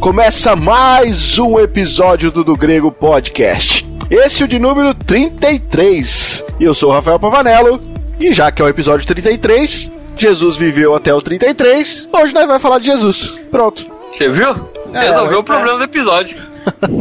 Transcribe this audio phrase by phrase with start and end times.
[0.00, 3.86] Começa mais um episódio do Do Grego Podcast.
[4.10, 6.42] Esse é o de número 33.
[6.58, 7.82] E eu sou o Rafael Pavanello.
[8.18, 12.62] E já que é o episódio 33, Jesus viveu até o 33, hoje nós vamos
[12.62, 13.28] falar de Jesus.
[13.50, 13.86] Pronto.
[14.12, 14.70] Você viu?
[14.94, 15.40] É, Resolveu é.
[15.40, 16.36] o problema do episódio.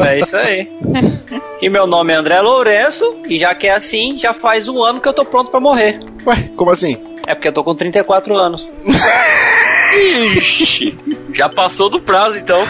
[0.05, 0.71] É isso aí.
[1.61, 5.01] e meu nome é André Lourenço, e já que é assim, já faz um ano
[5.01, 5.99] que eu tô pronto pra morrer.
[6.25, 6.97] Ué, como assim?
[7.27, 8.67] É porque eu tô com 34 anos.
[10.37, 10.97] Ixi,
[11.33, 12.65] já passou do prazo então.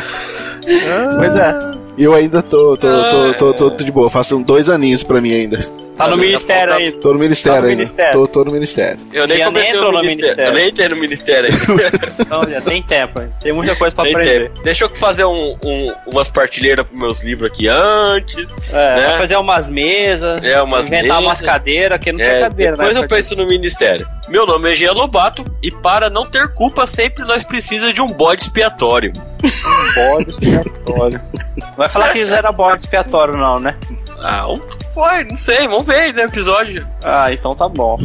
[1.17, 1.59] Pois é.
[1.97, 5.33] Eu ainda tô, tô, tô, tô, tô, tô de boa, façam dois aninhos pra mim
[5.33, 5.57] ainda.
[5.97, 6.93] Tá no ministério aí.
[6.93, 7.75] Tô no ministério Tá no ainda.
[7.75, 8.13] ministério.
[8.13, 8.97] Tô, tô no ministério.
[9.11, 10.15] Eu nem comecei no no ministério.
[10.15, 10.43] ministério.
[10.49, 12.47] Eu nem entrei no ministério ainda.
[12.51, 13.33] Já tem tempo, hein?
[13.43, 14.43] tem muita coisa pra Nem aprender.
[14.49, 14.61] tempo.
[14.63, 18.47] Deixa eu fazer um, um- umas partilheiras pros meus livros aqui antes.
[18.71, 19.17] É, Né?
[19.17, 21.23] fazer umas mesas, É, umas inventar mesas.
[21.25, 23.03] umas cadeiras, que não tem É, cadeira, depois né?
[23.03, 24.07] eu penso no ministério.
[24.29, 28.13] Meu nome é Jean Lobato e para não ter culpa, sempre nós precisamos de um
[28.13, 29.11] bode expiatório.
[29.95, 31.21] bode expiatório.
[31.57, 33.75] Não vai falar que isso era bode expiatório, não, né?
[34.21, 34.45] Ah,
[34.93, 36.85] foi, não sei, vamos ver aí no episódio.
[37.03, 37.97] Ah, então tá bom.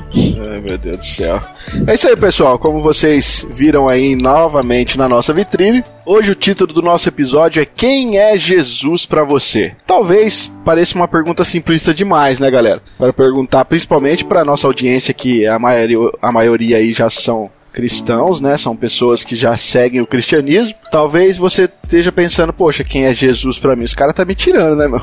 [0.48, 1.40] Ai, meu Deus do céu.
[1.86, 2.58] É isso aí, pessoal.
[2.58, 7.66] Como vocês viram aí novamente na nossa vitrine, hoje o título do nosso episódio é
[7.66, 9.74] Quem é Jesus pra você?
[9.86, 12.80] Talvez pareça uma pergunta simplista demais, né, galera?
[12.96, 18.40] Para perguntar principalmente para nossa audiência que a maioria, a maioria aí já são cristãos,
[18.40, 18.56] né?
[18.56, 20.74] São pessoas que já seguem o cristianismo.
[20.92, 23.84] Talvez você esteja pensando, poxa, quem é Jesus pra mim?
[23.84, 25.00] Os caras tá me tirando, né, meu?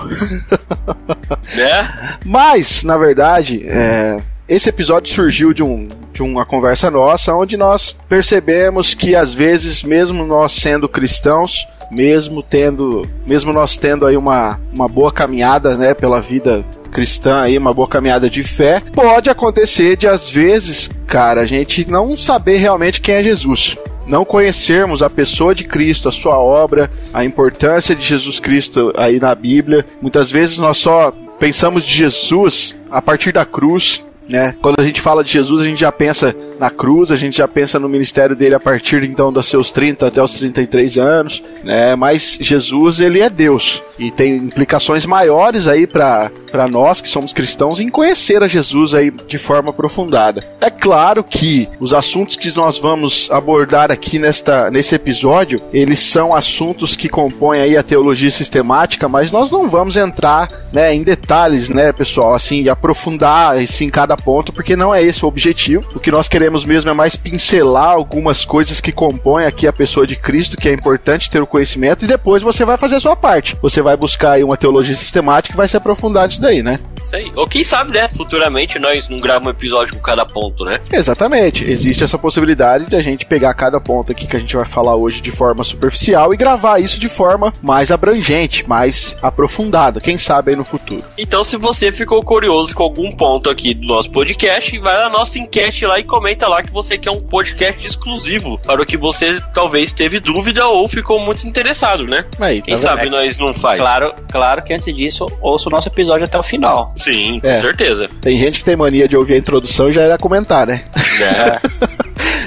[1.56, 2.18] Né?
[2.26, 7.96] Mas, na verdade, é, esse episódio surgiu de, um, de uma conversa nossa, onde nós
[8.08, 14.60] percebemos que às vezes, mesmo nós sendo cristãos, mesmo tendo, mesmo nós tendo aí uma,
[14.74, 19.96] uma boa caminhada, né, pela vida cristã aí, uma boa caminhada de fé, pode acontecer
[19.96, 23.78] de às vezes, cara, a gente não saber realmente quem é Jesus.
[24.08, 29.20] Não conhecermos a pessoa de Cristo, a sua obra, a importância de Jesus Cristo aí
[29.20, 29.86] na Bíblia.
[30.02, 34.56] Muitas vezes nós só pensamos de Jesus a partir da cruz, né?
[34.62, 37.48] Quando a gente fala de Jesus, a gente já pensa na cruz, a gente já
[37.48, 41.96] pensa no ministério dele a partir então dos seus 30 até os 33 anos, né?
[41.96, 47.32] Mas Jesus, ele é Deus e tem implicações maiores aí para para nós que somos
[47.32, 50.44] cristãos em conhecer a Jesus aí de forma aprofundada.
[50.60, 56.36] É claro que os assuntos que nós vamos abordar aqui nesta nesse episódio, eles são
[56.36, 61.70] assuntos que compõem aí a teologia sistemática, mas nós não vamos entrar, né, em detalhes,
[61.70, 65.88] né, pessoal, assim, aprofundar assim cada ponto, porque não é esse o objetivo.
[65.96, 70.06] O que nós queremos mesmo é mais pincelar algumas coisas que compõem aqui a pessoa
[70.08, 73.16] de Cristo, que é importante ter o conhecimento e depois você vai fazer a sua
[73.16, 73.58] parte.
[73.62, 76.80] Você vai buscar aí uma teologia sistemática e vai se aprofundar nisso daí, né?
[76.98, 77.32] Isso aí.
[77.36, 78.08] Ou quem sabe, né?
[78.10, 80.80] Futuramente nós não gravamos um episódio com cada ponto, né?
[80.92, 81.70] Exatamente.
[81.70, 84.96] Existe essa possibilidade de a gente pegar cada ponto aqui que a gente vai falar
[84.96, 90.00] hoje de forma superficial e gravar isso de forma mais abrangente, mais aprofundada.
[90.02, 91.04] Quem sabe aí no futuro.
[91.18, 95.38] Então, se você ficou curioso com algum ponto aqui do nosso podcast, vai na nossa
[95.40, 99.40] enquete lá e comenta lá que você quer um podcast exclusivo para o que você
[99.54, 102.26] talvez teve dúvida ou ficou muito interessado, né?
[102.40, 103.12] Aí, Quem tá sabe vendo?
[103.12, 103.80] nós não faz.
[103.80, 106.94] Claro, claro que antes disso, ouça o nosso episódio até o final.
[106.98, 107.58] Sim, com É.
[107.62, 108.10] certeza.
[108.22, 110.84] Tem gente que tem mania de ouvir a introdução e já irá comentar, né?
[111.20, 111.60] Né?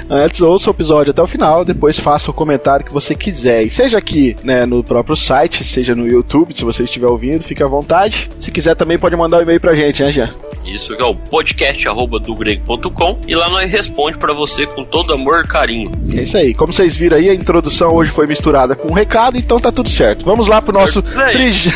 [0.09, 3.63] Antes ouça o episódio até o final, depois faça o comentário que você quiser.
[3.63, 7.63] E seja aqui, né, no próprio site, seja no YouTube, se você estiver ouvindo, fique
[7.63, 8.29] à vontade.
[8.39, 10.29] Se quiser também pode mandar um e-mail pra gente, né, Jean?
[10.63, 11.44] Isso que é o podcast
[11.87, 15.91] arroba do grego.com e lá nós responde para você com todo amor e carinho.
[16.13, 16.53] É isso aí.
[16.53, 19.89] Como vocês viram aí, a introdução hoje foi misturada com um recado, então tá tudo
[19.89, 20.25] certo.
[20.25, 21.33] Vamos lá pro nosso aí.
[21.33, 21.71] trige...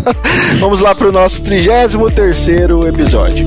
[0.58, 3.46] Vamos lá pro nosso 33 terceiro episódio.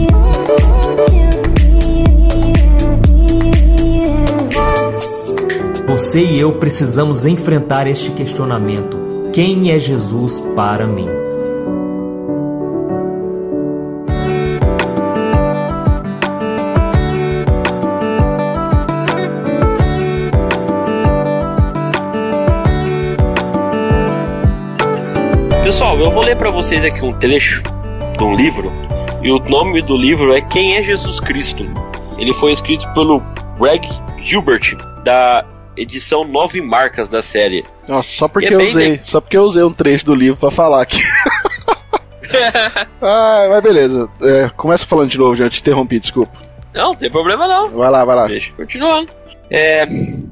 [5.87, 8.97] Você e eu precisamos enfrentar este questionamento:
[9.33, 11.26] quem é Jesus para mim?
[25.67, 27.61] Pessoal, eu vou ler para vocês aqui um trecho
[28.17, 28.71] de um livro
[29.21, 31.65] e o nome do livro é Quem é Jesus Cristo.
[32.17, 33.21] Ele foi escrito pelo
[33.59, 33.85] Greg
[34.23, 37.65] Gilbert da edição Nove Marcas da série.
[37.85, 40.49] Nossa, só porque é eu usei, só porque eu usei um trecho do livro pra
[40.49, 41.03] falar aqui.
[43.01, 44.09] ah, mas beleza.
[44.21, 46.31] É, começa falando de novo, já te interrompi, desculpa.
[46.73, 47.71] Não, não tem problema não.
[47.71, 48.25] Vai lá, vai lá.
[48.25, 49.09] Deixa continuando.
[49.51, 49.85] É,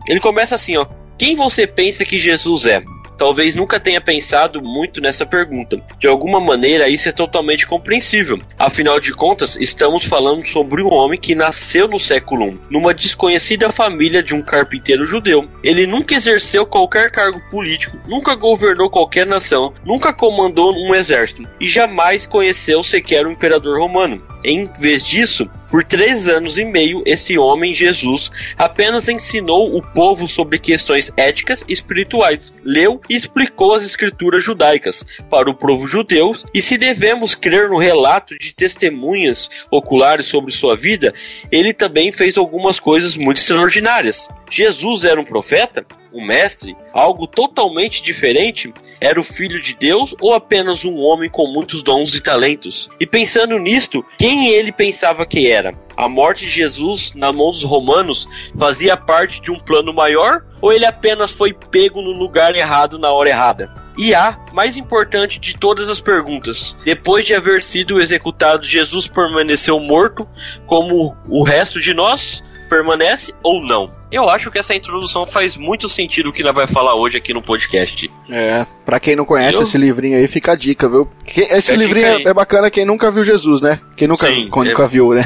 [0.08, 0.86] ele começa assim, ó.
[1.18, 2.82] Quem você pensa que Jesus é?
[3.18, 5.82] Talvez nunca tenha pensado muito nessa pergunta.
[5.98, 8.40] De alguma maneira, isso é totalmente compreensível.
[8.58, 13.72] Afinal de contas, estamos falando sobre um homem que nasceu no século I, numa desconhecida
[13.72, 15.50] família de um carpinteiro judeu.
[15.64, 21.68] Ele nunca exerceu qualquer cargo político, nunca governou qualquer nação, nunca comandou um exército e
[21.68, 24.22] jamais conheceu sequer um imperador romano.
[24.48, 30.28] Em vez disso, por três anos e meio, esse homem, Jesus, apenas ensinou o povo
[30.28, 36.36] sobre questões éticas e espirituais, leu e explicou as escrituras judaicas para o povo judeu,
[36.54, 41.12] e se devemos crer no relato de testemunhas oculares sobre sua vida,
[41.52, 44.30] ele também fez algumas coisas muito extraordinárias.
[44.48, 45.84] Jesus era um profeta?
[46.16, 51.46] Um mestre, algo totalmente diferente, era o filho de Deus ou apenas um homem com
[51.52, 52.90] muitos dons e talentos?
[53.00, 55.78] E pensando nisto, quem ele pensava que era?
[55.98, 58.28] A morte de Jesus na mão dos romanos
[58.58, 63.12] fazia parte de um plano maior ou ele apenas foi pego no lugar errado na
[63.12, 63.86] hora errada?
[63.98, 69.80] E a mais importante de todas as perguntas: depois de haver sido executado, Jesus permaneceu
[69.80, 70.28] morto
[70.66, 72.44] como o resto de nós?
[72.76, 73.90] Permanece ou não?
[74.12, 77.34] Eu acho que essa introdução faz muito sentido o que nós vai falar hoje aqui
[77.34, 78.12] no podcast.
[78.30, 79.62] É, pra quem não conhece Eu...
[79.62, 81.10] esse livrinho aí, fica a dica, viu?
[81.26, 83.80] Esse fica livrinho é, é bacana quem nunca viu Jesus, né?
[83.96, 84.88] Quem nunca, Sim, quem nunca é...
[84.88, 85.26] viu, né?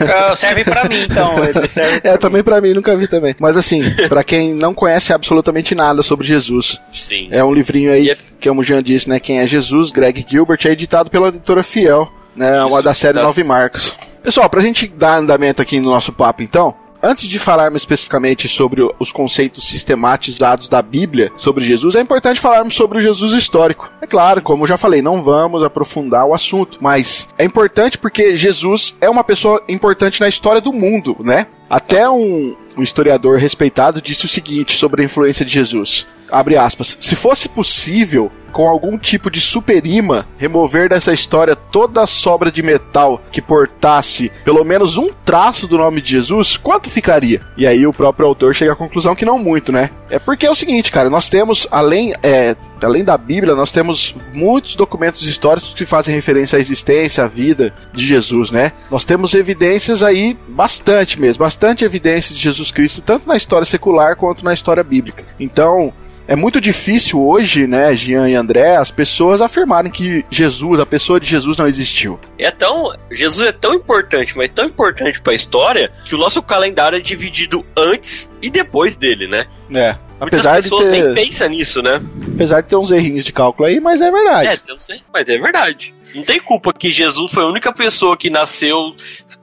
[0.00, 1.32] Ah, serve pra mim, então.
[1.68, 2.18] Serve pra é, mim.
[2.18, 3.34] também pra mim, nunca vi também.
[3.38, 7.28] Mas assim, pra quem não conhece absolutamente nada sobre Jesus, Sim.
[7.30, 8.16] é um livrinho aí, é...
[8.40, 9.20] que como o Jean disse, né?
[9.20, 12.62] Quem é Jesus, Greg Gilbert, é editado pela editora Fiel, né?
[12.64, 13.20] Uma da série.
[13.20, 13.96] Nove Marcos.
[14.22, 16.74] Pessoal, pra gente dar andamento aqui no nosso papo, então,
[17.04, 22.76] Antes de falarmos especificamente sobre os conceitos sistematizados da Bíblia sobre Jesus, é importante falarmos
[22.76, 23.90] sobre o Jesus histórico.
[24.00, 28.36] É claro, como eu já falei, não vamos aprofundar o assunto, mas é importante porque
[28.36, 31.48] Jesus é uma pessoa importante na história do mundo, né?
[31.68, 36.06] Até um, um historiador respeitado disse o seguinte sobre a influência de Jesus.
[36.30, 36.96] Abre aspas.
[37.00, 42.62] Se fosse possível com algum tipo de superima, remover dessa história toda a sobra de
[42.62, 47.40] metal que portasse pelo menos um traço do nome de Jesus, quanto ficaria?
[47.56, 49.90] E aí o próprio autor chega à conclusão que não muito, né?
[50.10, 54.14] É porque é o seguinte, cara, nós temos, além, é, além da Bíblia, nós temos
[54.32, 58.72] muitos documentos históricos que fazem referência à existência, à vida de Jesus, né?
[58.90, 64.16] Nós temos evidências aí, bastante mesmo, bastante evidências de Jesus Cristo, tanto na história secular
[64.16, 65.24] quanto na história bíblica.
[65.40, 65.92] Então,
[66.32, 71.20] é muito difícil hoje, né, Jean e André, as pessoas afirmarem que Jesus, a pessoa
[71.20, 72.18] de Jesus não existiu.
[72.38, 76.42] É tão, Jesus é tão importante, mas tão importante para a história que o nosso
[76.42, 79.44] calendário é dividido antes e depois dele, né?
[79.74, 79.94] É.
[80.18, 81.12] Apesar Muitas pessoas de ter...
[81.12, 82.00] nem pensam nisso, né?
[82.34, 84.48] Apesar de ter uns errinhos de cálculo aí, mas é verdade.
[84.48, 84.88] É, tem uns...
[85.12, 85.94] mas é verdade.
[86.14, 88.96] Não tem culpa que Jesus foi a única pessoa que nasceu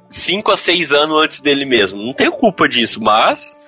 [0.09, 2.01] 5 a 6 anos antes dele mesmo.
[2.03, 3.67] Não tem culpa disso, mas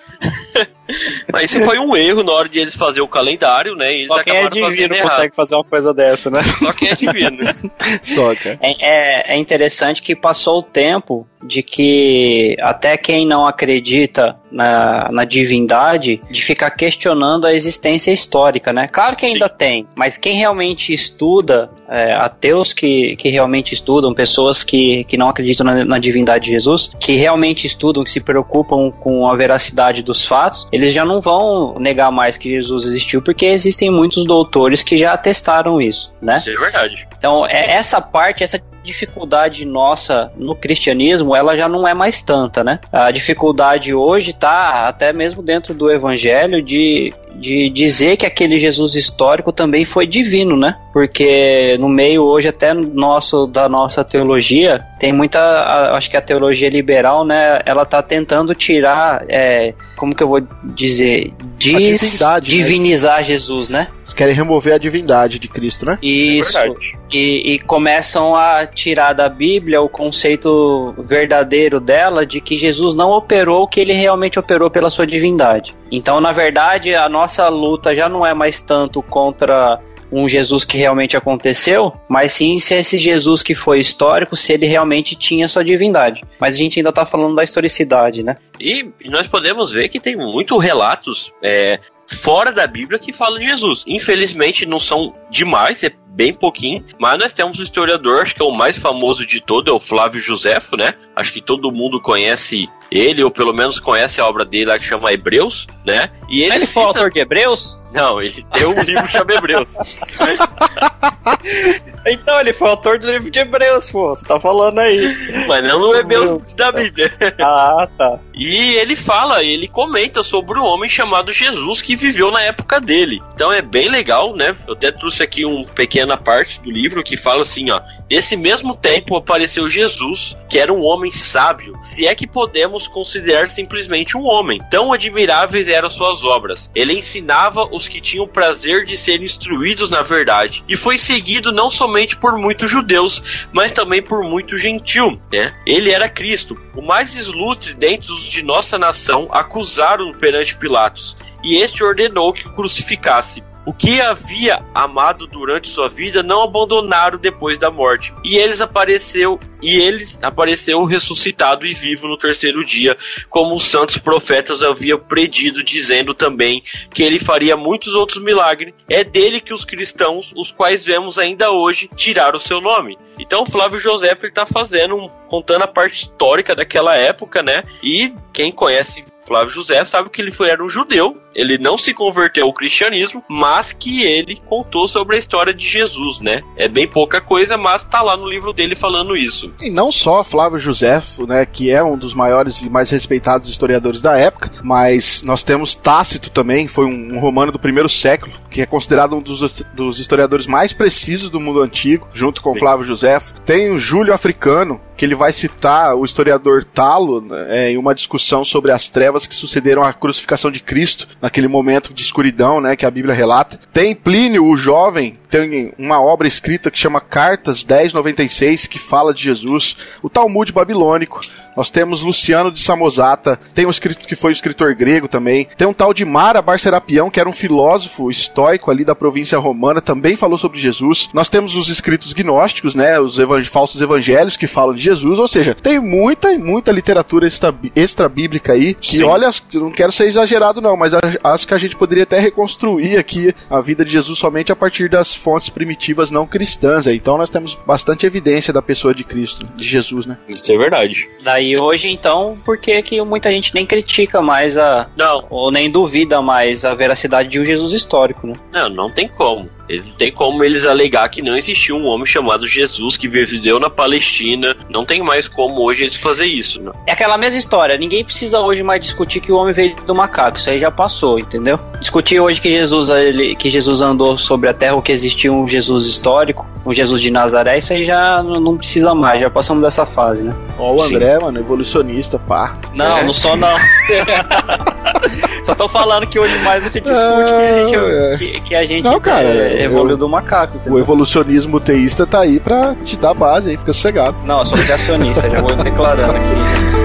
[1.31, 3.93] Mas isso foi um erro na hora de eles fazer o calendário, né?
[3.93, 6.41] eles Só quem é divino consegue fazer uma coisa dessa, né?
[6.43, 7.37] Só quem é divino.
[8.01, 8.59] Só, cara.
[8.61, 15.09] É, é, é interessante que passou o tempo de que até quem não acredita na,
[15.11, 18.87] na divindade, de ficar questionando a existência histórica, né?
[18.87, 19.53] Claro que ainda Sim.
[19.57, 25.29] tem, mas quem realmente estuda, é, ateus que, que realmente estudam, pessoas que, que não
[25.29, 30.03] acreditam na, na divindade de Jesus, que realmente estudam, que se preocupam com a veracidade
[30.03, 34.81] dos fatos, eles já não vão negar mais que Jesus existiu, porque existem muitos doutores
[34.81, 36.37] que já atestaram isso, né?
[36.39, 37.07] Isso é verdade.
[37.17, 42.63] Então, é essa parte, essa dificuldade nossa no cristianismo, ela já não é mais tanta,
[42.63, 42.79] né?
[42.91, 48.93] A dificuldade hoje tá até mesmo dentro do evangelho de de dizer que aquele Jesus
[48.93, 50.75] histórico também foi divino, né?
[50.93, 56.69] Porque no meio hoje até nosso da nossa teologia tem muita, acho que a teologia
[56.69, 57.59] liberal, né?
[57.65, 62.39] Ela tá tentando tirar, é, como que eu vou dizer, Diz, né?
[62.41, 63.23] divinizar né?
[63.23, 63.87] Jesus, né?
[63.99, 65.97] Eles querem remover a divindade de Cristo, né?
[66.01, 66.57] Isso.
[66.57, 66.73] É
[67.11, 73.11] e, e começam a tirar da Bíblia o conceito verdadeiro dela de que Jesus não
[73.11, 75.75] operou o que ele realmente operou pela sua divindade.
[75.91, 79.79] Então, na verdade, a nossa luta já não é mais tanto contra
[80.11, 84.65] um Jesus que realmente aconteceu, mas sim se esse Jesus que foi histórico, se ele
[84.65, 86.23] realmente tinha sua divindade.
[86.39, 88.35] Mas a gente ainda está falando da historicidade, né?
[88.59, 91.79] E nós podemos ver que tem muitos relatos é,
[92.11, 93.83] fora da Bíblia que falam de Jesus.
[93.87, 98.45] Infelizmente não são demais, é bem pouquinho, mas nós temos um historiador, acho que é
[98.45, 100.93] o mais famoso de todo, é o Flávio Josefo, né?
[101.15, 104.85] Acho que todo mundo conhece ele, ou pelo menos conhece a obra dele lá que
[104.85, 106.09] chama Hebreus, né?
[106.29, 106.73] E ele, ele cita...
[106.73, 107.79] foi autor de Hebreus?
[107.93, 109.75] Não, ele tem um livro chamado Hebreus.
[112.07, 114.15] então, ele foi autor do livro de Hebreus, pô.
[114.15, 115.13] Você tá falando aí.
[115.45, 117.11] Mas não no Hebreus da Bíblia.
[117.41, 118.19] Ah, tá.
[118.33, 122.79] E ele fala, ele comenta sobre o um homem chamado Jesus que viveu na época
[122.79, 123.21] dele.
[123.33, 124.55] Então é bem legal, né?
[124.67, 127.81] Eu até trouxe aqui uma pequena parte do livro que fala assim, ó.
[128.09, 133.49] Nesse mesmo tempo apareceu Jesus, que era um homem sábio, se é que podemos considerar
[133.49, 134.61] simplesmente um homem.
[134.69, 136.71] Tão admiráveis eram suas obras.
[136.75, 141.69] Ele ensinava os que tinham prazer de ser instruídos na verdade, e foi seguido não
[141.69, 145.19] somente por muitos judeus, mas também por muito gentil.
[145.31, 145.53] Né?
[145.65, 151.57] Ele era Cristo, o mais ilustre dentre os de nossa nação, acusaram perante Pilatos, e
[151.57, 153.43] este ordenou que o crucificasse.
[153.65, 158.13] O que havia amado durante sua vida não abandonaram depois da morte.
[158.23, 162.97] E eles apareceu e eles apareceu ressuscitado e vivo no terceiro dia,
[163.29, 168.73] como os santos profetas haviam predido, dizendo também que ele faria muitos outros milagres.
[168.89, 172.97] É dele que os cristãos, os quais vemos ainda hoje, tiraram o seu nome.
[173.19, 177.63] Então Flávio José está fazendo, contando a parte histórica daquela época, né?
[177.83, 181.93] E quem conhece Flávio José sabe que ele foi, era um judeu, ele não se
[181.93, 186.41] converteu ao cristianismo, mas que ele contou sobre a história de Jesus, né?
[186.55, 189.51] É bem pouca coisa, mas tá lá no livro dele falando isso.
[189.61, 194.01] E não só Flávio José, né, que é um dos maiores e mais respeitados historiadores
[194.01, 198.61] da época, mas nós temos Tácito também, foi um, um romano do primeiro século, que
[198.61, 202.59] é considerado um dos, dos historiadores mais precisos do mundo antigo, junto com Sim.
[202.59, 203.19] Flávio José.
[203.45, 208.45] Tem o Júlio Africano, que ele vai citar o historiador Talo né, em uma discussão
[208.45, 212.85] sobre as trevas que sucederam à crucificação de Cristo, naquele momento de escuridão, né, que
[212.85, 213.59] a Bíblia relata.
[213.71, 219.23] Tem Plínio, o jovem, tem uma obra escrita que chama Cartas 1096, que fala de
[219.23, 219.77] Jesus.
[220.03, 221.21] O Talmud babilônico,
[221.55, 225.47] nós temos Luciano de Samosata, tem um escrito que foi um escritor grego também.
[225.57, 229.81] Tem um tal de Mara Barcerapião, que era um filósofo estoico ali da província romana,
[229.81, 231.09] também falou sobre Jesus.
[231.13, 235.27] Nós temos os escritos gnósticos, né, os evang falsos evangelhos que falam de Jesus, ou
[235.27, 239.03] seja, tem muita muita literatura extra, extra bíblica aí, que Sim.
[239.03, 243.33] olha, não quero ser exagerado não, mas acho que a gente poderia até reconstruir aqui
[243.49, 246.87] a vida de Jesus somente a partir das fontes primitivas não cristãs.
[246.87, 250.17] Então nós temos bastante evidência da pessoa de Cristo, de Jesus, né?
[250.27, 251.09] Isso é verdade.
[251.23, 254.89] Daí hoje, então, por que que muita gente nem critica mais a.
[254.97, 255.25] Não.
[255.29, 258.33] Ou nem duvida mais a veracidade de um Jesus histórico, né?
[258.51, 259.49] Não, não tem como.
[259.69, 263.69] Não tem como eles alegar que não existiu um homem chamado Jesus que viveu na
[263.69, 264.55] Palestina.
[264.69, 266.61] Não tem mais como hoje eles fazer isso.
[266.61, 266.73] Não.
[266.87, 267.77] É aquela mesma história.
[267.77, 270.37] Ninguém precisa hoje mais discutir que o homem veio do macaco.
[270.37, 271.59] Isso aí já passou, entendeu?
[271.79, 275.47] Discutir hoje que Jesus, ele, que Jesus andou sobre a terra ou que existiu um
[275.47, 279.19] Jesus histórico, um Jesus de Nazaré, isso aí já não precisa mais.
[279.19, 280.35] Já passamos dessa fase, né?
[280.57, 281.23] Ó, o André, Sim.
[281.23, 282.53] mano, evolucionista, pá.
[282.73, 283.03] Não, é.
[283.03, 283.57] não sou não.
[285.43, 288.17] Só tô falando que hoje mais você discute que a gente, é.
[288.17, 290.57] que, que a gente não, cara, é, evoluiu eu, do macaco.
[290.57, 290.73] Entendeu?
[290.73, 294.15] O evolucionismo teísta tá aí pra te dar base aí, fica sossegado.
[294.23, 296.81] Não, eu sou criacionista, já vou declarando aqui.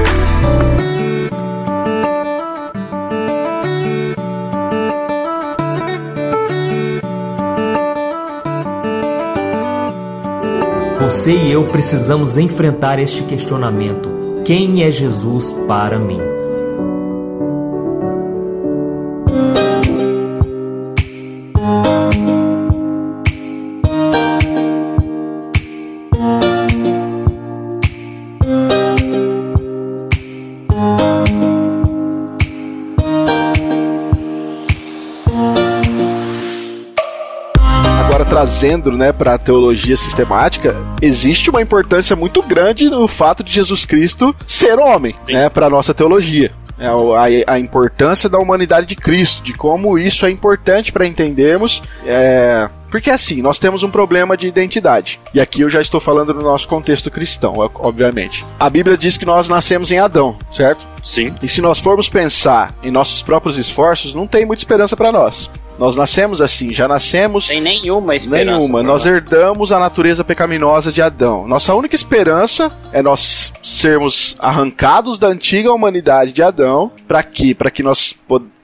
[11.00, 16.35] Você e eu precisamos enfrentar este questionamento: quem é Jesus para mim?
[38.46, 40.72] Trazendo, né, para a teologia sistemática,
[41.02, 45.32] existe uma importância muito grande no fato de Jesus Cristo ser homem, Sim.
[45.32, 46.52] né, para nossa teologia.
[46.78, 51.82] É, a, a, importância da humanidade de Cristo, de como isso é importante para entendermos.
[52.06, 55.18] É, porque assim, nós temos um problema de identidade.
[55.34, 58.44] E aqui eu já estou falando no nosso contexto cristão, obviamente.
[58.60, 60.86] A Bíblia diz que nós nascemos em Adão, certo?
[61.02, 61.34] Sim.
[61.42, 65.50] E se nós formos pensar em nossos próprios esforços, não tem muita esperança para nós.
[65.78, 67.46] Nós nascemos assim, já nascemos.
[67.46, 68.58] Sem nenhuma esperança.
[68.58, 68.82] Nenhuma.
[68.82, 71.46] Nós herdamos a natureza pecaminosa de Adão.
[71.46, 76.90] Nossa única esperança é nós sermos arrancados da antiga humanidade de Adão.
[77.06, 77.54] Para quê?
[77.54, 78.14] Para que nós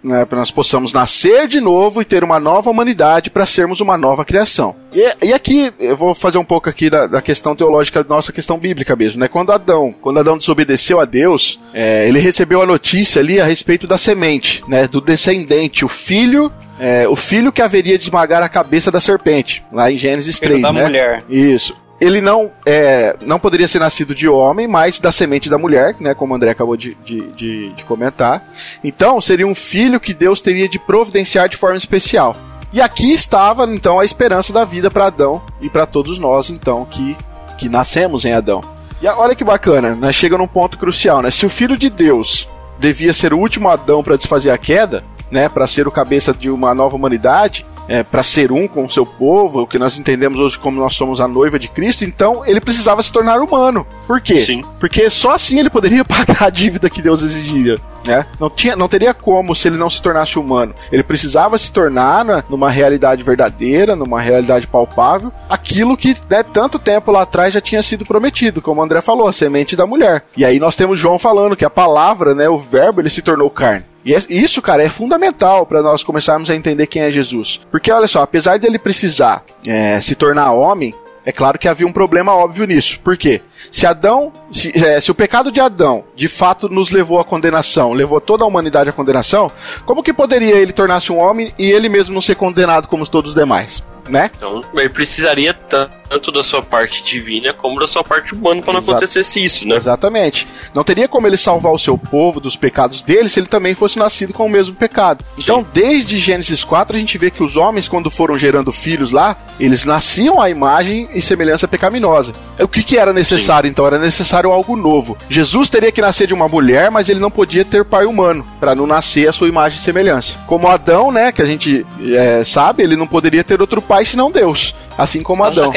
[0.02, 3.96] né, para nós possamos nascer de novo e ter uma nova humanidade para sermos uma
[3.96, 4.74] nova criação.
[4.92, 8.58] E, e, aqui eu vou fazer um pouco aqui da, da, questão teológica, nossa questão
[8.58, 9.28] bíblica mesmo, né?
[9.28, 13.86] Quando Adão, quando Adão desobedeceu a Deus, é, ele recebeu a notícia ali a respeito
[13.86, 14.88] da semente, né?
[14.88, 19.64] Do descendente, o filho é, o filho que haveria de esmagar a cabeça da serpente,
[19.72, 20.82] lá em Gênesis filho 3, da né?
[20.82, 21.24] mulher.
[21.28, 25.94] Isso ele não é, não poderia ser nascido de homem, mas da semente da mulher,
[26.00, 28.44] né, como o André acabou de, de, de, de comentar.
[28.82, 32.36] Então, seria um filho que Deus teria de providenciar de forma especial.
[32.72, 36.84] E aqui estava então a esperança da vida para Adão e para todos nós então
[36.84, 37.16] que
[37.56, 38.60] que nascemos em Adão.
[39.00, 40.10] E olha que bacana, né?
[40.10, 41.30] chega num ponto crucial, né?
[41.30, 42.48] Se o filho de Deus
[42.80, 46.50] devia ser o último Adão para desfazer a queda, né, para ser o cabeça de
[46.50, 50.38] uma nova humanidade, é, para ser um com o seu povo, o que nós entendemos
[50.38, 53.86] hoje como nós somos a noiva de Cristo, então ele precisava se tornar humano.
[54.06, 54.44] Por quê?
[54.44, 54.62] Sim.
[54.78, 57.76] Porque só assim ele poderia pagar a dívida que Deus exigia.
[58.04, 58.26] Né?
[58.38, 60.74] Não, tinha, não teria como se ele não se tornasse humano.
[60.90, 66.80] Ele precisava se tornar né, numa realidade verdadeira, numa realidade palpável, aquilo que né, tanto
[66.80, 70.24] tempo lá atrás já tinha sido prometido, como o André falou, a semente da mulher.
[70.36, 73.48] E aí nós temos João falando que a palavra, né, o verbo, ele se tornou
[73.48, 73.91] carne.
[74.04, 77.60] E é, isso, cara, é fundamental para nós começarmos a entender quem é Jesus.
[77.70, 80.92] Porque olha só, apesar dele precisar é, se tornar homem,
[81.24, 82.98] é claro que havia um problema óbvio nisso.
[83.00, 83.40] Por quê?
[83.70, 87.92] Se Adão, se, é, se, o pecado de Adão de fato nos levou à condenação,
[87.92, 89.50] levou toda a humanidade à condenação,
[89.86, 93.30] como que poderia ele tornar-se um homem e ele mesmo não ser condenado como todos
[93.30, 93.82] os demais?
[94.08, 94.30] Né?
[94.36, 98.80] Então, ele precisaria tanto da sua parte divina como da sua parte humana para não
[98.80, 99.76] acontecesse isso, né?
[99.76, 100.46] Exatamente.
[100.74, 103.98] Não teria como ele salvar o seu povo dos pecados dele se ele também fosse
[103.98, 105.24] nascido com o mesmo pecado.
[105.38, 105.66] Então, Sim.
[105.72, 109.84] desde Gênesis 4, a gente vê que os homens, quando foram gerando filhos lá, eles
[109.84, 112.32] nasciam à imagem e semelhança pecaminosa.
[112.58, 113.72] O que, que era necessário, Sim.
[113.72, 113.86] então?
[113.86, 115.16] Era necessário algo novo.
[115.28, 118.74] Jesus teria que nascer de uma mulher, mas ele não podia ter pai humano, para
[118.74, 120.38] não nascer a sua imagem e semelhança.
[120.46, 124.30] Como Adão, né, que a gente é, sabe, ele não poderia ter outro pai senão
[124.30, 125.72] Deus, assim como tá Adão.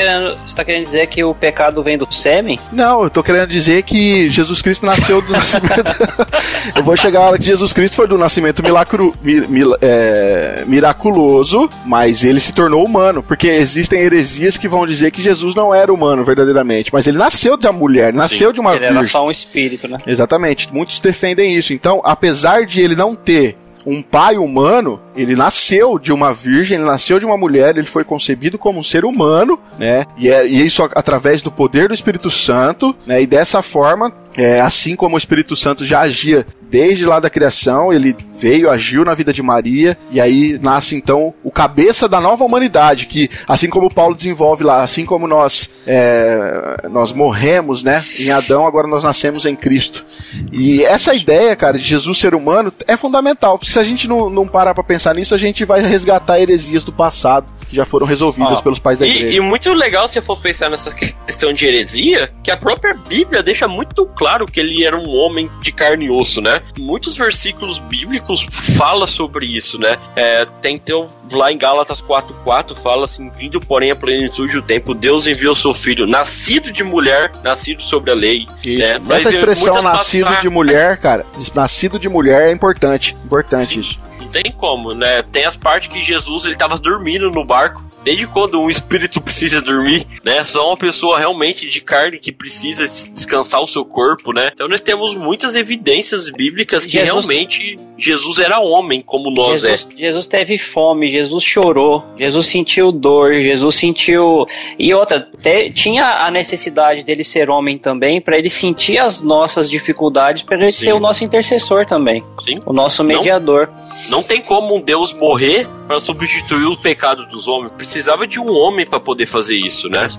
[0.46, 2.60] Você tá querendo dizer que o pecado vem do sêmen?
[2.72, 5.84] Não, eu tô querendo dizer que Jesus Cristo nasceu do nascimento.
[6.76, 11.70] eu vou chegar lá que Jesus Cristo foi do nascimento milagro, mir, mil, é, miraculoso,
[11.86, 15.94] mas ele se tornou humano, porque existem heresias que vão dizer que Jesus não era
[15.94, 18.96] humano verdadeiramente, mas ele nasceu da mulher, nasceu Sim, de uma ele virgem.
[18.96, 19.98] Ele era só um espírito, né?
[20.06, 20.72] Exatamente.
[20.74, 21.74] Muitos defendem isso.
[21.74, 26.88] Então, apesar de ele não ter um pai humano, ele nasceu de uma virgem, ele
[26.88, 30.06] nasceu de uma mulher, ele foi concebido como um ser humano, né?
[30.18, 33.22] E, é, e isso através do poder do Espírito Santo, né?
[33.22, 37.94] E dessa forma, é, assim como o Espírito Santo já agia desde lá da criação,
[37.94, 42.44] ele veio, agiu na vida de Maria, e aí nasce então o cabeça da nova
[42.44, 48.30] humanidade, que assim como Paulo desenvolve lá, assim como nós é, nós morremos, né, em
[48.32, 50.06] Adão, agora nós nascemos em Cristo.
[50.52, 54.30] E essa ideia, cara, de Jesus ser humano é fundamental, porque se a gente não,
[54.30, 58.06] não parar pra pensar nisso, a gente vai resgatar heresias do passado, que já foram
[58.06, 59.38] resolvidas pelos pais da igreja.
[59.38, 63.68] E, muito legal se for pensar nessa questão de heresia, que a própria Bíblia deixa
[63.68, 66.62] muito claro que ele era um homem de carne e osso, né?
[66.78, 69.98] Muitos versículos bíblicos fala sobre isso, né?
[70.16, 74.94] É, tem teu, lá em Gálatas 4.4 fala assim, vindo porém a plenitude do tempo,
[74.94, 78.46] Deus enviou seu filho, nascido de mulher, nascido sobre a lei.
[78.64, 78.98] Né?
[79.10, 84.00] Essa expressão nascido de mulher, cara, nascido de mulher é importante, importante isso.
[84.44, 85.22] Tem como, né?
[85.22, 89.60] Tem as partes que Jesus ele tava dormindo no barco desde quando um espírito precisa
[89.60, 90.44] dormir, né?
[90.44, 94.52] Só uma pessoa realmente de carne que precisa descansar o seu corpo, né?
[94.54, 97.08] Então nós temos muitas evidências bíblicas que Jesus...
[97.08, 99.98] realmente Jesus era homem, como nós Jesus, é.
[99.98, 104.46] Jesus teve fome, Jesus chorou, Jesus sentiu dor, Jesus sentiu.
[104.78, 105.72] E outra, te...
[105.72, 110.74] tinha a necessidade dele ser homem também, para ele sentir as nossas dificuldades, para ele
[110.74, 110.84] Sim.
[110.84, 112.24] ser o nosso intercessor também.
[112.46, 112.60] Sim.
[112.66, 113.70] O nosso mediador.
[114.10, 117.72] Não, não tem como um Deus morrer para substituir o pecado dos homens.
[117.78, 120.10] Precisava de um homem para poder fazer isso, né?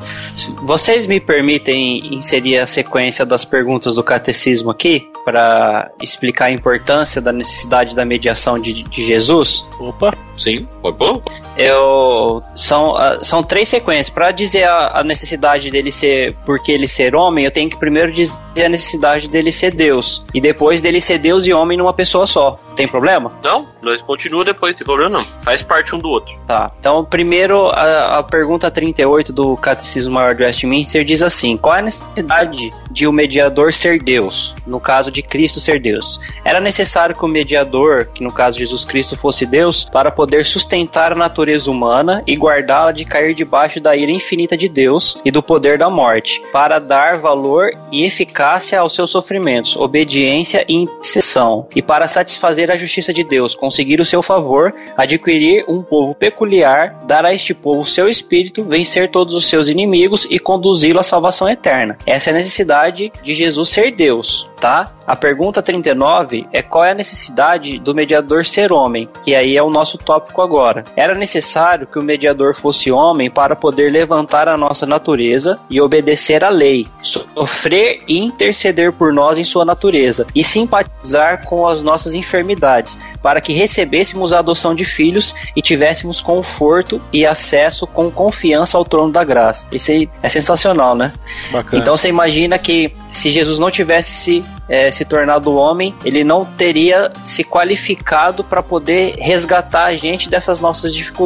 [0.62, 7.20] Vocês me permitem inserir a sequência das perguntas do catecismo aqui para explicar a importância
[7.20, 9.66] da necessidade da mediação de, de Jesus?
[9.78, 11.22] Opa, sim, pode bom.
[11.56, 14.10] Eu são, uh, são três sequências.
[14.10, 18.12] Para dizer a, a, necessidade dele ser porque ele ser homem, eu tenho que primeiro
[18.12, 22.26] dizer a necessidade dele ser Deus e depois dele ser Deus e homem numa pessoa
[22.26, 22.58] só.
[22.74, 23.32] Tem problema?
[23.42, 25.24] Não, nós continua depois, tem problema não.
[25.42, 26.34] Faz parte um do outro.
[26.46, 26.70] Tá.
[26.78, 31.78] Então, primeiro a, a pergunta 38 do Catecismo Maior do Westminster diz assim: qual é
[31.78, 34.54] a necessidade de o um mediador ser Deus?
[34.66, 36.20] No caso de Cristo ser Deus.
[36.44, 41.12] Era necessário que o mediador, que no caso Jesus Cristo fosse Deus, para poder sustentar
[41.12, 45.42] a natureza humana e guardá-la de cair debaixo da ira infinita de Deus e do
[45.42, 51.82] poder da morte, para dar valor e eficácia aos seus sofrimentos, obediência e intercessão, e
[51.82, 57.24] para satisfazer a justiça de Deus, conseguir o seu favor, adquirir um povo peculiar, dar
[57.24, 61.96] a este povo seu espírito, vencer todos os seus inimigos e conduzi-lo à salvação eterna.
[62.06, 64.92] Essa é a necessidade de Jesus ser Deus, tá?
[65.06, 69.62] A pergunta 39 é qual é a necessidade do mediador ser homem, que aí é
[69.62, 70.84] o nosso tópico agora.
[70.96, 76.42] Era necessário que o mediador fosse homem para poder levantar a nossa natureza e obedecer
[76.42, 82.14] à lei, sofrer e interceder por nós em sua natureza e simpatizar com as nossas
[82.14, 88.78] enfermidades, para que recebêssemos a adoção de filhos e tivéssemos conforto e acesso com confiança
[88.78, 89.66] ao trono da graça.
[89.70, 91.12] Isso aí é sensacional, né?
[91.52, 91.82] Bacana.
[91.82, 96.44] Então você imagina que se Jesus não tivesse se, é, se tornado homem, ele não
[96.44, 101.25] teria se qualificado para poder resgatar a gente dessas nossas dificuldades.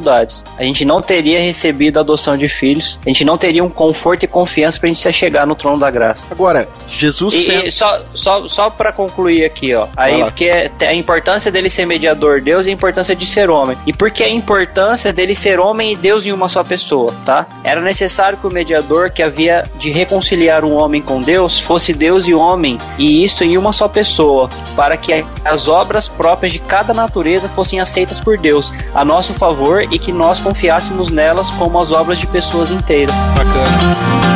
[0.59, 4.25] A gente não teria recebido a adoção de filhos, a gente não teria um conforto
[4.25, 6.27] e confiança para a gente se chegar no trono da graça.
[6.31, 7.35] Agora, Jesus.
[7.35, 7.67] E, sendo...
[7.67, 9.89] e só, só, só para concluir aqui, ó.
[9.97, 13.77] Aí, porque a importância dele ser mediador Deus e a importância de ser homem.
[13.87, 17.47] E porque a importância dele ser homem e Deus em uma só pessoa, tá?
[17.65, 22.27] Era necessário que o mediador que havia de reconciliar um homem com Deus fosse Deus
[22.27, 26.95] e homem, e isto em uma só pessoa, para que as obras próprias de cada
[26.95, 31.93] natureza fossem aceitas por Deus a nosso favor e que nós confiássemos nelas como as
[31.93, 33.15] obras de pessoas inteiras.
[33.37, 34.31] Bacana.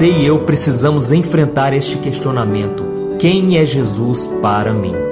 [0.00, 5.09] Você e eu precisamos enfrentar este questionamento: quem é Jesus para mim?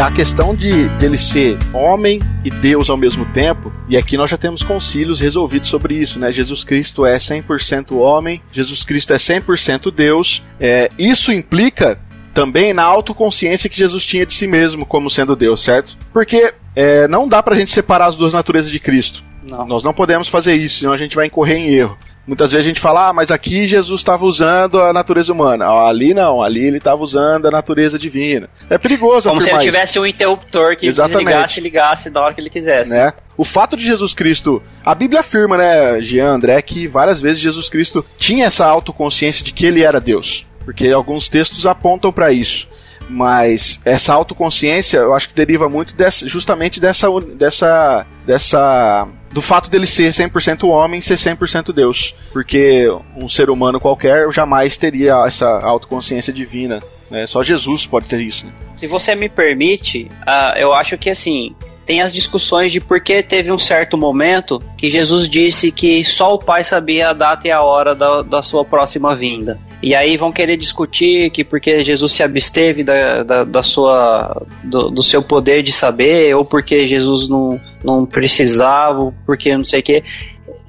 [0.00, 4.36] A questão de dele ser homem e Deus ao mesmo tempo, e aqui nós já
[4.38, 6.32] temos concílios resolvidos sobre isso, né?
[6.32, 10.42] Jesus Cristo é 100% homem, Jesus Cristo é 100% Deus.
[10.58, 12.00] É, isso implica
[12.32, 15.98] também na autoconsciência que Jesus tinha de si mesmo como sendo Deus, certo?
[16.12, 19.22] Porque é, não dá pra gente separar as duas naturezas de Cristo.
[19.48, 19.66] Não.
[19.66, 21.98] Nós não podemos fazer isso, senão a gente vai incorrer em erro.
[22.30, 25.66] Muitas vezes a gente fala, ah, mas aqui Jesus estava usando a natureza humana.
[25.66, 28.48] Ah, ali não, ali ele estava usando a natureza divina.
[28.70, 30.00] É perigoso Como se ele tivesse isso.
[30.00, 31.24] um interruptor que Exatamente.
[31.24, 32.92] desligasse e ligasse da hora que ele quisesse.
[32.92, 33.12] Né?
[33.36, 37.68] O fato de Jesus Cristo, a Bíblia afirma, né, Jean André, que várias vezes Jesus
[37.68, 40.46] Cristo tinha essa autoconsciência de que ele era Deus.
[40.64, 42.68] Porque alguns textos apontam para isso
[43.10, 49.68] mas essa autoconsciência eu acho que deriva muito dessa, justamente dessa, dessa, dessa do fato
[49.68, 52.14] dele ser 100% homem e ser 100% Deus.
[52.32, 56.80] Porque um ser humano qualquer jamais teria essa autoconsciência divina.
[57.10, 57.26] Né?
[57.26, 58.46] Só Jesus pode ter isso.
[58.46, 58.52] Né?
[58.76, 61.54] Se você me permite, uh, eu acho que assim.
[61.86, 66.34] Tem as discussões de por que teve um certo momento que Jesus disse que só
[66.34, 69.58] o Pai sabia a data e a hora da, da sua próxima vinda.
[69.82, 74.90] E aí vão querer discutir que porque Jesus se absteve da, da, da sua, do,
[74.90, 79.82] do, seu poder de saber, ou porque Jesus não, não precisava, porque não sei o
[79.82, 80.04] quê.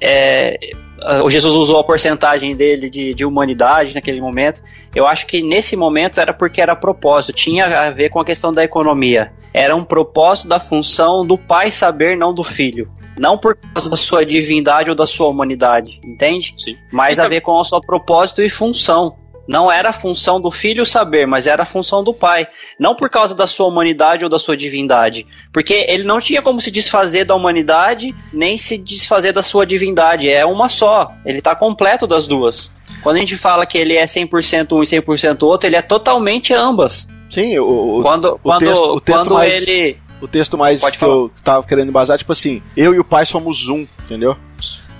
[0.00, 0.58] É,
[1.22, 4.62] o Jesus usou a porcentagem dele de, de humanidade naquele momento.
[4.94, 8.52] Eu acho que nesse momento era porque era propósito, tinha a ver com a questão
[8.52, 9.32] da economia.
[9.52, 12.90] Era um propósito da função do pai saber, não do filho.
[13.18, 16.54] Não por causa da sua divindade ou da sua humanidade, entende?
[16.58, 16.76] Sim.
[16.92, 17.26] Mas então...
[17.26, 19.16] a ver com o seu propósito e função.
[19.46, 22.46] Não era a função do filho saber, mas era a função do pai.
[22.78, 25.26] Não por causa da sua humanidade ou da sua divindade.
[25.52, 30.30] Porque ele não tinha como se desfazer da humanidade, nem se desfazer da sua divindade.
[30.30, 31.12] É uma só.
[31.26, 32.72] Ele está completo das duas.
[33.02, 36.54] Quando a gente fala que ele é 100% um e 100% outro, ele é totalmente
[36.54, 37.08] ambas.
[37.28, 39.66] Sim, o, quando, o quando, texto, o texto quando mais...
[39.66, 41.12] ele o texto mais Pode que falar.
[41.12, 44.36] eu tava querendo embasar, tipo assim, eu e o pai somos um, entendeu?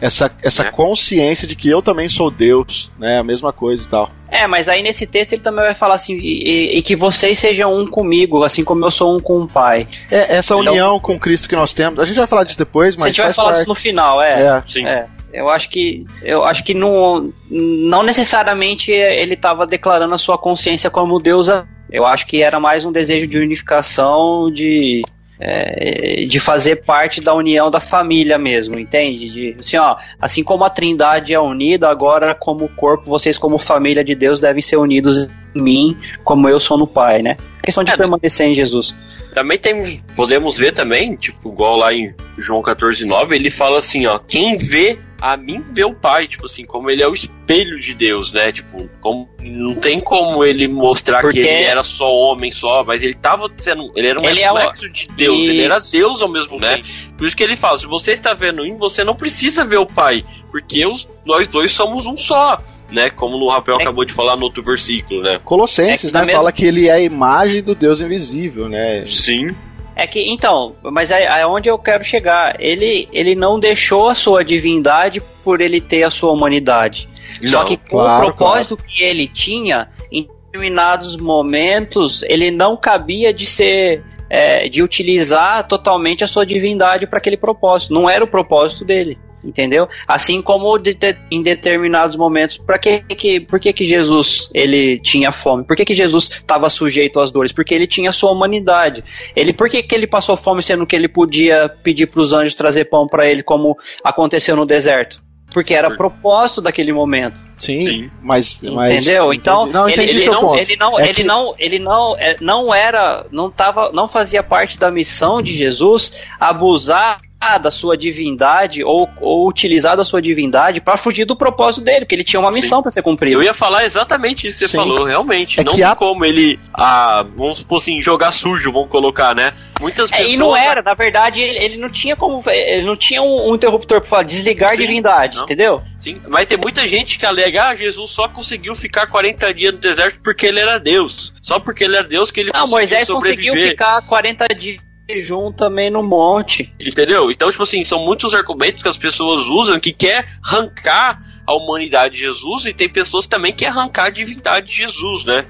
[0.01, 0.71] Essa, essa é.
[0.73, 3.21] consciência de que eu também sou Deus, né?
[3.21, 4.11] A mesma coisa e tal.
[4.29, 7.73] É, mas aí nesse texto ele também vai falar assim, e, e que vocês sejam
[7.73, 9.87] um comigo, assim como eu sou um com o Pai.
[10.11, 12.97] É, essa então, união com Cristo que nós temos, a gente vai falar disso depois,
[12.97, 13.05] mas.
[13.05, 13.59] A gente vai falar parte...
[13.59, 14.43] disso no final, é.
[14.43, 14.85] É, sim.
[14.85, 15.07] É.
[15.33, 20.91] Eu acho que eu acho que não, não necessariamente ele estava declarando a sua consciência
[20.91, 21.49] como Deus
[21.93, 25.03] eu acho que era mais um desejo de unificação, de,
[25.39, 29.29] é, de fazer parte da união da família mesmo, entende?
[29.29, 34.03] De, assim, ó, assim como a Trindade é unida, agora como corpo, vocês como família
[34.03, 37.37] de Deus devem ser unidos em mim, como eu sou no Pai, né?
[37.59, 38.97] A questão de é, permanecer em Jesus.
[39.35, 44.07] Também tem, podemos ver também, tipo, igual lá em João 14, 9, ele fala assim,
[44.07, 47.79] ó, quem vê a mim vê o pai, tipo assim, como ele é o espelho
[47.79, 48.51] de Deus, né?
[48.51, 51.41] Tipo, como, não tem como ele mostrar Porque...
[51.41, 54.87] que ele era só homem só, mas ele tava sendo, ele era um ele reflexo
[54.87, 55.51] é de Deus, isso.
[55.51, 56.83] ele era Deus ao mesmo tempo.
[56.83, 56.83] Né?
[57.17, 59.87] Por isso que ele fala, se você está vendo em você não precisa ver o
[59.87, 63.09] pai, porque os, nós dois somos um só né?
[63.09, 63.83] Como o Rafael é.
[63.83, 65.41] acabou de falar no outro versículo, né?
[65.43, 66.27] Colossenses, é né?
[66.27, 66.41] Mesma...
[66.41, 69.05] Fala que ele é a imagem do Deus invisível, né?
[69.07, 69.57] Sim.
[69.95, 72.57] É que, então, mas é, é onde eu quero chegar.
[72.59, 77.09] Ele, ele não deixou a sua divindade por ele ter a sua humanidade.
[77.41, 78.91] Não, Só que com claro, o propósito claro.
[78.91, 84.05] que ele tinha, em determinados momentos, ele não cabia de ser.
[84.35, 87.93] É, de utilizar totalmente a sua divindade para aquele propósito.
[87.93, 89.89] Não era o propósito dele entendeu?
[90.07, 94.99] Assim como de, de, em determinados momentos, para que, que, por que, que Jesus ele
[95.01, 95.65] tinha fome?
[95.65, 97.53] Por que, que Jesus estava sujeito às dores?
[97.53, 99.05] Porque ele tinha sua humanidade.
[99.35, 102.55] Ele, por que, que ele passou fome sendo que ele podia pedir para os anjos
[102.55, 105.23] trazer pão para ele, como aconteceu no deserto?
[105.53, 107.43] Porque era propósito daquele momento.
[107.59, 108.11] Sim, Sim.
[108.23, 109.35] mas, entendeu?
[109.35, 111.25] Então não, ele, ele, não, ele, não, é ele que...
[111.25, 116.13] não, ele não, é, não era, não tava, não fazia parte da missão de Jesus
[116.41, 117.21] abusar
[117.59, 122.15] da sua divindade ou, ou utilizar da sua divindade para fugir do propósito dele, porque
[122.15, 123.35] ele tinha uma missão para ser cumprida.
[123.35, 124.77] Eu ia falar exatamente isso que você Sim.
[124.77, 125.61] falou, realmente.
[125.61, 125.95] É não tem há...
[125.97, 129.53] como ele, ah, vamos supor assim, jogar sujo, vamos colocar, né?
[129.81, 130.29] Muitas pessoas.
[130.29, 132.43] É, e não era, na verdade, ele, ele, não tinha como.
[132.49, 135.45] Ele não tinha um, um interruptor para falar desligar Sim, divindade, não.
[135.45, 135.83] entendeu?
[135.99, 139.81] Sim, vai ter muita gente que alega, ah, Jesus só conseguiu ficar 40 dias no
[139.81, 141.33] deserto porque ele era Deus.
[141.43, 143.51] Só porque ele era Deus que ele não, conseguiu Moisés sobreviver.
[143.51, 146.73] conseguiu ficar 40 dias jejum também no monte.
[146.81, 147.31] Entendeu?
[147.31, 152.15] Então, tipo assim, são muitos argumentos que as pessoas usam que quer arrancar a humanidade
[152.15, 155.47] de Jesus e tem pessoas também que quer arrancar a divindade de Jesus, né?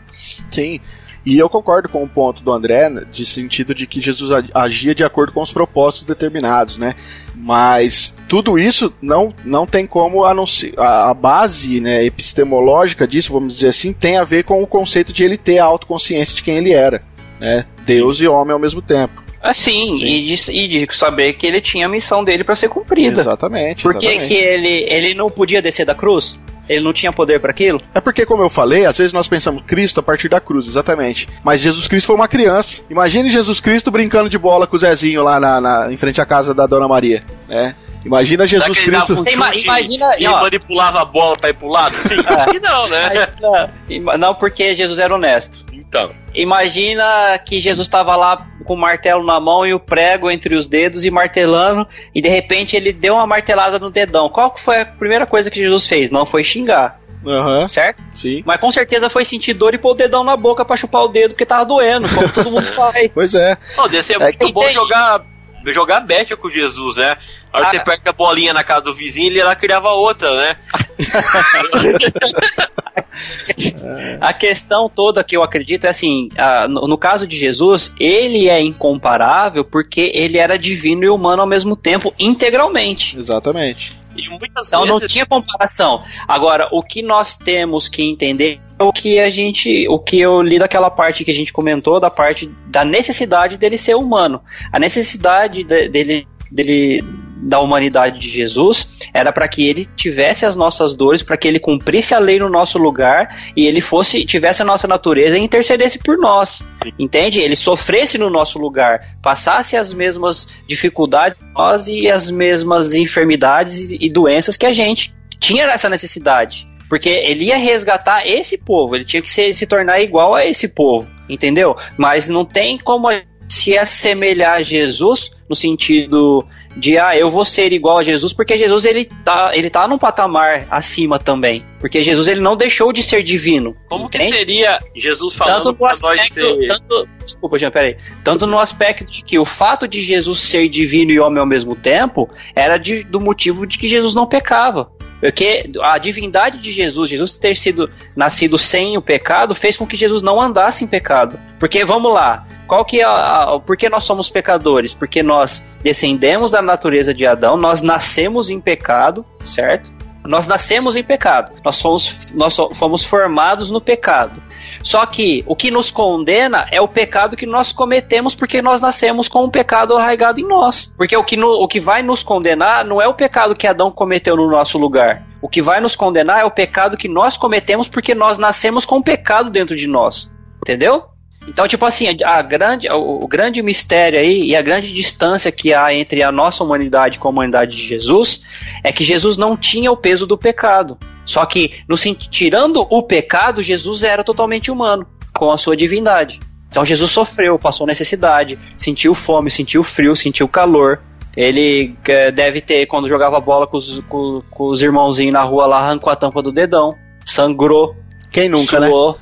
[0.50, 0.80] Sim.
[1.24, 5.04] E eu concordo com o ponto do André, de sentido de que Jesus agia de
[5.04, 6.96] acordo com os propósitos determinados, né?
[7.34, 10.74] Mas tudo isso não, não tem como anunciar.
[10.78, 15.22] A, base né, epistemológica disso, vamos dizer assim, tem a ver com o conceito de
[15.22, 17.02] ele ter a autoconsciência de quem ele era.
[17.38, 17.66] Né?
[17.84, 18.24] Deus Sim.
[18.24, 19.22] e homem ao mesmo tempo.
[19.42, 20.04] Assim, Sim.
[20.04, 23.20] E, de, e de saber que ele tinha a missão dele para ser cumprida.
[23.20, 23.82] Exatamente.
[23.82, 26.38] Por que, que ele, ele não podia descer da cruz?
[26.68, 27.82] Ele não tinha poder para aquilo?
[27.92, 31.28] É porque, como eu falei, às vezes nós pensamos Cristo a partir da cruz, exatamente.
[31.42, 32.82] Mas Jesus Cristo foi uma criança.
[32.88, 36.24] Imagine Jesus Cristo brincando de bola com o Zezinho lá na, na em frente à
[36.24, 37.74] casa da Dona Maria, né?
[38.04, 39.20] Imagina Jesus Cristo.
[39.20, 41.94] Um imagina, e manipulava a bola pra ir pro lado?
[41.94, 42.60] Sim, é.
[42.60, 44.18] não, né?
[44.18, 45.64] Não, porque Jesus era honesto.
[45.92, 46.10] Então.
[46.34, 50.66] Imagina que Jesus estava lá com o martelo na mão e o prego entre os
[50.66, 54.30] dedos e martelando, e de repente ele deu uma martelada no dedão.
[54.30, 56.08] Qual foi a primeira coisa que Jesus fez?
[56.08, 56.98] Não foi xingar.
[57.22, 57.68] Uhum.
[57.68, 58.02] Certo?
[58.14, 58.42] Sim.
[58.46, 61.08] Mas com certeza foi sentir dor e pôr o dedão na boca pra chupar o
[61.08, 63.10] dedo porque tava doendo, como todo mundo faz.
[63.12, 63.58] Pois é.
[63.76, 65.22] Oh, deve ser é muito bom jogar
[65.70, 67.16] jogar bet com Jesus, né?
[67.52, 70.34] Aí ah, você pega a bolinha na casa do vizinho e ele lá criava outra,
[70.34, 70.56] né?
[74.20, 76.30] a questão toda que eu acredito é assim:
[76.68, 81.48] no, no, caso de Jesus, ele é incomparável porque ele era divino e humano ao
[81.48, 83.18] mesmo tempo, integralmente.
[83.18, 84.00] Exatamente.
[84.16, 85.00] Então vezes...
[85.00, 86.02] não tinha comparação.
[86.26, 89.86] Agora, o que nós temos que entender é o que a gente.
[89.88, 93.78] O que eu li daquela parte que a gente comentou, da parte da necessidade dele
[93.78, 94.42] ser humano.
[94.72, 97.04] A necessidade de, dele, dele
[97.42, 101.58] da humanidade de Jesus era para que ele tivesse as nossas dores, para que ele
[101.58, 105.98] cumprisse a lei no nosso lugar e ele fosse tivesse a nossa natureza e intercedesse
[105.98, 106.62] por nós.
[106.98, 107.40] Entende?
[107.40, 114.08] Ele sofresse no nosso lugar, passasse as mesmas dificuldades nós e as mesmas enfermidades e
[114.08, 116.66] doenças que a gente tinha essa necessidade.
[116.88, 120.68] Porque ele ia resgatar esse povo, ele tinha que se, se tornar igual a esse
[120.68, 121.76] povo, entendeu?
[121.96, 123.08] Mas não tem como
[123.52, 126.42] se assemelhar a Jesus no sentido
[126.74, 129.98] de ah, eu vou ser igual a Jesus, porque Jesus ele tá, ele tá num
[129.98, 131.62] patamar acima também.
[131.78, 133.76] Porque Jesus ele não deixou de ser divino.
[133.90, 134.30] Como entende?
[134.30, 136.66] que seria Jesus falando tanto no aspecto, nós ser...
[136.66, 137.98] tanto, Desculpa, Jean, peraí.
[138.24, 141.76] Tanto no aspecto de que o fato de Jesus ser divino e homem ao mesmo
[141.76, 144.90] tempo era de, do motivo de que Jesus não pecava.
[145.22, 149.96] Porque a divindade de Jesus, Jesus ter sido nascido sem o pecado, fez com que
[149.96, 151.38] Jesus não andasse em pecado.
[151.60, 154.92] Porque vamos lá, qual que é a, a, por que nós somos pecadores?
[154.92, 159.92] Porque nós descendemos da natureza de Adão, nós nascemos em pecado, certo?
[160.24, 161.52] Nós nascemos em pecado.
[161.64, 164.42] Nós fomos, nós fomos formados no pecado.
[164.82, 169.28] Só que o que nos condena é o pecado que nós cometemos porque nós nascemos
[169.28, 170.92] com um pecado arraigado em nós.
[170.96, 173.90] Porque o que, no, o que vai nos condenar não é o pecado que Adão
[173.90, 175.26] cometeu no nosso lugar.
[175.40, 178.96] O que vai nos condenar é o pecado que nós cometemos porque nós nascemos com
[178.96, 180.30] um pecado dentro de nós.
[180.62, 181.11] Entendeu?
[181.46, 185.74] Então, tipo assim, a, grande, o, o, grande mistério aí e a grande distância que
[185.74, 188.42] há entre a nossa humanidade com a humanidade de Jesus
[188.82, 190.96] é que Jesus não tinha o peso do pecado.
[191.24, 196.38] Só que, no, tirando o pecado, Jesus era totalmente humano, com a sua divindade.
[196.70, 201.02] Então Jesus sofreu, passou necessidade, sentiu fome, sentiu frio, sentiu calor.
[201.36, 205.66] Ele é, deve ter, quando jogava bola com os, com, com os irmãozinhos na rua
[205.66, 206.94] lá, arrancou a tampa do dedão,
[207.26, 207.94] sangrou.
[208.30, 208.88] Quem nunca, né?
[208.88, 209.18] suou, né?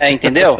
[0.00, 0.56] É, entendeu?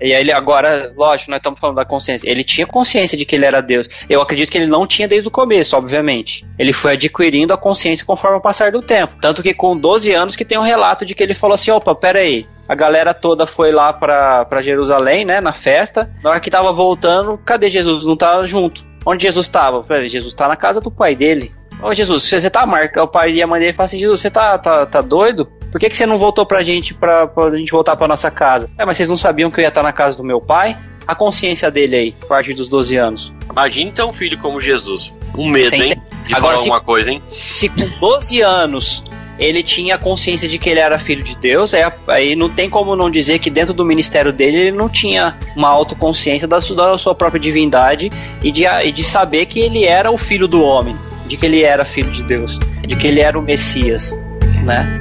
[0.00, 2.28] e aí ele agora, lógico, nós estamos falando da consciência.
[2.28, 3.88] Ele tinha consciência de que ele era Deus.
[4.08, 6.44] Eu acredito que ele não tinha desde o começo, obviamente.
[6.58, 9.14] Ele foi adquirindo a consciência conforme o passar do tempo.
[9.20, 11.94] Tanto que com 12 anos que tem um relato de que ele falou assim: opa,
[11.94, 16.10] pera aí, a galera toda foi lá pra, Jerusalém, né, na festa.
[16.22, 18.04] Na hora que tava voltando, cadê Jesus?
[18.04, 18.84] Não tava junto.
[19.04, 19.82] Onde Jesus tava?
[19.82, 21.52] falei, Jesus tá na casa do pai dele.
[21.82, 24.30] Ô Jesus, você tá marcando, o pai e a mãe dele falam assim, Jesus, você
[24.30, 25.50] tá, tá, tá doido?
[25.72, 28.70] Por que, que você não voltou pra gente, pra, pra gente voltar pra nossa casa?
[28.76, 30.76] É, mas vocês não sabiam que eu ia estar na casa do meu pai?
[31.06, 33.32] A consciência dele aí, a partir dos 12 anos.
[33.50, 35.14] Imagina ter um filho como Jesus.
[35.36, 35.96] Um medo, hein?
[36.24, 37.22] De Agora, falar se, alguma coisa, hein?
[37.26, 39.02] Se com 12 anos
[39.38, 42.94] ele tinha consciência de que ele era filho de Deus, aí, aí não tem como
[42.94, 46.98] não dizer que dentro do ministério dele ele não tinha uma autoconsciência da sua, da
[46.98, 50.94] sua própria divindade e de, e de saber que ele era o filho do homem,
[51.26, 54.14] de que ele era filho de Deus, de que ele era o Messias,
[54.62, 54.98] né?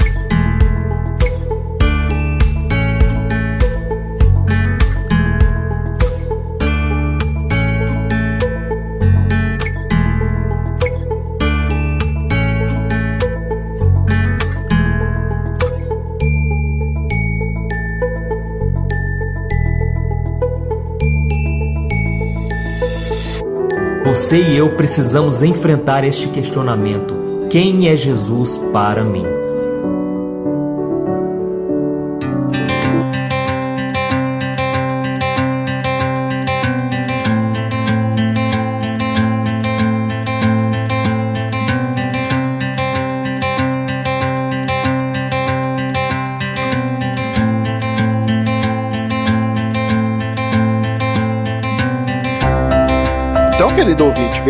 [24.12, 29.41] Você e eu precisamos enfrentar este questionamento: quem é Jesus para mim?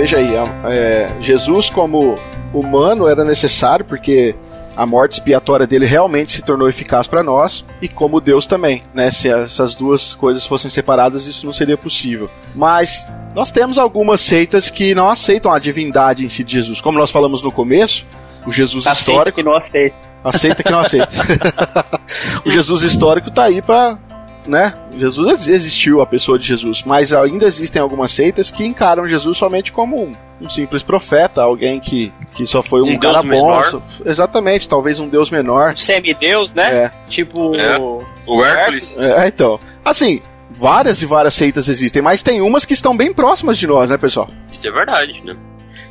[0.02, 0.32] Veja aí,
[0.66, 2.16] é, Jesus como
[2.52, 4.36] humano era necessário porque
[4.76, 9.12] a morte expiatória dele realmente se tornou eficaz para nós e como Deus também, né?
[9.12, 12.32] Se essas duas coisas fossem separadas, isso não seria possível.
[12.56, 16.98] Mas nós temos algumas seitas que não aceitam a divindade em si de Jesus, como
[16.98, 18.04] nós falamos no começo,
[18.48, 19.96] o Jesus aceita histórico que não aceita.
[20.24, 21.12] Aceita que não aceita.
[22.44, 24.00] o Jesus histórico tá aí para
[24.46, 24.74] né?
[24.98, 29.72] Jesus existiu, a pessoa de Jesus, mas ainda existem algumas seitas que encaram Jesus somente
[29.72, 33.30] como um, um simples profeta, alguém que, que só foi um, um cara bom.
[33.30, 33.82] Menor.
[34.06, 35.78] Exatamente, talvez um deus menor.
[35.78, 36.86] Semideus, né?
[36.86, 36.92] É.
[37.08, 37.78] Tipo é.
[37.78, 38.96] o Hércules.
[38.98, 39.60] É, então.
[39.84, 43.90] Assim, várias e várias seitas existem, mas tem umas que estão bem próximas de nós,
[43.90, 44.30] né, pessoal?
[44.52, 45.36] Isso é verdade, né?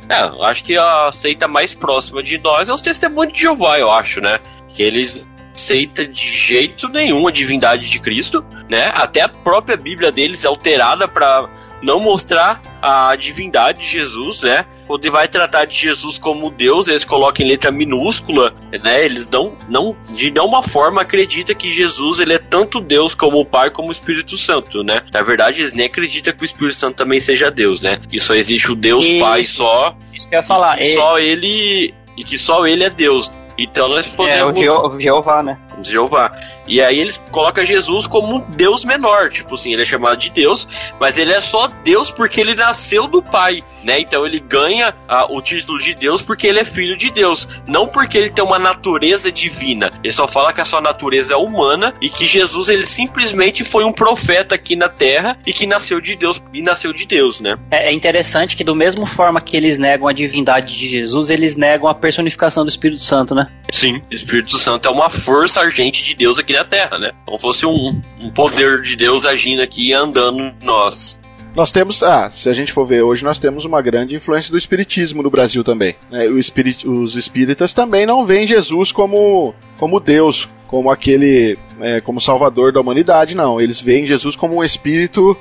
[0.09, 3.79] É, eu acho que a seita mais próxima de nós é os testemunhos de Jeová,
[3.79, 4.39] eu acho, né?
[4.67, 5.17] Que eles
[5.53, 8.91] aceita de jeito nenhum a divindade de Cristo, né?
[8.95, 11.49] Até a própria Bíblia deles é alterada para
[11.81, 14.65] não mostrar a divindade de Jesus, né?
[14.87, 19.05] Quando vai tratar de Jesus como Deus, eles colocam em letra minúscula, né?
[19.05, 23.45] Eles não, não de nenhuma forma acreditam que Jesus ele é tanto Deus como o
[23.45, 25.01] Pai como o Espírito Santo, né?
[25.11, 27.99] Na verdade, eles nem acreditam que o Espírito Santo também seja Deus, né?
[28.09, 29.19] Que só existe o Deus e...
[29.19, 29.95] Pai só.
[30.13, 30.81] Isso que eu ia falar.
[30.81, 33.31] E só ele e que só ele é Deus.
[33.61, 34.59] Então nós podemos.
[34.59, 35.57] É, o Jeová, né?
[35.89, 36.31] Jeová.
[36.67, 40.29] E aí eles colocam Jesus como um Deus menor, tipo assim, ele é chamado de
[40.29, 40.67] Deus,
[40.99, 43.99] mas ele é só Deus porque ele nasceu do Pai, né?
[43.99, 44.93] Então ele ganha
[45.29, 48.59] o título de Deus porque ele é filho de Deus, não porque ele tem uma
[48.59, 49.91] natureza divina.
[50.03, 53.83] Ele só fala que a sua natureza é humana e que Jesus ele simplesmente foi
[53.83, 57.57] um profeta aqui na Terra e que nasceu de Deus e nasceu de Deus, né?
[57.69, 61.55] É, é interessante que do mesmo forma que eles negam a divindade de Jesus, eles
[61.55, 63.47] negam a personificação do Espírito Santo, né?
[63.71, 67.11] Sim, Espírito Santo é uma força agente de Deus aqui na Terra, né?
[67.25, 71.19] Como fosse um, um poder de Deus agindo aqui e andando nós.
[71.55, 74.57] Nós temos, ah, se a gente for ver hoje, nós temos uma grande influência do
[74.57, 75.95] espiritismo no Brasil também.
[76.09, 76.25] Né?
[76.27, 82.21] O espirit, os espíritas também não veem Jesus como, como Deus, como aquele, é, como
[82.21, 83.59] salvador da humanidade, não.
[83.59, 85.35] Eles veem Jesus como um espírito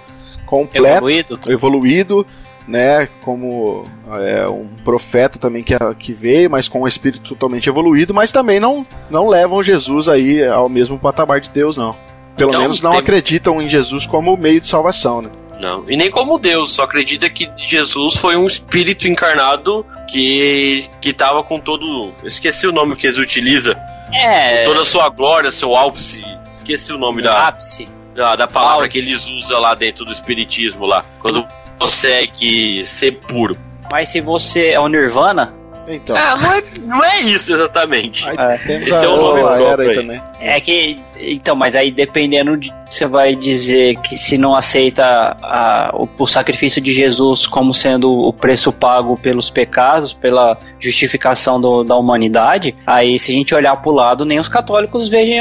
[0.46, 2.26] completo, evoluído, evoluído
[2.70, 8.14] né, como é, um profeta também que, que veio, mas com um espírito totalmente evoluído,
[8.14, 11.96] mas também não, não levam Jesus aí ao mesmo patamar de Deus, não.
[12.36, 13.00] Pelo então, menos não tem...
[13.00, 15.30] acreditam em Jesus como meio de salvação, né?
[15.60, 21.12] Não, e nem como Deus, só acredita que Jesus foi um espírito encarnado que que
[21.12, 23.74] tava com todo, eu esqueci o nome que eles utilizam.
[24.14, 24.64] É.
[24.64, 26.24] Com toda a sua glória, seu ápice.
[26.54, 27.86] Esqueci o nome da ápice.
[28.14, 31.04] da, da palavra que eles usam lá dentro do espiritismo lá.
[31.20, 31.46] Quando
[31.80, 33.56] consegue ser puro.
[33.90, 35.52] Mas se você é o Nirvana,
[35.88, 36.16] então.
[36.16, 38.26] É, não, é, não é isso exatamente.
[38.26, 38.58] Aí, é.
[38.58, 40.22] Temos a, um nome a era aí também.
[40.40, 40.98] É que.
[41.18, 42.72] Então, mas aí dependendo de.
[42.88, 48.10] Você vai dizer que se não aceita a, o, o, sacrifício de Jesus como sendo
[48.10, 53.76] o preço pago pelos pecados, pela justificação do, da humanidade, aí se a gente olhar
[53.76, 55.40] pro lado, nem os católicos veem,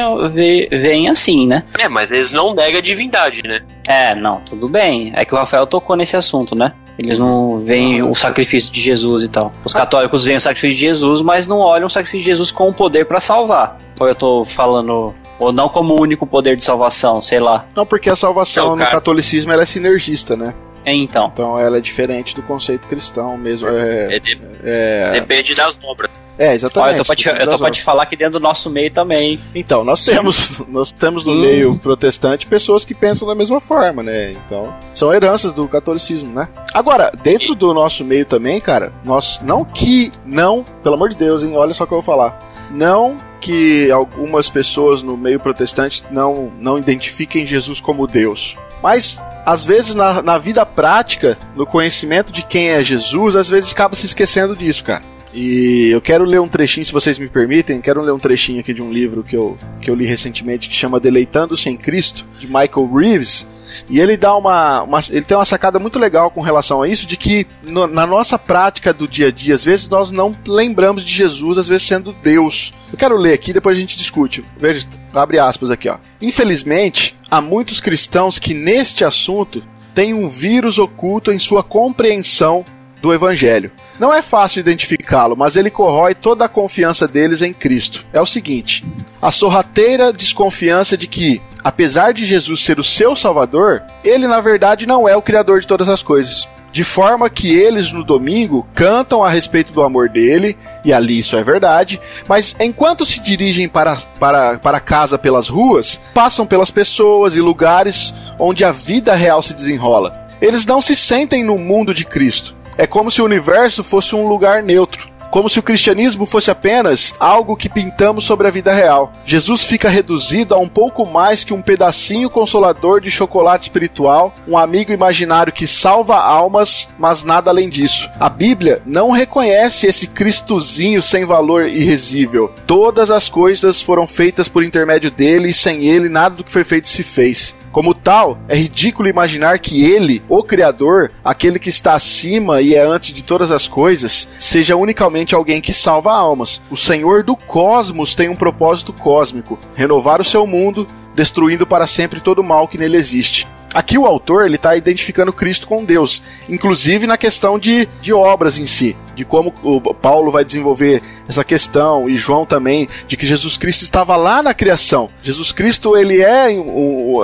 [0.70, 1.64] veem assim, né?
[1.80, 3.62] É, mas eles não negam a divindade, né?
[3.88, 5.12] É, não, tudo bem.
[5.16, 6.72] É que o Rafael tocou nesse assunto, né?
[7.00, 9.54] Eles não veem o sacrifício de Jesus e tal.
[9.64, 12.74] Os católicos veem o sacrifício de Jesus, mas não olham o sacrifício de Jesus como
[12.74, 13.78] poder para salvar.
[14.00, 17.66] Ou eu tô falando ou não como o único poder de salvação, sei lá.
[17.76, 20.54] Não, porque a salvação no catolicismo ela é sinergista, né?
[20.86, 21.30] É, então.
[21.32, 23.68] Então ela é diferente do conceito cristão mesmo.
[23.70, 26.09] É, é, de, é, depende das obras.
[26.40, 26.88] É, exatamente.
[26.88, 28.90] Olha, eu tô, pra te, eu tô pra te falar que dentro do nosso meio
[28.90, 29.38] também.
[29.54, 31.42] Então, nós temos, nós temos no hum.
[31.42, 34.32] meio protestante pessoas que pensam da mesma forma, né?
[34.32, 36.48] Então, são heranças do catolicismo, né?
[36.74, 41.44] Agora, dentro do nosso meio também, cara, nós não que não, pelo amor de Deus,
[41.44, 41.58] hein?
[41.58, 42.40] Olha só o que eu vou falar.
[42.72, 48.58] Não que algumas pessoas no meio protestante não, não identifiquem Jesus como Deus.
[48.82, 53.74] Mas às vezes na, na vida prática, no conhecimento de quem é Jesus, às vezes
[53.74, 55.04] acaba se esquecendo disso, cara.
[55.34, 58.74] E eu quero ler um trechinho, se vocês me permitem, quero ler um trechinho aqui
[58.74, 62.48] de um livro que eu, que eu li recentemente que chama Deleitando-se em Cristo, de
[62.48, 63.48] Michael Reeves.
[63.88, 67.06] E ele dá uma, uma, Ele tem uma sacada muito legal com relação a isso,
[67.06, 71.06] de que no, na nossa prática do dia a dia, às vezes nós não lembramos
[71.06, 72.74] de Jesus, às vezes sendo Deus.
[72.92, 74.44] Eu quero ler aqui, depois a gente discute.
[74.58, 75.98] Veja, abre aspas aqui, ó.
[76.20, 79.64] Infelizmente, há muitos cristãos que neste assunto
[79.94, 82.66] têm um vírus oculto em sua compreensão
[83.02, 83.72] do Evangelho.
[84.00, 88.06] Não é fácil identificá-lo, mas ele corrói toda a confiança deles em Cristo.
[88.14, 88.86] É o seguinte:
[89.22, 94.86] a sorrateira desconfiança de que, apesar de Jesus ser o seu Salvador, ele na verdade
[94.86, 96.48] não é o Criador de todas as coisas.
[96.72, 101.36] De forma que eles no domingo cantam a respeito do amor dele, e ali isso
[101.36, 107.36] é verdade, mas enquanto se dirigem para, para, para casa pelas ruas, passam pelas pessoas
[107.36, 110.30] e lugares onde a vida real se desenrola.
[110.40, 112.56] Eles não se sentem no mundo de Cristo.
[112.80, 115.10] É como se o universo fosse um lugar neutro.
[115.32, 119.12] Como se o cristianismo fosse apenas algo que pintamos sobre a vida real.
[119.26, 124.58] Jesus fica reduzido a um pouco mais que um pedacinho consolador de chocolate espiritual, um
[124.58, 128.10] amigo imaginário que salva almas, mas nada além disso.
[128.18, 132.50] A Bíblia não reconhece esse Cristozinho sem valor irresível.
[132.66, 136.64] Todas as coisas foram feitas por intermédio dele e sem ele nada do que foi
[136.64, 137.59] feito se fez.
[137.72, 142.82] Como tal, é ridículo imaginar que ele, o Criador, aquele que está acima e é
[142.82, 146.62] antes de todas as coisas, seja unicamente alguém que salva almas.
[146.72, 150.88] O Senhor do cosmos tem um propósito cósmico: renovar o seu mundo,
[151.20, 153.46] destruindo para sempre todo o mal que nele existe.
[153.74, 158.58] Aqui o autor ele está identificando Cristo com Deus, inclusive na questão de, de obras
[158.58, 163.26] em si de como o Paulo vai desenvolver essa questão e João também de que
[163.26, 165.10] Jesus Cristo estava lá na criação.
[165.22, 166.48] Jesus Cristo ele é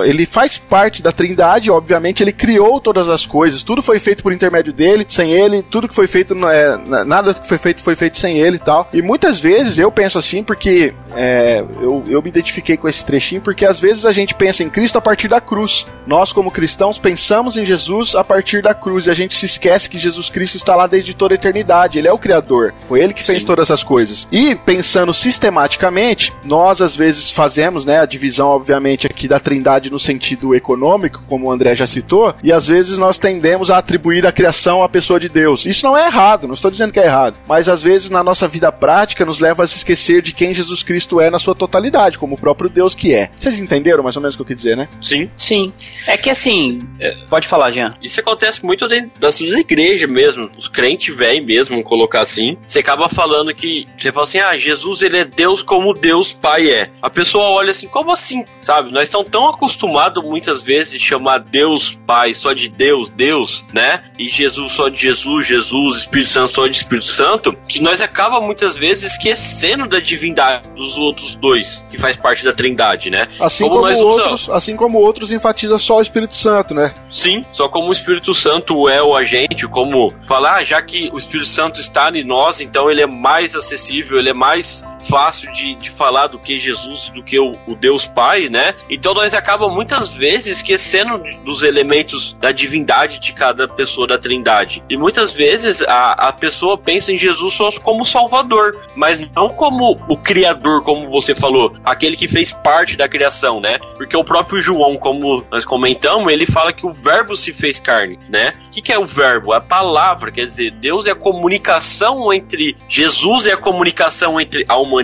[0.04, 4.30] ele faz parte da Trindade, obviamente ele criou todas as coisas, tudo foi feito por
[4.30, 8.18] intermédio dele, sem ele tudo que foi feito é, nada que foi feito foi feito
[8.18, 8.88] sem ele e tal.
[8.92, 13.40] E muitas vezes eu penso assim porque é, eu, eu me identifiquei com esse trechinho
[13.40, 15.86] porque às vezes a gente pensa em Cristo a partir da cruz.
[16.06, 19.90] Nós como cristãos pensamos em Jesus a partir da cruz e a gente se esquece
[19.90, 22.74] que Jesus Cristo está lá desde toda a eternidade ele é o criador.
[22.88, 23.46] Foi ele que fez Sim.
[23.46, 24.28] todas essas coisas.
[24.30, 29.98] E pensando sistematicamente, nós às vezes fazemos, né, a divisão obviamente aqui da Trindade no
[29.98, 34.32] sentido econômico, como o André já citou, e às vezes nós tendemos a atribuir a
[34.32, 35.66] criação à pessoa de Deus.
[35.66, 38.46] Isso não é errado, não estou dizendo que é errado, mas às vezes na nossa
[38.48, 42.18] vida prática nos leva a se esquecer de quem Jesus Cristo é na sua totalidade,
[42.18, 43.30] como o próprio Deus que é.
[43.36, 44.88] Vocês entenderam mais ou menos o que eu quis dizer, né?
[45.00, 45.30] Sim.
[45.36, 45.72] Sim.
[46.06, 47.94] É que assim, é, pode falar, Jean.
[48.02, 50.50] Isso acontece muito dentro das igrejas mesmo.
[50.56, 55.02] Os crentes velhos mesmo colocar assim, você acaba falando que você fala assim: "Ah, Jesus
[55.02, 56.88] ele é Deus como Deus Pai é".
[57.02, 58.90] A pessoa olha assim: "Como assim?", sabe?
[58.90, 64.02] Nós estamos tão acostumados muitas vezes de chamar Deus Pai só de Deus, Deus, né?
[64.18, 68.40] E Jesus só de Jesus, Jesus, Espírito Santo só de Espírito Santo, que nós acaba
[68.40, 73.28] muitas vezes esquecendo da divindade dos outros dois, que faz parte da Trindade, né?
[73.56, 76.94] Assim como, como outros, assim como outros enfatiza só o Espírito Santo, né?
[77.08, 81.18] Sim, só como o Espírito Santo é o agente, como falar, ah, já que o
[81.18, 85.52] Espírito Santo Santo está em nós, então ele é mais acessível, ele é mais fácil
[85.52, 88.74] de, de falar do que Jesus do que o, o Deus Pai, né?
[88.90, 94.82] Então nós acabamos muitas vezes esquecendo dos elementos da divindade de cada pessoa da Trindade.
[94.88, 100.00] E muitas vezes a, a pessoa pensa em Jesus só como Salvador, mas não como
[100.08, 103.78] o Criador, como você falou, aquele que fez parte da criação, né?
[103.96, 108.18] Porque o próprio João, como nós comentamos, ele fala que o Verbo se fez carne,
[108.28, 108.54] né?
[108.68, 109.52] O que, que é o Verbo?
[109.52, 114.76] A palavra, quer dizer, Deus é a comunicação entre Jesus é a comunicação entre a
[114.76, 114.95] humanidade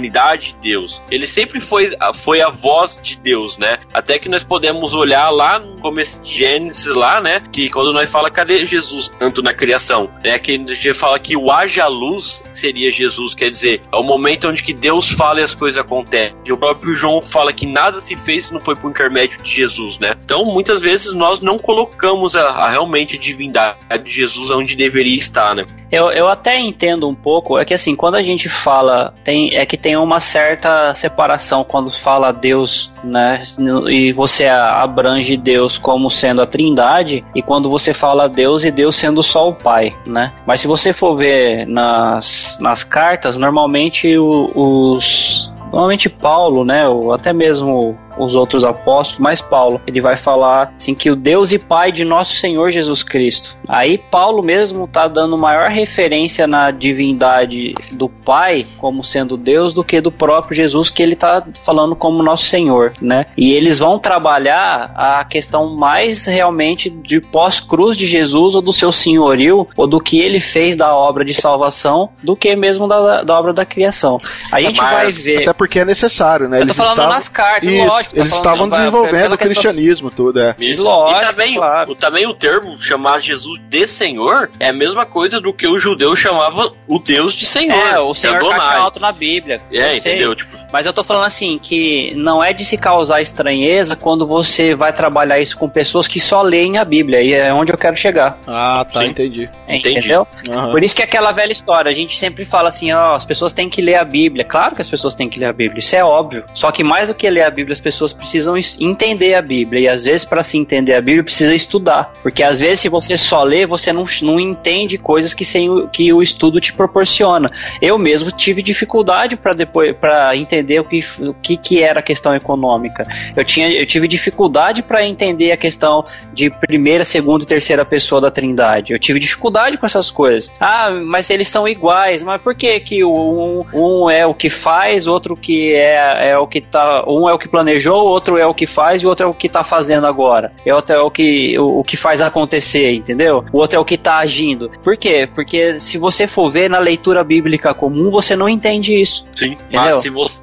[0.51, 1.03] e Deus.
[1.11, 3.79] Ele sempre foi, foi a voz de Deus, né?
[3.93, 7.43] Até que nós podemos olhar lá no começo de Gênesis, lá, né?
[7.53, 10.39] Que quando nós fala cadê Jesus, tanto na criação, né?
[10.39, 14.63] Que a fala que o haja luz seria Jesus, quer dizer, é o momento onde
[14.63, 16.37] que Deus fala e as coisas acontecem.
[16.45, 19.51] E o próprio João fala que nada se fez se não foi por intermédio de
[19.51, 20.15] Jesus, né?
[20.25, 25.55] Então, muitas vezes nós não colocamos a, a realmente divindade de Jesus onde deveria estar,
[25.55, 25.67] né?
[25.93, 29.67] Eu, eu até entendo um pouco, é que assim, quando a gente fala, tem, é
[29.67, 33.43] que tem uma certa separação quando fala Deus, né?
[33.91, 38.97] E você abrange Deus como sendo a trindade, e quando você fala Deus e Deus
[38.97, 40.33] sendo só o Pai, né?
[40.47, 45.53] Mas se você for ver nas, nas cartas, normalmente os.
[45.71, 50.95] Normalmente Paulo, né, ou até mesmo os outros apóstolos, mas Paulo, ele vai falar assim
[50.95, 53.57] que o Deus e Pai de nosso Senhor Jesus Cristo.
[53.69, 59.85] Aí Paulo mesmo tá dando maior referência na divindade do Pai como sendo Deus do
[59.85, 63.27] que do próprio Jesus que ele tá falando como nosso Senhor, né?
[63.37, 68.93] E eles vão trabalhar a questão mais realmente de pós-cruz de Jesus ou do seu
[68.93, 73.39] senhorio ou do que ele fez da obra de salvação do que mesmo da, da
[73.39, 74.19] obra da criação.
[74.51, 75.43] A gente mas, vai ver.
[75.43, 76.63] Até porque é necessário, né?
[76.63, 77.15] Eu tô falando estavam...
[77.15, 77.87] nas cartas, Isso.
[77.87, 78.17] lógico lógico.
[78.17, 80.27] Eles tá estavam desenvolvendo o cristianismo questão...
[80.27, 80.55] tudo, é.
[80.79, 81.93] Lógico, e também, claro.
[81.93, 85.79] o, também o termo chamar Jesus de Senhor é a mesma coisa do que o
[85.79, 87.77] judeu chamava o Deus de Senhor.
[87.77, 89.61] É, o Senhor tá alto na Bíblia.
[89.71, 90.35] É, entendeu?
[90.35, 94.75] Tipo, mas eu tô falando assim, que não é de se causar estranheza quando você
[94.75, 97.21] vai trabalhar isso com pessoas que só leem a Bíblia.
[97.21, 98.41] E é onde eu quero chegar.
[98.47, 99.09] Ah, tá, Sim.
[99.09, 99.51] entendi.
[99.69, 100.27] Entendeu?
[100.49, 100.71] Uhum.
[100.71, 101.91] Por isso que é aquela velha história.
[101.91, 104.45] A gente sempre fala assim, ó, as pessoas têm que ler a Bíblia.
[104.45, 105.81] Claro que as pessoas têm que ler a Bíblia.
[105.81, 106.43] Isso é óbvio.
[106.55, 109.81] Só que mais do que ler a Bíblia, as pessoas precisam entender a Bíblia.
[109.81, 112.13] E às vezes, para se entender a Bíblia, precisa estudar.
[112.23, 115.89] Porque às vezes, se você só lê, você não, não entende coisas que, sem o,
[115.89, 117.51] que o estudo te proporciona.
[117.81, 122.03] Eu mesmo tive dificuldade para depois para entender o que, o que, que era a
[122.03, 123.07] questão econômica.
[123.37, 128.21] Eu, tinha, eu tive dificuldade para entender a questão de primeira, segunda e terceira pessoa
[128.21, 128.93] da Trindade.
[128.93, 130.51] Eu tive dificuldade com essas coisas.
[130.61, 132.23] Ah, mas eles são iguais.
[132.23, 136.47] Mas por que que um, um é o que faz, outro que é, é o
[136.47, 137.49] que tá, um é o que
[137.83, 140.53] planejou, outro é o que faz e o outro é o que tá fazendo agora.
[140.65, 143.45] E outro é o que o, o que faz acontecer, entendeu?
[143.53, 144.71] O outro é o que tá agindo.
[144.83, 145.29] Por quê?
[145.35, 149.27] Porque se você for ver na leitura bíblica comum, você não entende isso.
[149.35, 149.53] Sim.
[149.53, 149.97] Entendeu?
[149.97, 150.43] Mas se você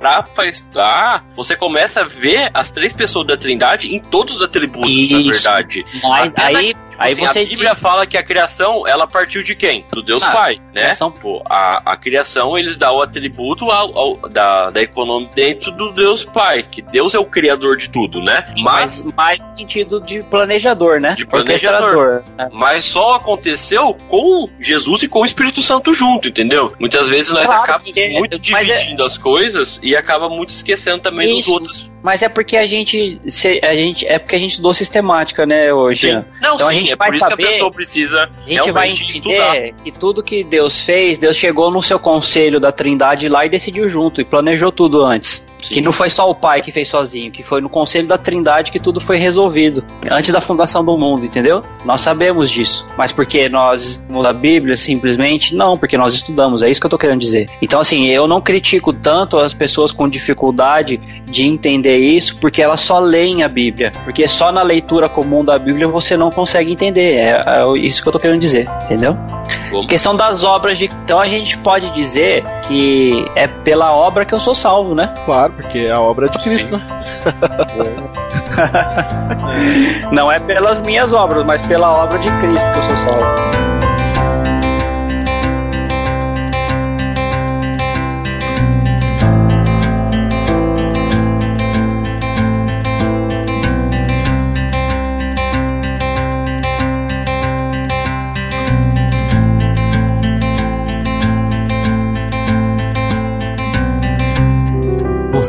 [0.50, 5.14] estudar, você começa a ver as três pessoas da Trindade em todos os atributos, Isso.
[5.14, 5.86] na verdade.
[6.04, 6.89] Mas Até aí, na...
[7.00, 7.80] Aí assim, você a Bíblia diz...
[7.80, 9.86] fala que a criação, ela partiu de quem?
[9.92, 10.84] Do Deus ah, Pai, né?
[10.84, 11.12] Criação...
[11.12, 15.92] Pô, a, a criação, eles dão o atributo ao, ao, da, da economia dentro do
[15.92, 18.54] Deus Pai, que Deus é o criador de tudo, né?
[18.60, 21.16] Mas mais no sentido de planejador, né?
[21.16, 22.24] De planejador.
[22.38, 22.50] Né?
[22.52, 26.74] Mas só aconteceu com Jesus e com o Espírito Santo junto, entendeu?
[26.80, 29.06] Muitas vezes nós claro, acabamos muito é- dividindo é...
[29.06, 31.38] as coisas e acaba muito esquecendo também Isso.
[31.38, 31.92] dos outros.
[32.02, 33.20] Mas é porque a gente,
[33.62, 36.14] a gente é porque a gente estudou sistemática, né, hoje.
[36.42, 38.50] Não, então sim, a gente é vai por isso saber, que a pessoa precisa a
[38.50, 43.28] gente vai entender que tudo que Deus fez, Deus chegou no seu conselho da Trindade
[43.28, 45.49] lá e decidiu junto e planejou tudo antes.
[45.62, 45.76] Sim.
[45.76, 48.72] Que não foi só o pai que fez sozinho, que foi no conselho da Trindade
[48.72, 51.64] que tudo foi resolvido, antes da fundação do mundo, entendeu?
[51.86, 52.86] Nós sabemos disso.
[52.98, 55.56] Mas porque nós a Bíblia simplesmente?
[55.56, 57.50] Não, porque nós estudamos, é isso que eu tô querendo dizer.
[57.62, 62.82] Então, assim, eu não critico tanto as pessoas com dificuldade de entender isso, porque elas
[62.82, 63.92] só leem a Bíblia.
[64.04, 67.16] Porque só na leitura comum da Bíblia você não consegue entender.
[67.16, 69.18] É, é isso que eu tô querendo dizer, entendeu?
[69.72, 69.86] Bom.
[69.88, 70.86] Questão das obras de.
[71.04, 75.14] Então a gente pode dizer que é pela obra que eu sou salvo, né?
[75.26, 76.88] Claro, porque é a obra é de Cristo, né?
[80.12, 83.89] Não é pelas minhas obras, mas pela obra de Cristo que eu sou salvo.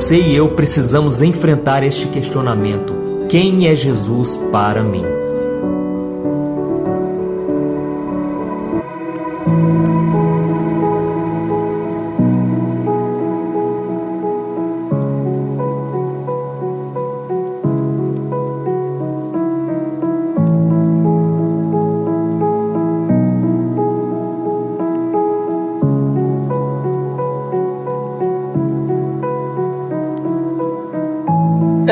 [0.01, 5.05] Você e eu precisamos enfrentar este questionamento: quem é Jesus para mim?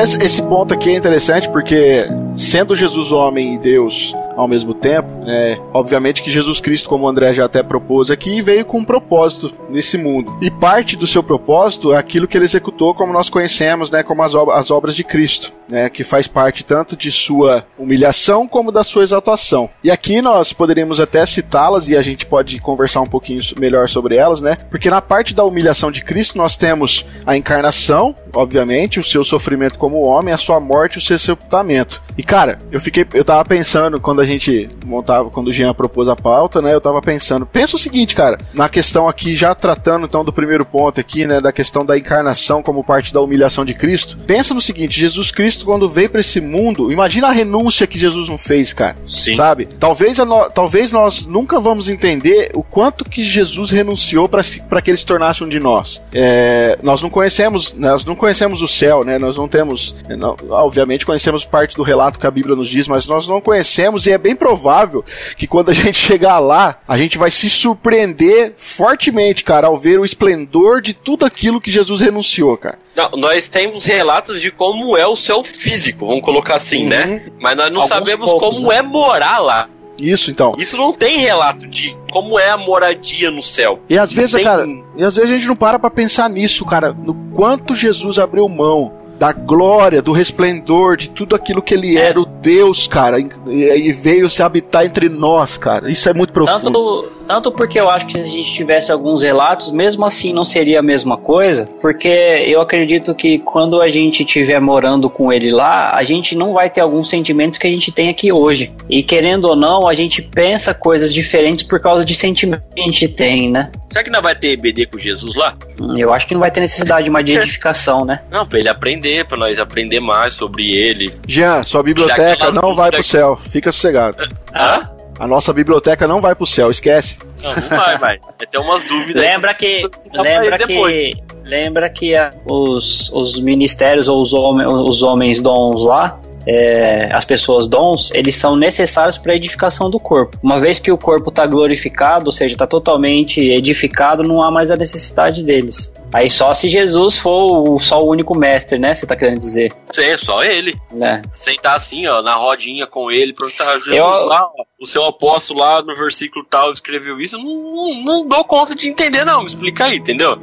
[0.03, 2.05] Esse, esse ponto aqui é interessante porque,
[2.37, 7.09] sendo Jesus homem e Deus ao mesmo tempo, é, obviamente que Jesus Cristo, como o
[7.09, 10.37] André já até propôs aqui, veio com um propósito nesse mundo.
[10.41, 14.23] E parte do seu propósito é aquilo que ele executou, como nós conhecemos, né, como
[14.23, 18.83] as, as obras de Cristo, né, que faz parte tanto de sua humilhação como da
[18.83, 19.69] sua exaltação.
[19.83, 24.15] E aqui nós poderíamos até citá-las e a gente pode conversar um pouquinho melhor sobre
[24.15, 24.57] elas, né?
[24.69, 29.77] Porque na parte da humilhação de Cristo nós temos a encarnação, obviamente, o seu sofrimento
[29.77, 32.01] como homem, a sua morte, o seu sepultamento.
[32.17, 36.07] E cara, eu fiquei, eu tava pensando quando a gente montava, quando o Jean propôs
[36.07, 36.73] a pauta, né?
[36.73, 40.65] Eu tava pensando, pensa o seguinte, cara, na questão aqui, já tratando então do primeiro
[40.65, 41.39] ponto aqui, né?
[41.39, 44.17] Da questão da encarnação como parte da humilhação de Cristo.
[44.25, 48.29] Pensa no seguinte, Jesus Cristo, quando veio para esse mundo, imagina a renúncia que Jesus
[48.29, 48.95] não fez, cara.
[49.07, 49.35] Sim.
[49.35, 49.65] Sabe?
[49.65, 54.97] Talvez, no, talvez nós nunca vamos entender o quanto que Jesus renunciou para que ele
[54.97, 56.01] se tornasse um de nós.
[56.13, 59.17] É, nós não conhecemos, nós não conhecemos o céu, né?
[59.17, 63.07] Nós não temos, não, obviamente conhecemos parte do relato que a Bíblia nos diz, mas
[63.07, 65.03] nós não conhecemos e é bem provável
[65.35, 69.99] que quando a gente chegar lá, a gente vai se surpreender fortemente, cara, ao ver
[69.99, 72.77] o esplendor de tudo aquilo que Jesus renunciou, cara.
[72.95, 77.05] Não, nós temos relatos de como é o céu físico, vamos colocar assim, né?
[77.05, 77.11] uhum.
[77.11, 77.25] né?
[77.39, 78.77] Mas nós não Alguns sabemos poucos, como né?
[78.77, 79.69] é morar lá.
[80.01, 80.53] Isso, então.
[80.57, 83.79] Isso não tem relato de como é a moradia no céu.
[83.89, 84.43] E às vezes, tem...
[84.43, 84.65] cara,
[84.97, 88.47] e às vezes a gente não para pra pensar nisso, cara, no quanto Jesus abriu
[88.47, 93.27] mão da glória, do resplendor, de tudo aquilo que ele era, o Deus, cara, e,
[93.47, 95.91] e veio se habitar entre nós, cara.
[95.91, 96.63] Isso é muito profundo.
[96.63, 100.45] Tanto, tanto porque eu acho que se a gente tivesse alguns relatos, mesmo assim não
[100.45, 105.51] seria a mesma coisa, porque eu acredito que quando a gente estiver morando com ele
[105.51, 108.71] lá, a gente não vai ter alguns sentimentos que a gente tem aqui hoje.
[108.89, 112.85] E querendo ou não, a gente pensa coisas diferentes por causa de sentimentos que a
[112.85, 113.69] gente tem, né?
[113.91, 115.55] Será que não vai ter EBD com Jesus lá?
[115.81, 118.21] Hum, eu acho que não vai ter necessidade mais de edificação, né?
[118.31, 121.13] Não, pra ele aprender, pra nós aprender mais sobre ele.
[121.27, 123.39] Jean, sua biblioteca não vai pro céu.
[123.49, 124.17] Fica sossegado.
[124.53, 124.89] Hã?
[125.19, 127.19] A nossa biblioteca não vai pro céu, esquece.
[127.43, 128.19] Não, não vai, vai.
[128.49, 129.21] Ter umas dúvidas.
[129.21, 129.89] Lembra que.
[130.13, 131.17] Lembra que.
[131.43, 137.25] Lembra que a, os, os ministérios ou os, homens, os homens dons lá, é, as
[137.25, 140.37] pessoas dons, eles são necessários para a edificação do corpo.
[140.41, 144.71] Uma vez que o corpo está glorificado, ou seja, está totalmente edificado, não há mais
[144.71, 145.91] a necessidade deles.
[146.11, 148.95] Aí só se Jesus for o, só o único mestre, né?
[148.95, 149.71] Você tá querendo dizer?
[149.93, 150.75] Sim, só ele.
[150.91, 151.21] Né?
[151.31, 154.05] Sentar assim, ó, na rodinha com ele, perguntar, Jesus Eu...
[154.05, 158.43] lá, ó, o seu apóstolo lá no versículo tal escreveu isso, não, não, não dou
[158.43, 159.41] conta de entender, não.
[159.41, 160.39] Me explica aí, entendeu?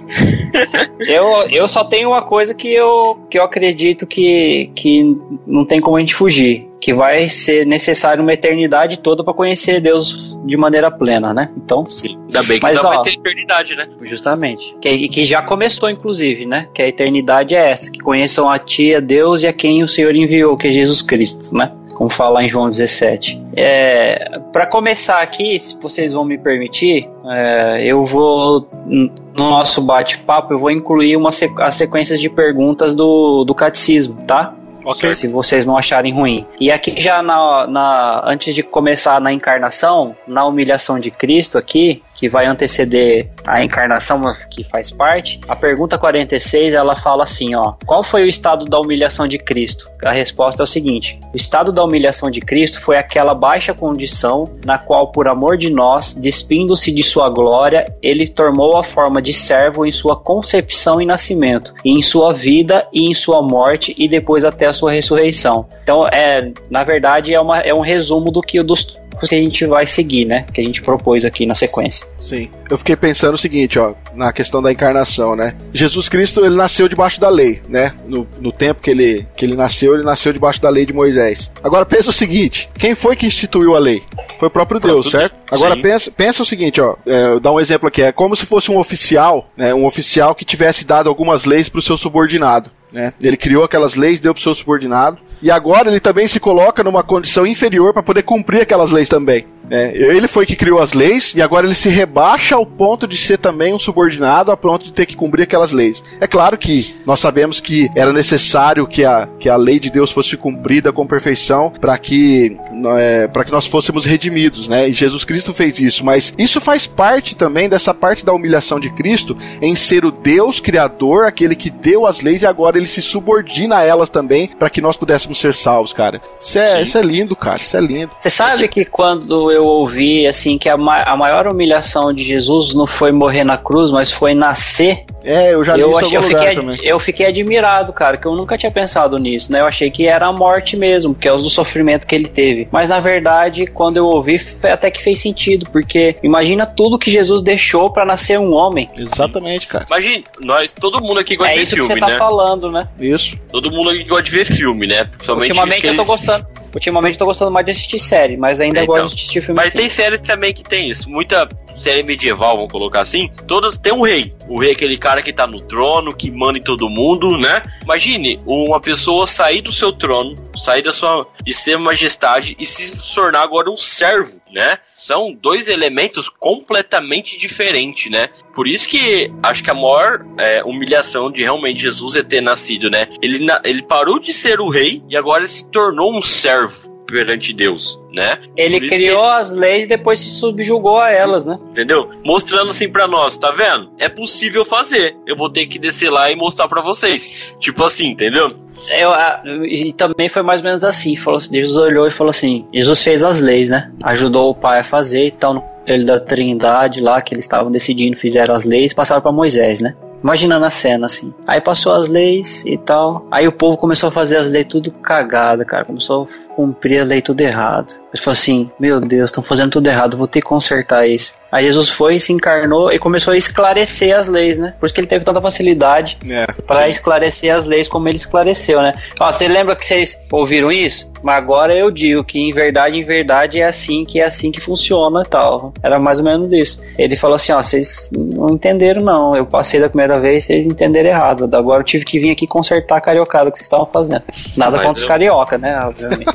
[1.01, 5.03] eu, eu só tenho uma coisa que eu, que eu acredito que, que
[5.47, 9.81] não tem como a gente fugir que vai ser necessário uma eternidade toda para conhecer
[9.81, 11.51] Deus de maneira plena, né?
[11.57, 12.19] Então, sim.
[12.27, 13.89] Ainda bem que mas, ó, vai ter eternidade, né?
[14.03, 14.77] Justamente.
[14.81, 16.69] Que, que já começou, inclusive, né?
[16.75, 19.89] Que a eternidade é essa, que conheçam a ti, a Deus e a quem o
[19.89, 21.73] Senhor enviou, que é Jesus Cristo, né?
[21.95, 23.43] Como fala em João 17.
[23.57, 30.53] É, para começar aqui, se vocês vão me permitir, é, eu vou no nosso bate-papo
[30.53, 34.55] eu vou incluir uma sequ as sequências de perguntas do, do catecismo, tá?
[34.87, 35.15] Okay.
[35.15, 36.47] Se vocês não acharem ruim.
[36.61, 42.03] E aqui já na, na, antes de começar na encarnação, na humilhação de Cristo aqui,
[42.17, 47.75] que vai anteceder a encarnação que faz parte, a pergunta 46 ela fala assim, ó:
[47.85, 49.89] Qual foi o estado da humilhação de Cristo?
[50.05, 54.51] A resposta é o seguinte: O estado da humilhação de Cristo foi aquela baixa condição
[54.65, 59.33] na qual por amor de nós, despindo-se de sua glória, ele tomou a forma de
[59.33, 64.09] servo em sua concepção e nascimento, e em sua vida e em sua morte e
[64.09, 65.67] depois até a sua ressurreição.
[65.83, 69.65] Então, é, na verdade é, uma, é um resumo do que dos que a gente
[69.67, 70.45] vai seguir, né?
[70.53, 72.07] Que a gente propôs aqui na sequência.
[72.21, 72.49] Sim.
[72.69, 75.55] Eu fiquei pensando o seguinte, ó, na questão da encarnação, né?
[75.73, 77.95] Jesus Cristo, ele nasceu debaixo da lei, né?
[78.07, 81.51] No, no tempo que ele, que ele nasceu, ele nasceu debaixo da lei de Moisés.
[81.63, 84.03] Agora pensa o seguinte, quem foi que instituiu a lei?
[84.39, 85.35] Foi o próprio Deus, certo?
[85.51, 88.71] Agora pensa, pensa o seguinte, ó, é, dar um exemplo aqui, é como se fosse
[88.71, 89.73] um oficial, né?
[89.75, 92.71] Um oficial que tivesse dado algumas leis para o seu subordinado.
[92.97, 93.13] Né?
[93.23, 96.83] Ele criou aquelas leis, deu para o seu subordinado, e agora ele também se coloca
[96.83, 99.47] numa condição inferior para poder cumprir aquelas leis também.
[99.71, 103.17] É, ele foi que criou as leis e agora ele se rebaixa ao ponto de
[103.17, 106.03] ser também um subordinado a ponto de ter que cumprir aquelas leis.
[106.21, 110.11] É claro que nós sabemos que era necessário que a, que a lei de Deus
[110.11, 112.57] fosse cumprida com perfeição para que,
[112.99, 114.89] é, que nós fôssemos redimidos, né?
[114.89, 118.91] E Jesus Cristo fez isso, mas isso faz parte também dessa parte da humilhação de
[118.91, 123.03] Cristo em ser o Deus criador, aquele que deu as leis e agora ele se
[123.03, 126.21] subordina a elas também para que nós pudéssemos ser salvos, cara.
[126.41, 127.63] Isso é, isso é lindo, cara.
[127.63, 128.11] Isso é lindo.
[128.19, 132.75] Você sabe que quando eu ouvi assim que a, ma a maior humilhação de Jesus
[132.75, 135.05] não foi morrer na cruz, mas foi nascer.
[135.25, 136.79] É, eu já li eu isso achei, eu lugar fiquei, também.
[136.83, 139.61] eu fiquei admirado, cara, que eu nunca tinha pensado nisso, né?
[139.61, 142.69] Eu achei que era a morte mesmo, que é o do sofrimento que ele teve.
[142.71, 147.43] Mas na verdade, quando eu ouvi, até que fez sentido, porque imagina tudo que Jesus
[147.43, 148.89] deixou para nascer um homem.
[148.97, 149.85] Exatamente, cara.
[149.89, 152.19] Imagina, nós, todo mundo aqui gosta é de ver isso filme, que você tá né?
[152.19, 152.89] falando, né?
[153.01, 153.37] Isso.
[153.51, 155.05] Todo mundo aqui gosta de ver filme, né?
[155.05, 156.47] Principalmente Ultimamente eu tô aqueles- gostando.
[156.77, 159.09] Ultimamente eu tô gostando mais de assistir série, mas ainda É, gosto então.
[159.09, 159.79] de assistir filme Mas assim.
[159.79, 161.09] tem série também que tem isso.
[161.09, 163.31] Muita série medieval, vamos colocar assim.
[163.47, 164.35] Todas tem um rei.
[164.47, 167.63] O rei é aquele cara que tá no trono, que manda em todo mundo, né?
[167.83, 173.15] Imagine uma pessoa sair do seu trono, sair da sua de ser majestade e se
[173.15, 174.77] tornar agora um servo, né?
[175.07, 178.29] São dois elementos completamente diferentes, né?
[178.53, 182.91] Por isso que acho que a maior é, humilhação de realmente Jesus é ter nascido,
[182.91, 183.07] né?
[183.23, 187.53] Ele, ele parou de ser o rei e agora ele se tornou um servo perante
[187.53, 188.39] Deus, né?
[188.57, 191.59] Ele criou as leis e depois se subjugou a elas, né?
[191.71, 192.11] Entendeu?
[192.25, 193.91] Mostrando assim pra nós, tá vendo?
[193.99, 195.17] É possível fazer.
[195.27, 197.55] Eu vou ter que descer lá e mostrar pra vocês.
[197.61, 198.57] Tipo assim, entendeu?
[198.99, 201.17] Eu, a- e também foi mais ou menos assim.
[201.17, 203.91] Falou, assim, Jesus olhou e falou assim: Jesus fez as leis, né?
[204.03, 205.55] Ajudou o pai a fazer e tal.
[205.55, 209.81] No conselho da Trindade lá, que eles estavam decidindo, fizeram as leis, passaram pra Moisés,
[209.81, 209.95] né?
[210.23, 211.33] Imaginando a cena assim.
[211.47, 213.27] Aí passou as leis e tal.
[213.31, 215.85] Aí o povo começou a fazer as leis tudo cagada, cara.
[215.85, 217.95] Começou a cumprir a lei tudo errado.
[218.13, 221.35] Ele falou assim: Meu Deus, estão fazendo tudo errado, vou ter que consertar isso.
[221.53, 224.75] Aí Jesus foi, se encarnou e começou a esclarecer as leis, né?
[224.81, 226.45] Por isso que ele teve tanta facilidade É.
[226.67, 228.93] Pra esclarecer as leis como ele esclareceu, né?
[229.21, 231.11] Ó, você lembra que vocês ouviram isso?
[231.23, 234.61] Mas agora eu digo que em verdade, em verdade é assim que é assim que
[234.61, 235.73] funciona e tal.
[235.83, 236.81] Era mais ou menos isso.
[236.99, 239.37] Ele falou assim, ó, vocês não entenderam não.
[239.37, 241.49] Eu passei da primeira vez, vocês entenderam errado.
[241.57, 244.23] Agora eu tive que vir aqui consertar a cariocada que vocês estavam fazendo.
[244.57, 245.81] Nada Mas contra os eu- carioca, né?
[245.85, 246.27] Obviamente.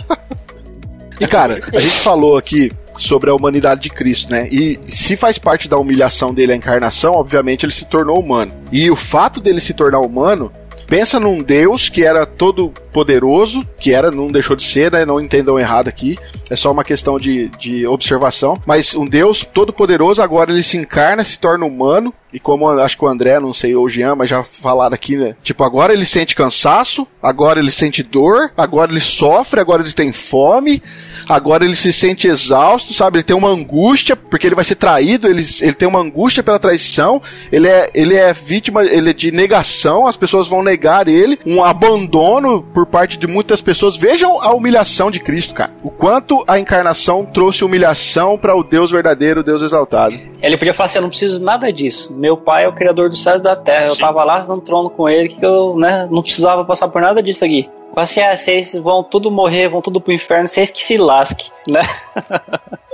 [1.19, 4.47] E cara, a gente falou aqui sobre a humanidade de Cristo, né?
[4.51, 8.51] E se faz parte da humilhação dele a encarnação, obviamente ele se tornou humano.
[8.71, 10.51] E o fato dele se tornar humano,
[10.87, 15.05] pensa num Deus que era todo poderoso, que era, não deixou de ser, né?
[15.05, 16.17] Não entendam errado aqui.
[16.49, 18.55] É só uma questão de, de observação.
[18.65, 22.13] Mas um Deus todo poderoso, agora ele se encarna, se torna humano.
[22.33, 25.17] E como acho que o André, não sei, ou o Jean, mas já falaram aqui,
[25.17, 25.35] né?
[25.43, 30.13] Tipo, agora ele sente cansaço, agora ele sente dor, agora ele sofre, agora ele tem
[30.13, 30.81] fome,
[31.27, 33.17] agora ele se sente exausto, sabe?
[33.17, 36.57] Ele tem uma angústia, porque ele vai ser traído, ele, ele tem uma angústia pela
[36.57, 37.21] traição,
[37.51, 41.63] ele é, ele é vítima ele é de negação, as pessoas vão negar ele, um
[41.63, 43.97] abandono por parte de muitas pessoas.
[43.97, 45.71] Vejam a humilhação de Cristo, cara.
[45.83, 50.15] O quanto a encarnação trouxe humilhação para o Deus verdadeiro, o Deus exaltado.
[50.41, 52.13] ele podia falar assim, eu não preciso nada disso.
[52.13, 53.87] Meu pai é o criador dos céus e da terra.
[53.87, 54.01] Eu Sim.
[54.01, 57.45] tava lá no trono com ele, que eu né, não precisava passar por nada disso
[57.45, 57.69] aqui.
[57.93, 61.47] Fala assim, ah, vocês vão tudo morrer, vão tudo pro inferno, vocês que se lasquem,
[61.67, 61.81] né?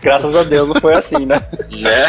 [0.00, 1.42] Graças a Deus não foi assim, né?
[1.70, 2.06] Né?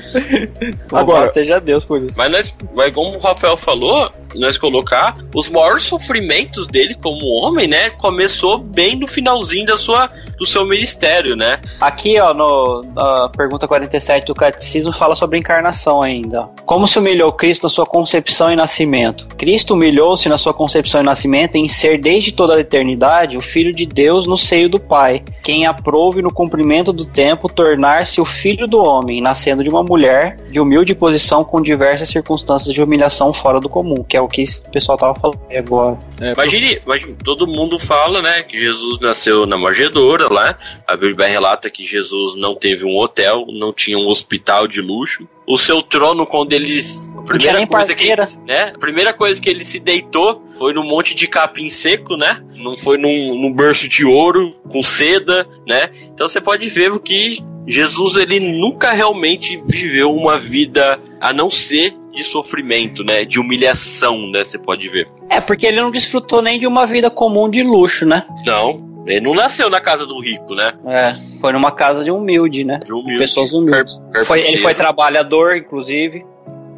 [0.92, 2.16] Agora- seja Deus por isso.
[2.16, 7.66] Mas nós, mas como o Rafael falou, nós colocar os maiores sofrimentos dele como homem,
[7.66, 7.90] né?
[7.90, 10.08] Começou bem no finalzinho da sua,
[10.38, 11.60] do seu ministério, né?
[11.80, 16.48] Aqui, ó, no, na pergunta 47 do Catecismo fala sobre encarnação ainda.
[16.64, 19.26] Como se humilhou Cristo na sua concepção e nascimento?
[19.36, 23.74] Cristo humilhou-se na sua concepção e nascimento em ser desde toda a eternidade o Filho
[23.74, 28.68] de Deus no seio do Pai, quem aprouve no cumprimento do tempo tornar-se o Filho
[28.68, 33.58] do Homem, nascendo de uma mulher de humilde posição com diversas circunstâncias de humilhação fora
[33.58, 35.98] do comum, que é o que o pessoal tava falando agora.
[36.20, 40.56] É, Imagine, imagine, todo mundo fala, né, que Jesus nasceu na manjedoura lá.
[40.86, 45.26] A Bíblia relata que Jesus não teve um hotel, não tinha um hospital de luxo.
[45.50, 46.80] O seu trono, quando ele.
[47.16, 50.84] A primeira coisa que ele, né, a primeira coisa que ele se deitou foi num
[50.84, 52.42] monte de capim seco, né?
[52.56, 55.90] Não foi num, num berço de ouro, com seda, né?
[56.12, 61.94] Então você pode ver que Jesus ele nunca realmente viveu uma vida a não ser
[62.12, 63.24] de sofrimento, né?
[63.24, 64.42] De humilhação, né?
[64.42, 65.08] Você pode ver.
[65.28, 68.24] É, porque ele não desfrutou nem de uma vida comum de luxo, né?
[68.46, 70.72] Não, ele não nasceu na casa do rico, né?
[70.86, 72.80] É, foi numa casa de humilde, né?
[72.84, 73.18] De humilde.
[73.18, 74.00] Pessoas humildes.
[74.12, 76.24] Car- Foi, ele foi trabalhador, inclusive,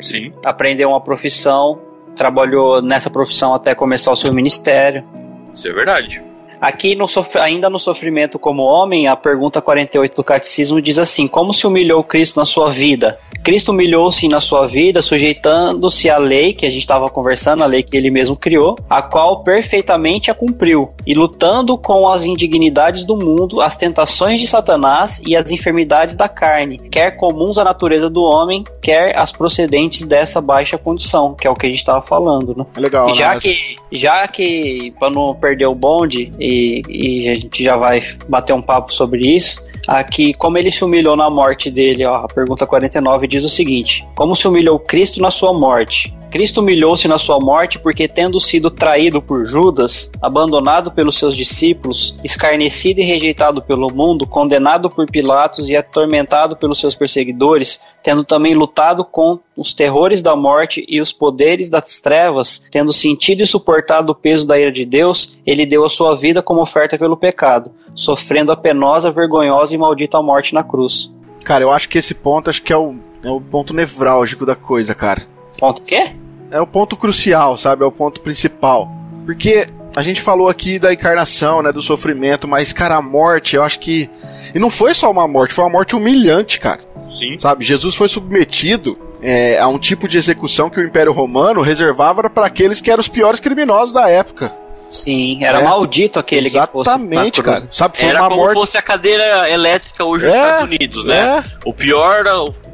[0.01, 0.33] Sim.
[0.45, 1.80] aprendeu uma profissão,
[2.16, 5.05] trabalhou nessa profissão até começar o seu ministério.
[5.53, 6.22] Isso é verdade.
[6.62, 11.26] Aqui, no sof- ainda no sofrimento como homem, a pergunta 48 do Catecismo diz assim:
[11.26, 13.18] Como se humilhou Cristo na sua vida?
[13.42, 17.82] Cristo humilhou-se na sua vida, sujeitando-se à lei que a gente estava conversando, a lei
[17.82, 23.16] que ele mesmo criou, a qual perfeitamente a cumpriu, e lutando com as indignidades do
[23.16, 28.22] mundo, as tentações de Satanás e as enfermidades da carne, quer comuns à natureza do
[28.22, 32.54] homem, quer as procedentes dessa baixa condição, que é o que a gente estava falando,
[32.56, 32.64] né?
[32.76, 33.40] é legal, E já né?
[33.40, 36.51] que, já que, pra não perder o bonde, e
[36.88, 39.62] e, a gente já vai bater um papo sobre isso.
[39.86, 44.07] Aqui, como ele se humilhou na morte dele, ó, a pergunta 49 diz o seguinte:
[44.14, 46.14] Como se humilhou Cristo na sua morte?
[46.33, 52.16] Cristo humilhou-se na sua morte porque, tendo sido traído por Judas, abandonado pelos seus discípulos,
[52.24, 58.55] escarnecido e rejeitado pelo mundo, condenado por Pilatos e atormentado pelos seus perseguidores, tendo também
[58.55, 64.12] lutado com os terrores da morte e os poderes das trevas, tendo sentido e suportado
[64.12, 67.72] o peso da ira de Deus, ele deu a sua vida como oferta pelo pecado,
[67.95, 71.12] sofrendo a penosa, vergonhosa e maldita morte na cruz.
[71.45, 74.57] Cara, eu acho que esse ponto acho que é o, é o ponto nevrálgico da
[74.57, 75.20] coisa, cara.
[75.59, 76.21] Ponto quê?
[76.53, 77.82] É o ponto crucial, sabe?
[77.82, 78.88] É o ponto principal.
[79.24, 83.64] Porque a gente falou aqui da encarnação, né, do sofrimento, mas cara, a morte, eu
[83.64, 84.09] acho que
[84.55, 86.80] e não foi só uma morte, foi uma morte humilhante, cara.
[87.09, 87.38] Sim.
[87.38, 87.64] Sabe?
[87.64, 92.46] Jesus foi submetido é, a um tipo de execução que o Império Romano reservava para
[92.46, 94.53] aqueles que eram os piores criminosos da época.
[94.90, 97.68] Sim, era é, maldito aquele exatamente, que fosse cara.
[97.72, 98.55] Sabe, foi era uma como morte...
[98.55, 101.38] fosse a cadeira elétrica hoje nos é, Estados Unidos, né?
[101.38, 101.44] É.
[101.64, 102.22] O pior,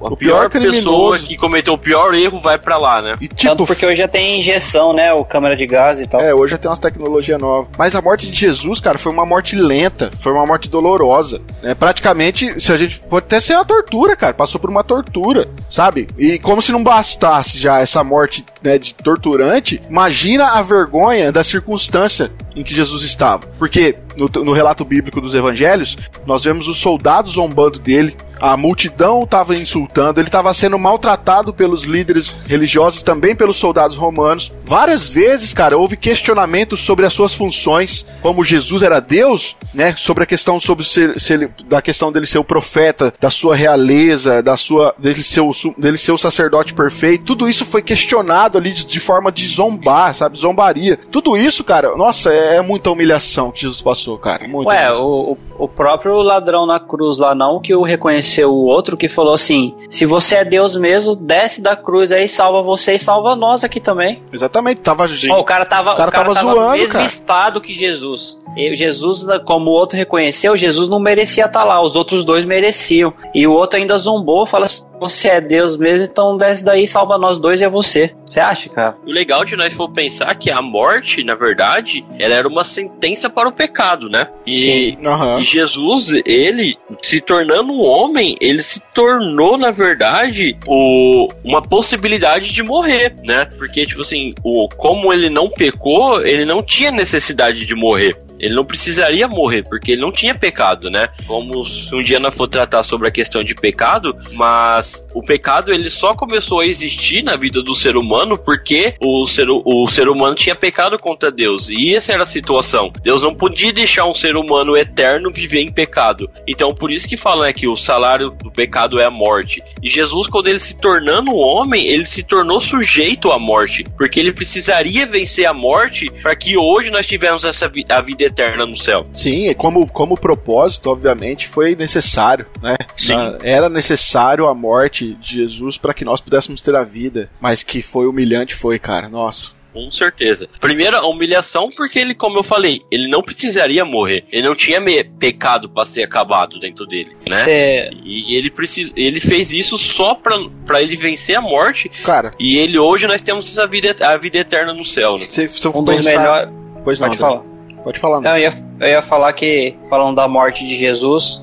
[0.03, 3.14] a o pior, pior pessoa que cometeu o pior erro vai para lá, né?
[3.20, 5.12] E, tipo, Tanto porque hoje já tem injeção, né?
[5.12, 6.20] O câmera de gás e tal.
[6.20, 7.68] É, hoje já tem umas tecnologias novas.
[7.76, 11.40] Mas a morte de Jesus, cara, foi uma morte lenta, foi uma morte dolorosa.
[11.62, 11.74] Né?
[11.74, 14.34] Praticamente, se a gente pode até ser uma tortura, cara.
[14.34, 16.09] Passou por uma tortura, sabe?
[16.18, 21.42] E como se não bastasse já essa morte né, de torturante, imagina a vergonha da
[21.42, 23.46] circunstância em que Jesus estava.
[23.59, 25.97] Porque no, no relato bíblico dos evangelhos,
[26.27, 31.85] nós vemos os soldados zombando dele, a multidão estava insultando, ele estava sendo maltratado pelos
[31.85, 34.53] líderes religiosos, também pelos soldados romanos.
[34.64, 39.95] Várias vezes, cara, houve questionamentos sobre as suas funções, como Jesus era Deus, né?
[39.97, 43.57] Sobre a questão sobre se, se ele, da questão dele ser o profeta, da sua
[43.57, 47.25] realeza, da sua dele ser o, dele ser o sacerdote perfeito.
[47.25, 50.39] Tudo isso foi questionado ali de, de forma de zombar, sabe?
[50.39, 50.97] Zombaria.
[51.11, 54.47] Tudo isso, cara, nossa, é, é muita humilhação que Jesus passou, cara.
[54.49, 58.97] Muito Ué, o, o próprio ladrão na cruz lá não que o reconheceu o outro
[58.97, 62.99] que falou assim: se você é Deus mesmo, desce da cruz aí, salva você e
[62.99, 64.23] salva nós aqui também.
[64.33, 66.93] Exatamente, tava oh, o cara tava, o cara, o cara tava, tava zoando, no mesmo
[66.93, 67.05] cara.
[67.05, 68.39] estado que Jesus.
[68.57, 72.45] E Jesus, como o outro reconheceu, Jesus não merecia estar tá lá, os outros dois
[72.45, 73.13] mereciam.
[73.35, 77.17] E o outro ainda zombou, fala assim: você é Deus mesmo, então desce daí, salva
[77.17, 78.15] nós dois e é você.
[78.27, 78.97] Você acha, cara?
[79.07, 83.31] O legal de nós for pensar que a morte, na verdade, ela era uma sentença
[83.31, 84.29] para o pecado, né?
[84.47, 85.39] E, uhum.
[85.39, 92.53] e Jesus, ele se tornando um homem, ele se tornou, na verdade, o, uma possibilidade
[92.53, 93.44] de morrer, né?
[93.44, 98.16] Porque, tipo assim, o, como ele não pecou, ele não tinha necessidade de morrer.
[98.39, 101.09] Ele não precisaria morrer, porque ele não tinha pecado, né?
[101.26, 105.91] Vamos um dia nós for tratar sobre a questão de pecado, mas o pecado ele
[105.91, 110.34] só começou a existir na vida do ser humano porque o ser, o ser humano
[110.34, 111.68] tinha pecado contra Deus.
[111.68, 112.93] E essa era a situação.
[113.03, 116.30] Deus não podia deixar um ser humano eterno viver em pecado.
[116.47, 119.62] Então por isso que falam é que o salário do pecado é a morte.
[119.82, 124.32] E Jesus, quando ele se tornando homem, ele se tornou sujeito à morte, porque ele
[124.32, 128.76] precisaria vencer a morte para que hoje nós tivéssemos essa vi a vida eterna no
[128.76, 129.07] céu.
[129.12, 132.76] Sim, e como, como propósito, obviamente, foi necessário, né?
[132.97, 133.14] Sim.
[133.43, 137.83] Era necessário a morte de Jesus para que nós pudéssemos ter a vida, mas que
[137.83, 139.09] foi humilhante, foi, cara.
[139.09, 139.59] Nossa.
[139.72, 140.49] Com certeza.
[140.61, 144.24] Primeiro, a humilhação, porque ele, como eu falei, ele não precisaria morrer.
[144.33, 144.81] Ele não tinha
[145.18, 147.45] pecado para ser acabado dentro dele, né?
[147.45, 147.91] Cê...
[148.03, 148.91] E ele, precis...
[148.97, 151.89] ele fez isso só pra, ele vencer a morte.
[152.03, 152.31] Cara.
[152.41, 155.26] E ele hoje nós temos a vida, a vida eterna no céu, né?
[155.29, 155.97] Se, se eu um pensar...
[155.97, 156.51] dos melhores.
[156.83, 157.43] Pois não, Pode falar.
[157.85, 158.20] Pode falar.
[158.20, 161.43] Não, eu, ia, eu ia falar que, falando da morte de Jesus,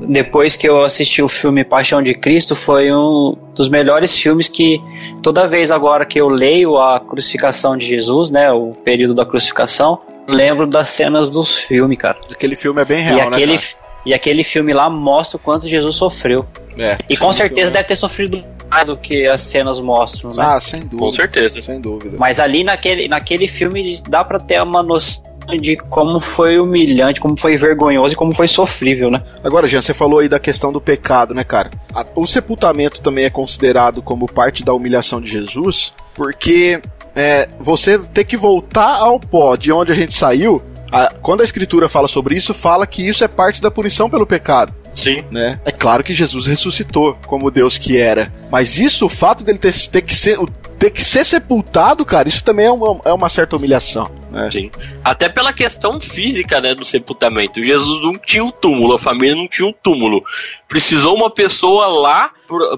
[0.00, 4.80] depois que eu assisti o filme Paixão de Cristo, foi um dos melhores filmes que
[5.22, 10.00] toda vez agora que eu leio a crucificação de Jesus, né, o período da crucificação,
[10.28, 12.18] lembro das cenas dos filmes, cara.
[12.30, 13.60] Aquele filme é bem real, e aquele, né,
[14.04, 16.46] E aquele filme lá mostra o quanto Jesus sofreu.
[16.78, 20.44] É, e com certeza deve ter sofrido mais do que as cenas mostram, né?
[20.46, 20.98] Ah, sem dúvida.
[20.98, 21.62] Com certeza.
[21.62, 22.16] Sem dúvida.
[22.18, 25.22] Mas ali naquele, naquele filme dá pra ter uma noção
[25.60, 29.22] de como foi humilhante, como foi vergonhoso e como foi sofrível, né?
[29.44, 31.70] Agora, Jean, você falou aí da questão do pecado, né, cara?
[32.14, 36.80] O sepultamento também é considerado como parte da humilhação de Jesus, porque
[37.14, 41.44] é, você ter que voltar ao pó de onde a gente saiu, a, quando a
[41.44, 44.72] escritura fala sobre isso, fala que isso é parte da punição pelo pecado.
[44.94, 45.24] Sim.
[45.30, 45.60] Né?
[45.64, 48.32] É claro que Jesus ressuscitou como Deus que era.
[48.50, 50.38] Mas isso, o fato dele ter, ter que ser
[50.78, 54.10] ter que ser sepultado, cara, isso também é uma, é uma certa humilhação.
[54.30, 54.50] Né?
[54.50, 54.70] Sim.
[55.02, 57.62] Até pela questão física, né, do sepultamento.
[57.62, 60.22] Jesus não tinha um túmulo, a família não tinha um túmulo.
[60.68, 62.30] Precisou uma pessoa lá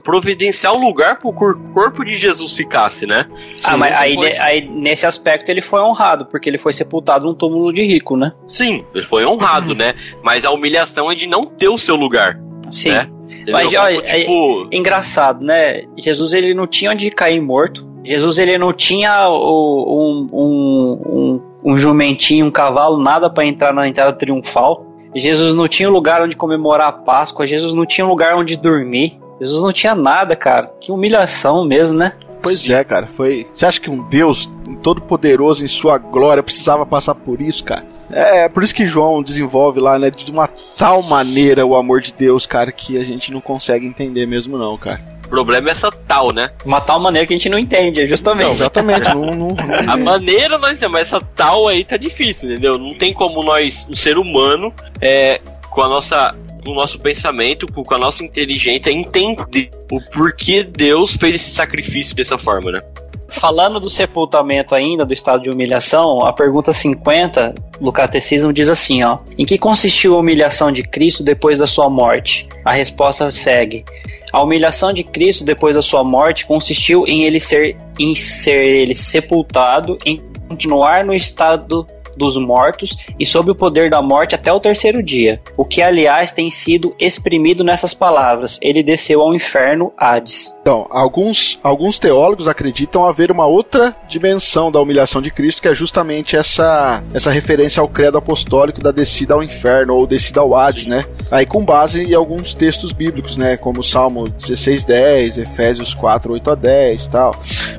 [0.03, 3.27] providenciar um lugar para o corpo de Jesus ficasse, né?
[3.63, 4.37] Ah, Sim, mas aí, foi...
[4.39, 8.33] aí, nesse aspecto ele foi honrado, porque ele foi sepultado num túmulo de rico, né?
[8.47, 9.95] Sim, ele foi honrado, né?
[10.23, 12.39] Mas a humilhação é de não ter o seu lugar.
[12.71, 12.91] Sim.
[12.91, 13.09] Né?
[13.51, 14.69] Mas olha, é tipo...
[14.71, 15.83] é engraçado, né?
[15.97, 17.88] Jesus ele não tinha onde cair morto.
[18.09, 23.87] Jesus ele não tinha um, um, um, um jumentinho, um cavalo, nada para entrar na
[23.87, 24.87] entrada triunfal.
[25.15, 27.47] Jesus não tinha lugar onde comemorar a Páscoa.
[27.47, 29.21] Jesus não tinha lugar onde dormir.
[29.39, 30.73] Jesus não tinha nada, cara.
[30.81, 32.15] Que humilhação mesmo, né?
[32.41, 33.07] Pois é, cara.
[33.07, 33.47] Foi.
[33.53, 34.51] Você acha que um Deus
[34.83, 37.85] todo poderoso em sua glória precisava passar por isso, cara?
[38.11, 42.01] É, é por isso que João desenvolve lá, né, de uma tal maneira o amor
[42.01, 45.18] de Deus, cara, que a gente não consegue entender mesmo não, cara.
[45.29, 46.51] O problema é essa tal, né?
[46.65, 48.47] Uma tal maneira que a gente não entende, é justamente.
[48.47, 49.09] Não, exatamente.
[49.15, 52.79] não, não, não, a maneira nós temos, mas essa tal aí tá difícil, entendeu?
[52.79, 54.73] Não tem como nós, um ser humano,
[55.03, 55.39] é,
[55.71, 61.17] com a nossa com o nosso pensamento, com a nossa inteligência, entender o porquê Deus
[61.17, 62.83] fez esse sacrifício dessa forma, né?
[63.29, 69.03] Falando do sepultamento ainda, do estado de humilhação, a pergunta 50 do catecismo diz assim,
[69.03, 72.49] ó: Em que consistiu a humilhação de Cristo depois da sua morte?
[72.65, 73.85] A resposta segue:
[74.33, 78.95] a humilhação de Cristo depois da sua morte consistiu em ele ser, em ser ele
[78.95, 81.87] sepultado, em continuar no estado
[82.19, 85.41] dos mortos e sob o poder da morte até o terceiro dia.
[85.57, 90.55] O que, aliás, tem sido exprimido nessas palavras: ele desceu ao inferno Hades.
[90.61, 95.75] Então, alguns, alguns teólogos acreditam haver uma outra dimensão da humilhação de Cristo, que é
[95.75, 100.87] justamente essa, essa referência ao credo apostólico da descida ao inferno ou descida ao Hades,
[100.87, 101.05] né?
[101.31, 103.57] Aí com base em alguns textos bíblicos, né?
[103.57, 107.35] Como Salmo 16, 10, Efésios 4, 8 a 10 tal.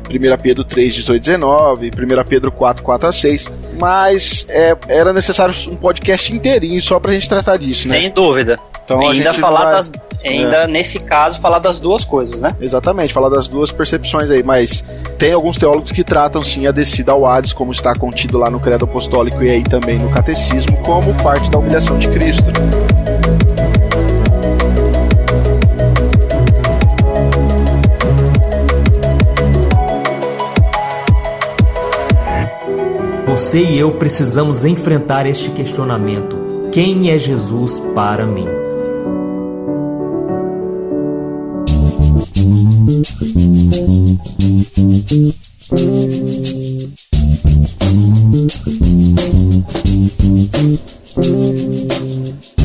[0.09, 3.51] 1 Pedro 3, 18, 19, 1 Pedro 4, 4 a 6.
[3.79, 7.99] Mas é, era necessário um podcast inteirinho só pra gente tratar disso, né?
[7.99, 8.59] Sem dúvida.
[8.84, 9.73] Então, ainda falar vai...
[9.73, 9.91] das,
[10.25, 10.67] ainda é.
[10.67, 12.55] nesse caso falar das duas coisas, né?
[12.59, 14.84] Exatamente, falar das duas percepções aí, mas
[15.17, 18.59] tem alguns teólogos que tratam sim a descida ao Hades, como está contido lá no
[18.59, 22.51] Credo Apostólico e aí também no Catecismo, como parte da humilhação de Cristo.
[33.39, 38.45] Você e eu precisamos enfrentar este questionamento: quem é Jesus para mim?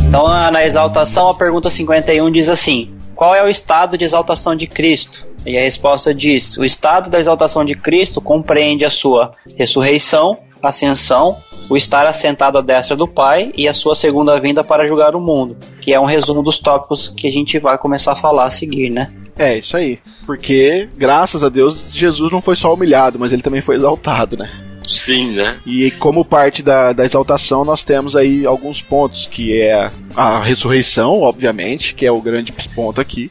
[0.08, 4.66] Então, na exaltação, a pergunta 51 diz assim: Qual é o estado de exaltação de
[4.66, 5.24] Cristo?
[5.46, 10.36] E a resposta diz: O estado da exaltação de Cristo compreende a sua ressurreição,
[10.68, 11.36] ascensão,
[11.68, 15.20] o estar assentado à destra do Pai e a sua segunda vinda para julgar o
[15.20, 18.50] mundo, que é um resumo dos tópicos que a gente vai começar a falar a
[18.50, 19.12] seguir, né?
[19.36, 19.98] É, isso aí.
[20.26, 24.48] Porque, graças a Deus, Jesus não foi só humilhado, mas ele também foi exaltado, né?
[24.86, 25.56] Sim, né?
[25.66, 31.20] E como parte da, da exaltação, nós temos aí alguns pontos, que é a ressurreição,
[31.20, 33.30] obviamente, que é o grande ponto aqui,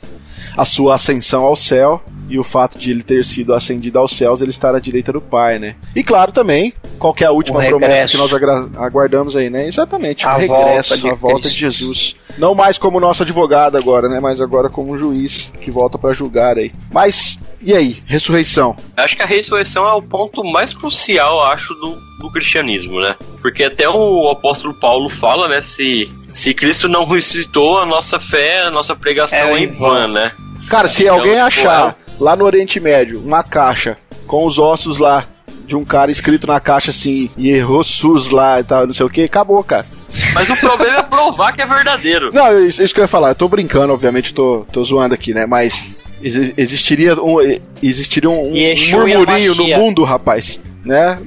[0.57, 2.01] a sua ascensão ao céu
[2.33, 5.21] e o fato de ele ter sido ascendido aos céus, ele estar à direita do
[5.21, 5.75] Pai, né?
[5.95, 8.33] E claro também, qual é a última promessa que nós
[8.75, 9.67] aguardamos aí, né?
[9.67, 12.15] Exatamente, a o regresso, volta a volta de Jesus.
[12.39, 14.19] Não mais como nosso advogado agora, né?
[14.19, 16.71] Mas agora como juiz que volta para julgar aí.
[16.91, 18.75] Mas e aí, ressurreição?
[18.97, 23.15] Acho que a ressurreição é o ponto mais crucial, acho, do, do cristianismo, né?
[23.43, 25.61] Porque até o apóstolo Paulo fala, né?
[25.61, 30.07] Se, se Cristo não ressuscitou, a nossa fé, a nossa pregação é, é em vão,
[30.07, 30.31] né?
[30.67, 33.97] Cara, se então, alguém achar lá no Oriente Médio, uma caixa
[34.27, 35.25] com os ossos lá
[35.65, 39.05] de um cara escrito na caixa assim, e errou SUS lá e tal, não sei
[39.05, 39.85] o que, acabou, cara.
[40.33, 42.31] Mas o problema é provar que é verdadeiro.
[42.33, 43.29] Não, isso, isso que eu ia falar.
[43.29, 45.45] Eu tô brincando, obviamente, tô, tô zoando aqui, né?
[45.45, 47.37] Mas existiria um,
[47.81, 51.17] existiria um, um murmurinho no mundo, rapaz, né?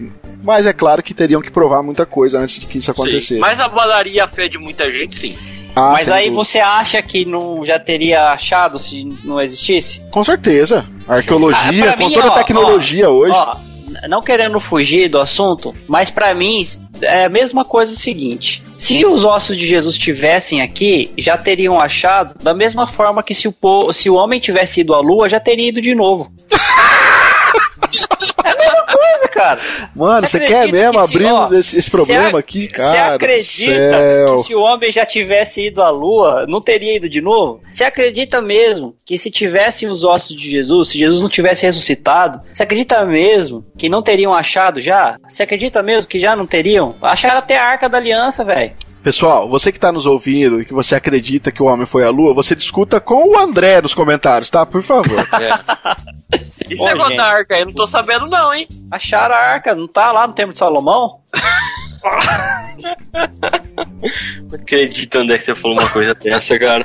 [0.43, 3.34] Mas é claro que teriam que provar muita coisa antes de que isso acontecesse.
[3.34, 5.37] Sim, mas abalaria a fé de muita gente, sim.
[5.77, 6.43] Ah, Mas aí dúvida.
[6.43, 10.01] você acha que não já teria achado se não existisse?
[10.11, 10.87] Com certeza.
[11.07, 13.33] A arqueologia, ah, com mim, toda a tecnologia ó, hoje.
[13.35, 13.57] Ó,
[14.09, 16.66] não querendo fugir do assunto, mas para mim
[17.03, 21.79] é a mesma coisa o seguinte: se os ossos de Jesus tivessem aqui, já teriam
[21.79, 25.39] achado da mesma forma que se o, se o homem tivesse ido à lua, já
[25.39, 26.33] teria ido de novo.
[28.45, 29.61] é a mesma coisa, cara.
[29.95, 32.91] Mano, você quer mesmo abrir esse, esse, problema aqui, cara?
[32.91, 34.34] Você acredita céu.
[34.37, 37.61] que se o homem já tivesse ido à lua, não teria ido de novo?
[37.68, 42.41] Você acredita mesmo que se tivessem os ossos de Jesus, se Jesus não tivesse ressuscitado,
[42.53, 45.18] você acredita mesmo que não teriam achado já?
[45.26, 46.95] Você acredita mesmo que já não teriam?
[47.03, 48.72] Acharam até a arca da aliança, velho.
[49.07, 52.11] Pessoal, você que está nos ouvindo e que você acredita que o homem foi à
[52.11, 54.66] lua, você discuta com o André nos comentários, tá?
[54.66, 55.24] Por favor.
[55.38, 55.50] É.
[56.68, 57.18] Esse Ô, negócio gente.
[57.18, 58.66] da arca aí, eu não tô sabendo não, hein?
[58.90, 61.20] Acharam a arca, não tá lá no Templo de Salomão?
[64.50, 66.84] não acredito, André, que você falou uma coisa dessa, cara.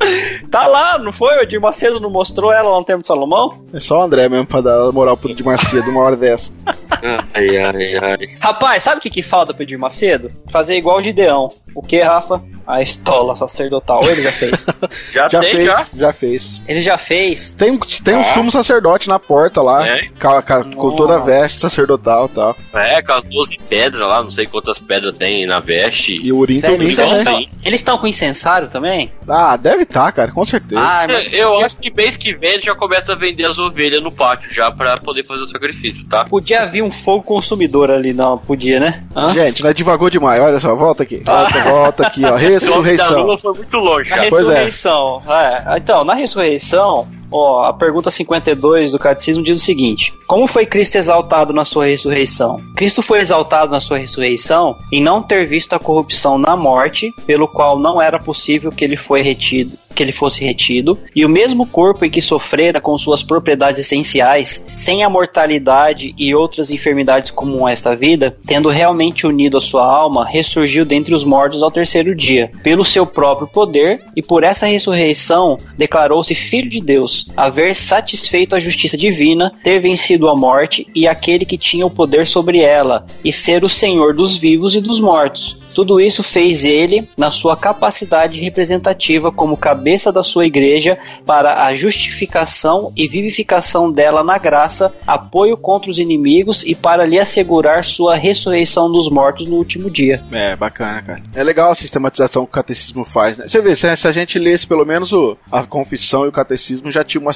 [0.50, 1.36] Tá lá, não foi?
[1.36, 3.64] O Edir Macedo não mostrou ela lá no Templo de Salomão?
[3.72, 6.50] É só o André mesmo pra dar moral pro Edir Macedo uma hora dessa.
[7.32, 8.18] Ai, ai, ai.
[8.40, 10.30] Rapaz, sabe o que, que falta pro Edir Macedo?
[10.50, 11.48] Fazer igual o Gideão.
[11.74, 12.42] O que, Rafa?
[12.66, 14.02] A estola sacerdotal.
[14.04, 14.66] Ele já fez.
[15.14, 15.86] já, já tem, fez, já?
[15.94, 16.60] Já fez.
[16.66, 17.54] Ele já fez.
[17.54, 18.18] Tem, tem ah.
[18.18, 19.86] um sumo sacerdote na porta lá.
[19.86, 20.08] É?
[20.20, 22.56] Com, com toda a veste sacerdotal e tal.
[22.74, 26.20] É, com as 12 pedras lá, não sei quantas pedras tem na veste.
[26.22, 26.94] E o urim também.
[26.94, 27.46] Né?
[27.64, 29.10] Eles estão com incensário também?
[29.28, 30.80] Ah, deve tá, cara, com certeza.
[30.80, 31.32] Ah, mas...
[31.32, 34.52] Eu acho que mês que vem ele já começa a vender as ovelhas no pátio
[34.52, 36.24] já pra poder fazer o sacrifício, tá?
[36.24, 39.04] Podia vir um fogo consumidor ali, não, podia, né?
[39.14, 39.32] Hã?
[39.32, 41.22] Gente, não é devagou demais, olha só, volta aqui.
[41.24, 41.70] Volta, ah.
[41.70, 42.36] volta aqui, ó.
[42.36, 43.26] Ressurreição.
[43.26, 44.22] O foi muito longe, cara.
[44.22, 44.64] Na pois é.
[44.64, 45.74] ressurreição, é.
[45.74, 45.76] é.
[45.76, 50.96] Então, na ressurreição, Ó, a pergunta 52 do Catecismo diz o seguinte: Como foi Cristo
[50.96, 52.60] exaltado na sua ressurreição?
[52.74, 57.46] Cristo foi exaltado na sua ressurreição em não ter visto a corrupção na morte, pelo
[57.46, 61.66] qual não era possível que ele foi retido que ele fosse retido, e o mesmo
[61.66, 67.66] corpo em que sofrera com suas propriedades essenciais, sem a mortalidade e outras enfermidades comum
[67.66, 72.14] a esta vida, tendo realmente unido a sua alma, ressurgiu dentre os mortos ao terceiro
[72.14, 78.56] dia, pelo seu próprio poder, e por essa ressurreição declarou-se Filho de Deus, haver satisfeito
[78.56, 83.04] a justiça divina, ter vencido a morte e aquele que tinha o poder sobre ela,
[83.22, 87.56] e ser o Senhor dos vivos e dos mortos tudo isso fez ele, na sua
[87.56, 94.92] capacidade representativa como cabeça da sua igreja, para a justificação e vivificação dela na graça,
[95.06, 100.22] apoio contra os inimigos e para lhe assegurar sua ressurreição dos mortos no último dia.
[100.32, 101.22] É, bacana, cara.
[101.34, 103.48] É legal a sistematização que o catecismo faz, né?
[103.48, 107.04] Você vê, se a gente lesse pelo menos o, a confissão e o catecismo, já
[107.04, 107.32] tinha uma,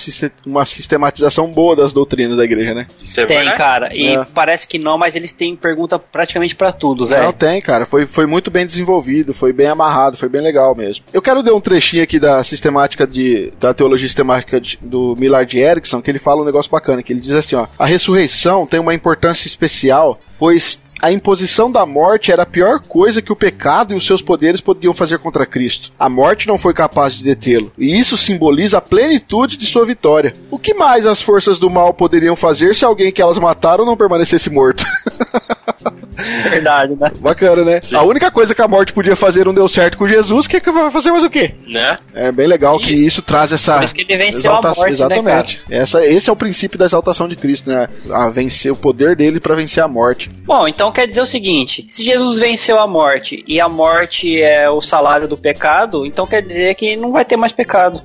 [0.46, 2.86] uma sistematização boa das doutrinas da igreja, né?
[3.26, 3.94] Tem, cara.
[3.94, 4.24] E é.
[4.34, 7.24] parece que não, mas eles têm pergunta praticamente para tudo, velho.
[7.24, 7.86] Não, tem, cara.
[7.86, 11.04] Foi, foi foi muito bem desenvolvido, foi bem amarrado, foi bem legal mesmo.
[11.12, 15.56] Eu quero dar um trechinho aqui da sistemática de da teologia sistemática de, do Millard
[15.56, 18.80] Erickson, que ele fala um negócio bacana, que ele diz assim, ó: "A ressurreição tem
[18.80, 23.92] uma importância especial, pois a imposição da morte era a pior coisa que o pecado
[23.92, 25.92] e os seus poderes podiam fazer contra Cristo.
[25.98, 30.32] A morte não foi capaz de detê-lo, e isso simboliza a plenitude de sua vitória.
[30.50, 33.96] O que mais as forças do mal poderiam fazer se alguém que elas mataram não
[33.96, 34.84] permanecesse morto?
[36.48, 37.10] Verdade, né?
[37.18, 37.80] Bacana, né?
[37.82, 37.96] Sim.
[37.96, 40.70] A única coisa que a morte podia fazer não deu certo com Jesus, que, que
[40.70, 41.54] vai fazer mais o quê?
[41.66, 41.96] Né?
[42.14, 42.84] É bem legal e...
[42.84, 43.74] que isso traz essa.
[43.74, 44.84] Por isso que ele venceu exaltação.
[44.84, 45.62] a morte, né, Exatamente.
[45.68, 47.88] Né, essa, esse é o princípio da exaltação de Cristo, né?
[48.10, 50.30] A vencer o poder dele para vencer a morte.
[50.44, 54.68] Bom, então quer dizer o seguinte: se Jesus venceu a morte e a morte é
[54.68, 58.02] o salário do pecado, então quer dizer que não vai ter mais pecado.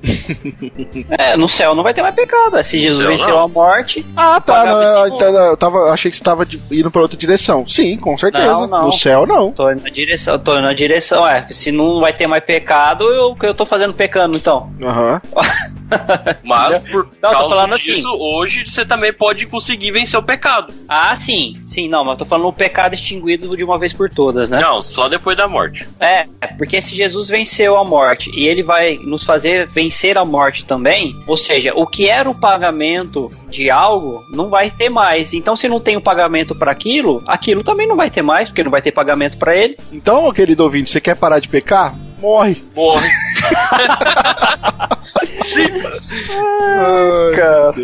[1.10, 2.62] é, no céu não vai ter mais pecado.
[2.62, 3.44] Se Jesus venceu não.
[3.44, 4.04] a morte.
[4.16, 4.64] Ah, tá.
[4.64, 7.66] Não, eu, tava, achei que você tava indo pra outra direção.
[7.66, 8.46] Sim, com certeza.
[8.46, 8.86] Não, não.
[8.86, 9.52] No céu, não.
[9.52, 11.46] Tô na direção, tô na direção, é.
[11.50, 14.70] Se não vai ter mais pecado, eu, eu tô fazendo pecando, então.
[14.84, 15.20] Aham.
[15.34, 15.79] Uhum.
[16.44, 17.94] Mas por não, causa falando assim.
[17.94, 18.18] disso, assim.
[18.20, 20.72] hoje você também pode conseguir vencer o pecado.
[20.88, 21.60] Ah, sim.
[21.66, 24.60] Sim, não, mas eu tô falando o pecado extinguido de uma vez por todas, né?
[24.60, 25.86] Não, só depois da morte.
[25.98, 26.26] É,
[26.56, 31.16] porque se Jesus venceu a morte e ele vai nos fazer vencer a morte também,
[31.26, 35.34] ou seja, o que era o pagamento de algo não vai ter mais.
[35.34, 38.64] Então, se não tem o pagamento para aquilo, aquilo também não vai ter mais, porque
[38.64, 39.76] não vai ter pagamento para ele.
[39.92, 41.96] Então, querido ouvinte, você quer parar de pecar?
[42.20, 42.62] Morre.
[42.74, 43.08] Morre.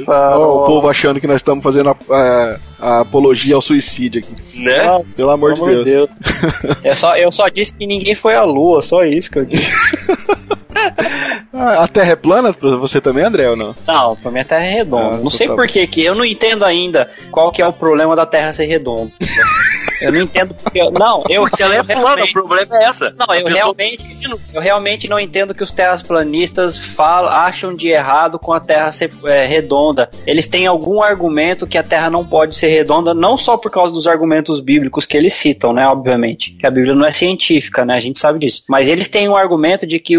[0.08, 4.60] Ai, o povo achando que nós estamos fazendo a, a, a, apologia ao suicídio aqui.
[4.60, 4.84] Né?
[4.84, 5.84] Não, pelo amor de Deus.
[5.84, 6.10] Deus.
[6.84, 9.70] é só, eu só disse que ninguém foi à lua, só isso que eu disse.
[11.52, 13.74] a Terra é plana pra você também, André, ou não?
[13.86, 15.16] Não, pra mim a Terra é redonda.
[15.16, 17.72] Ah, não sei tá por que que eu não entendo ainda qual que é o
[17.72, 19.12] problema da Terra ser redonda.
[20.00, 20.80] Eu não entendo porque.
[20.80, 21.46] Eu, não, eu.
[21.58, 23.14] Ela é plana, o problema é essa.
[23.16, 24.04] Não, eu realmente.
[24.52, 29.10] eu realmente não entendo que os terraplanistas falam, acham de errado com a Terra ser
[29.24, 30.10] é, redonda.
[30.26, 33.94] Eles têm algum argumento que a Terra não pode ser redonda, não só por causa
[33.94, 35.86] dos argumentos bíblicos que eles citam, né?
[35.88, 36.52] Obviamente.
[36.52, 37.96] Que a Bíblia não é científica, né?
[37.96, 38.62] A gente sabe disso.
[38.68, 40.16] Mas eles têm um argumento de que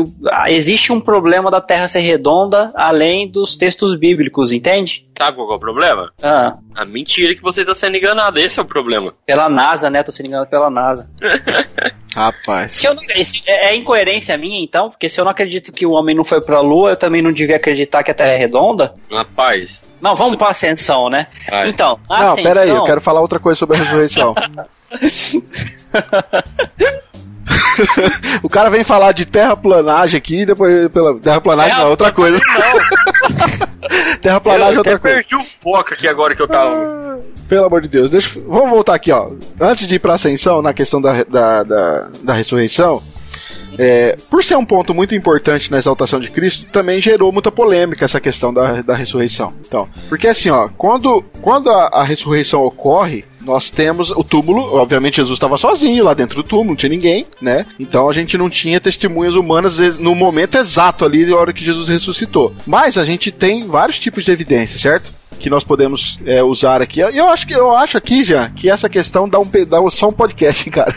[0.47, 5.07] existe um problema da Terra ser redonda além dos textos bíblicos, entende?
[5.17, 6.11] Sabe qual é o problema?
[6.21, 6.57] Ah.
[6.75, 9.13] A mentira que você está sendo enganado, esse é o problema.
[9.25, 10.03] Pela NASA, né?
[10.03, 11.09] Tô sendo enganado pela NASA.
[12.15, 12.71] Rapaz.
[12.71, 13.03] Se eu não,
[13.45, 14.89] é, é incoerência minha, então?
[14.89, 17.31] Porque se eu não acredito que o homem não foi pra Lua, eu também não
[17.31, 18.95] devia acreditar que a Terra é redonda?
[19.11, 19.83] Rapaz.
[19.99, 21.25] Não, vamos pra ascensão, né?
[21.49, 21.69] Vai.
[21.69, 22.43] Então, a Não, ascensão...
[22.43, 24.35] pera aí, eu quero falar outra coisa sobre a ressurreição.
[28.43, 32.39] o cara vem falar de terraplanagem aqui e depois pela terraplanagem não, outra coisa.
[34.21, 35.17] terraplanagem é eu outra coisa.
[35.17, 37.19] perdi o foco aqui agora que eu tava.
[37.47, 39.31] Pelo amor de Deus, deixa, vamos voltar aqui, ó.
[39.59, 43.01] Antes de ir pra ascensão, na questão da, da, da, da ressurreição,
[43.77, 48.03] é, por ser um ponto muito importante na exaltação de Cristo, também gerou muita polêmica
[48.03, 49.53] essa questão da, da ressurreição.
[49.65, 55.17] Então, porque assim, ó, quando, quando a, a ressurreição ocorre, nós temos o túmulo, obviamente
[55.17, 57.65] Jesus estava sozinho lá dentro do túmulo, não tinha ninguém, né?
[57.79, 61.87] Então a gente não tinha testemunhas humanas no momento exato ali, na hora que Jesus
[61.87, 62.53] ressuscitou.
[62.65, 65.17] Mas a gente tem vários tipos de evidência, certo?
[65.39, 66.99] que nós podemos é, usar aqui.
[66.99, 70.09] E eu acho que eu acho aqui já que essa questão dá um dá só
[70.09, 70.95] um podcast, cara.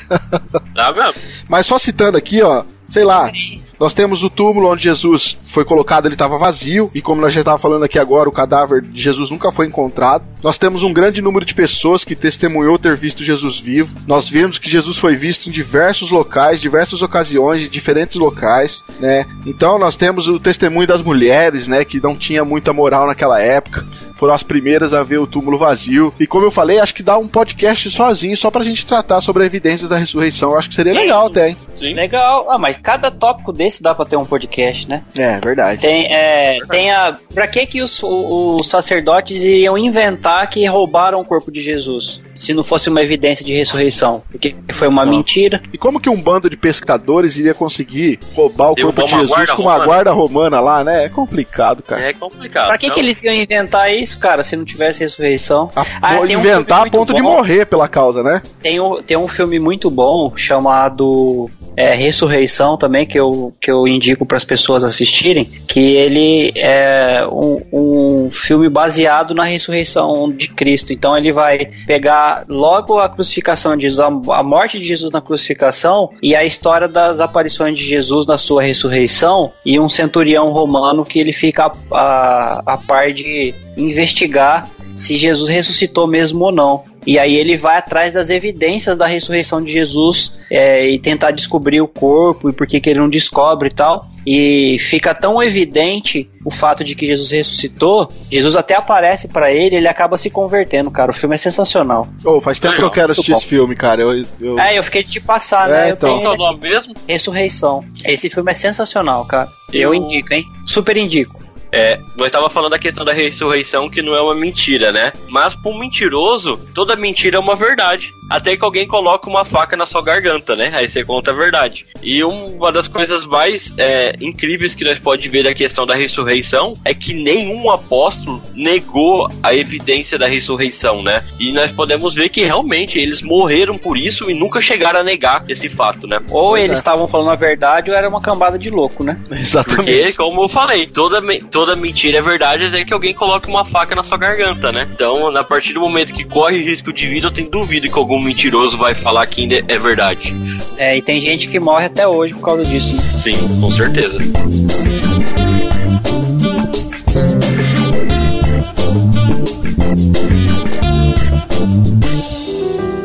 [0.75, 1.15] Tá mesmo?
[1.47, 3.31] Mas só citando aqui, ó, sei lá,
[3.81, 7.41] nós temos o túmulo onde Jesus foi colocado, ele estava vazio, e como nós já
[7.41, 10.23] estávamos falando aqui agora, o cadáver de Jesus nunca foi encontrado.
[10.43, 13.97] Nós temos um grande número de pessoas que testemunhou ter visto Jesus vivo.
[14.07, 19.25] Nós vemos que Jesus foi visto em diversos locais, diversas ocasiões, em diferentes locais, né?
[19.47, 23.87] Então nós temos o testemunho das mulheres, né, que não tinha muita moral naquela época
[24.21, 26.13] foram as primeiras a ver o túmulo vazio.
[26.21, 29.47] E como eu falei, acho que dá um podcast sozinho só pra gente tratar sobre
[29.47, 30.51] evidências da ressurreição.
[30.51, 31.57] Eu acho que seria legal até, hein?
[31.75, 31.95] Sim.
[31.95, 32.51] Legal.
[32.51, 35.03] Ah, mas cada tópico desse dá pra ter um podcast, né?
[35.17, 35.81] É, verdade.
[35.81, 37.17] Tem, é, tem a.
[37.33, 42.21] Pra que que os, os sacerdotes iriam inventar que roubaram o corpo de Jesus?
[42.41, 44.23] Se não fosse uma evidência de ressurreição.
[44.31, 45.13] Porque foi uma Não.
[45.13, 45.61] mentira.
[45.73, 49.51] E como que um bando de pescadores iria conseguir roubar o Derrubar corpo de Jesus
[49.51, 49.85] com uma romana?
[49.87, 51.05] guarda romana lá, né?
[51.05, 52.01] É complicado, cara.
[52.03, 52.69] É complicado.
[52.69, 55.71] Pra que, que eles iam inventar isso, cara, se não tivesse ressurreição?
[55.77, 57.33] A- Ah, um inventar filme a ponto muito de bom.
[57.37, 58.41] morrer pela causa, né?
[58.63, 63.87] Tem um, tem um filme muito bom chamado é, Ressurreição também, que eu, que eu
[63.87, 70.49] indico para as pessoas assistirem, que ele é um, um filme baseado na ressurreição de
[70.49, 70.93] Cristo.
[70.93, 76.11] Então ele vai pegar logo a crucificação de Jesus, a, morte de Jesus na crucificação
[76.23, 81.19] e a história das aparições de Jesus na sua ressurreição e um centurião romano que
[81.19, 86.83] ele fica a, a, a par de investigar se Jesus ressuscitou mesmo ou não.
[87.07, 91.81] E aí ele vai atrás das evidências da ressurreição de Jesus é, e tentar descobrir
[91.81, 94.07] o corpo e por que, que ele não descobre e tal.
[94.27, 99.77] E fica tão evidente o fato de que Jesus ressuscitou, Jesus até aparece pra ele,
[99.77, 101.11] ele acaba se convertendo, cara.
[101.11, 102.07] O filme é sensacional.
[102.25, 104.03] Ô, faz tempo que eu quero assistir Muito esse filme, cara.
[104.03, 105.91] Eu, eu- É, eu fiquei de te passar, É, né?
[105.91, 106.09] Eu então.
[106.11, 106.95] tenho Qual é o nome mesmo?
[107.09, 107.83] Ressurreição.
[108.05, 109.49] Esse filme é sensacional, cara.
[109.73, 110.45] Eu Eu- indico, hein?
[110.67, 111.41] Super indico.
[111.73, 115.13] É, nós estava falando da questão da ressurreição que não é uma mentira, né?
[115.29, 118.15] Mas para um mentiroso, toda mentira é uma verdade.
[118.31, 120.71] Até que alguém coloca uma faca na sua garganta, né?
[120.73, 121.85] Aí você conta a verdade.
[122.01, 126.73] E uma das coisas mais é, incríveis que nós pode ver da questão da ressurreição
[126.85, 131.25] é que nenhum apóstolo negou a evidência da ressurreição, né?
[131.41, 135.45] E nós podemos ver que realmente eles morreram por isso e nunca chegaram a negar
[135.49, 136.21] esse fato, né?
[136.31, 136.81] Ou Pois eles é.
[136.81, 139.19] estavam falando a verdade ou era uma cambada de louco, né?
[139.31, 139.93] Exatamente.
[139.93, 141.21] Porque, como eu falei, toda,
[141.51, 144.89] toda mentira é verdade até que alguém coloque uma faca na sua garganta, né?
[144.95, 148.20] Então, a partir do momento que corre risco de vida, eu tenho dúvida que algum
[148.21, 150.37] mentiroso vai falar que ainda é verdade.
[150.77, 153.03] É, e tem gente que morre até hoje por causa disso, né?
[153.19, 154.19] Sim, com certeza.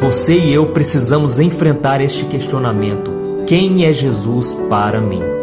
[0.02, 5.35] Você e eu precisamos enfrentar este questionamento: quem é Jesus para mim?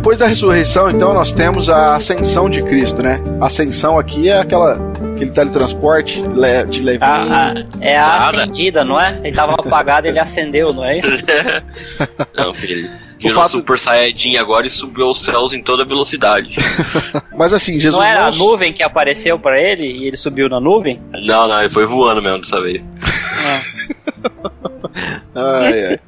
[0.00, 3.20] Depois da ressurreição, então, nós temos a ascensão de Cristo, né?
[3.38, 4.72] A ascensão aqui é aquela,
[5.14, 7.30] aquele teletransporte le- de levar.
[7.30, 8.38] A- a- é a Nada.
[8.38, 9.20] acendida, não é?
[9.22, 11.08] Ele tava apagado, ele acendeu, não é isso?
[12.34, 12.88] Não, filho.
[12.88, 16.56] O Virou fato- Super Saiyajin agora e subiu aos céus em toda velocidade.
[17.36, 20.58] Mas assim, Jesus Não era a nuvem que apareceu pra ele e ele subiu na
[20.58, 20.98] nuvem?
[21.12, 22.82] não, não, ele foi voando mesmo dessa vez.
[25.34, 26.00] ai, ai.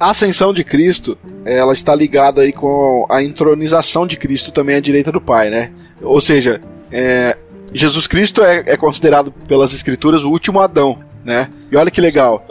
[0.00, 4.80] A ascensão de Cristo, ela está ligada aí com a entronização de Cristo também à
[4.80, 5.70] direita do Pai, né?
[6.02, 6.60] Ou seja,
[6.90, 7.36] é,
[7.72, 11.48] Jesus Cristo é, é considerado pelas Escrituras o último Adão, né?
[11.70, 12.44] E olha que legal.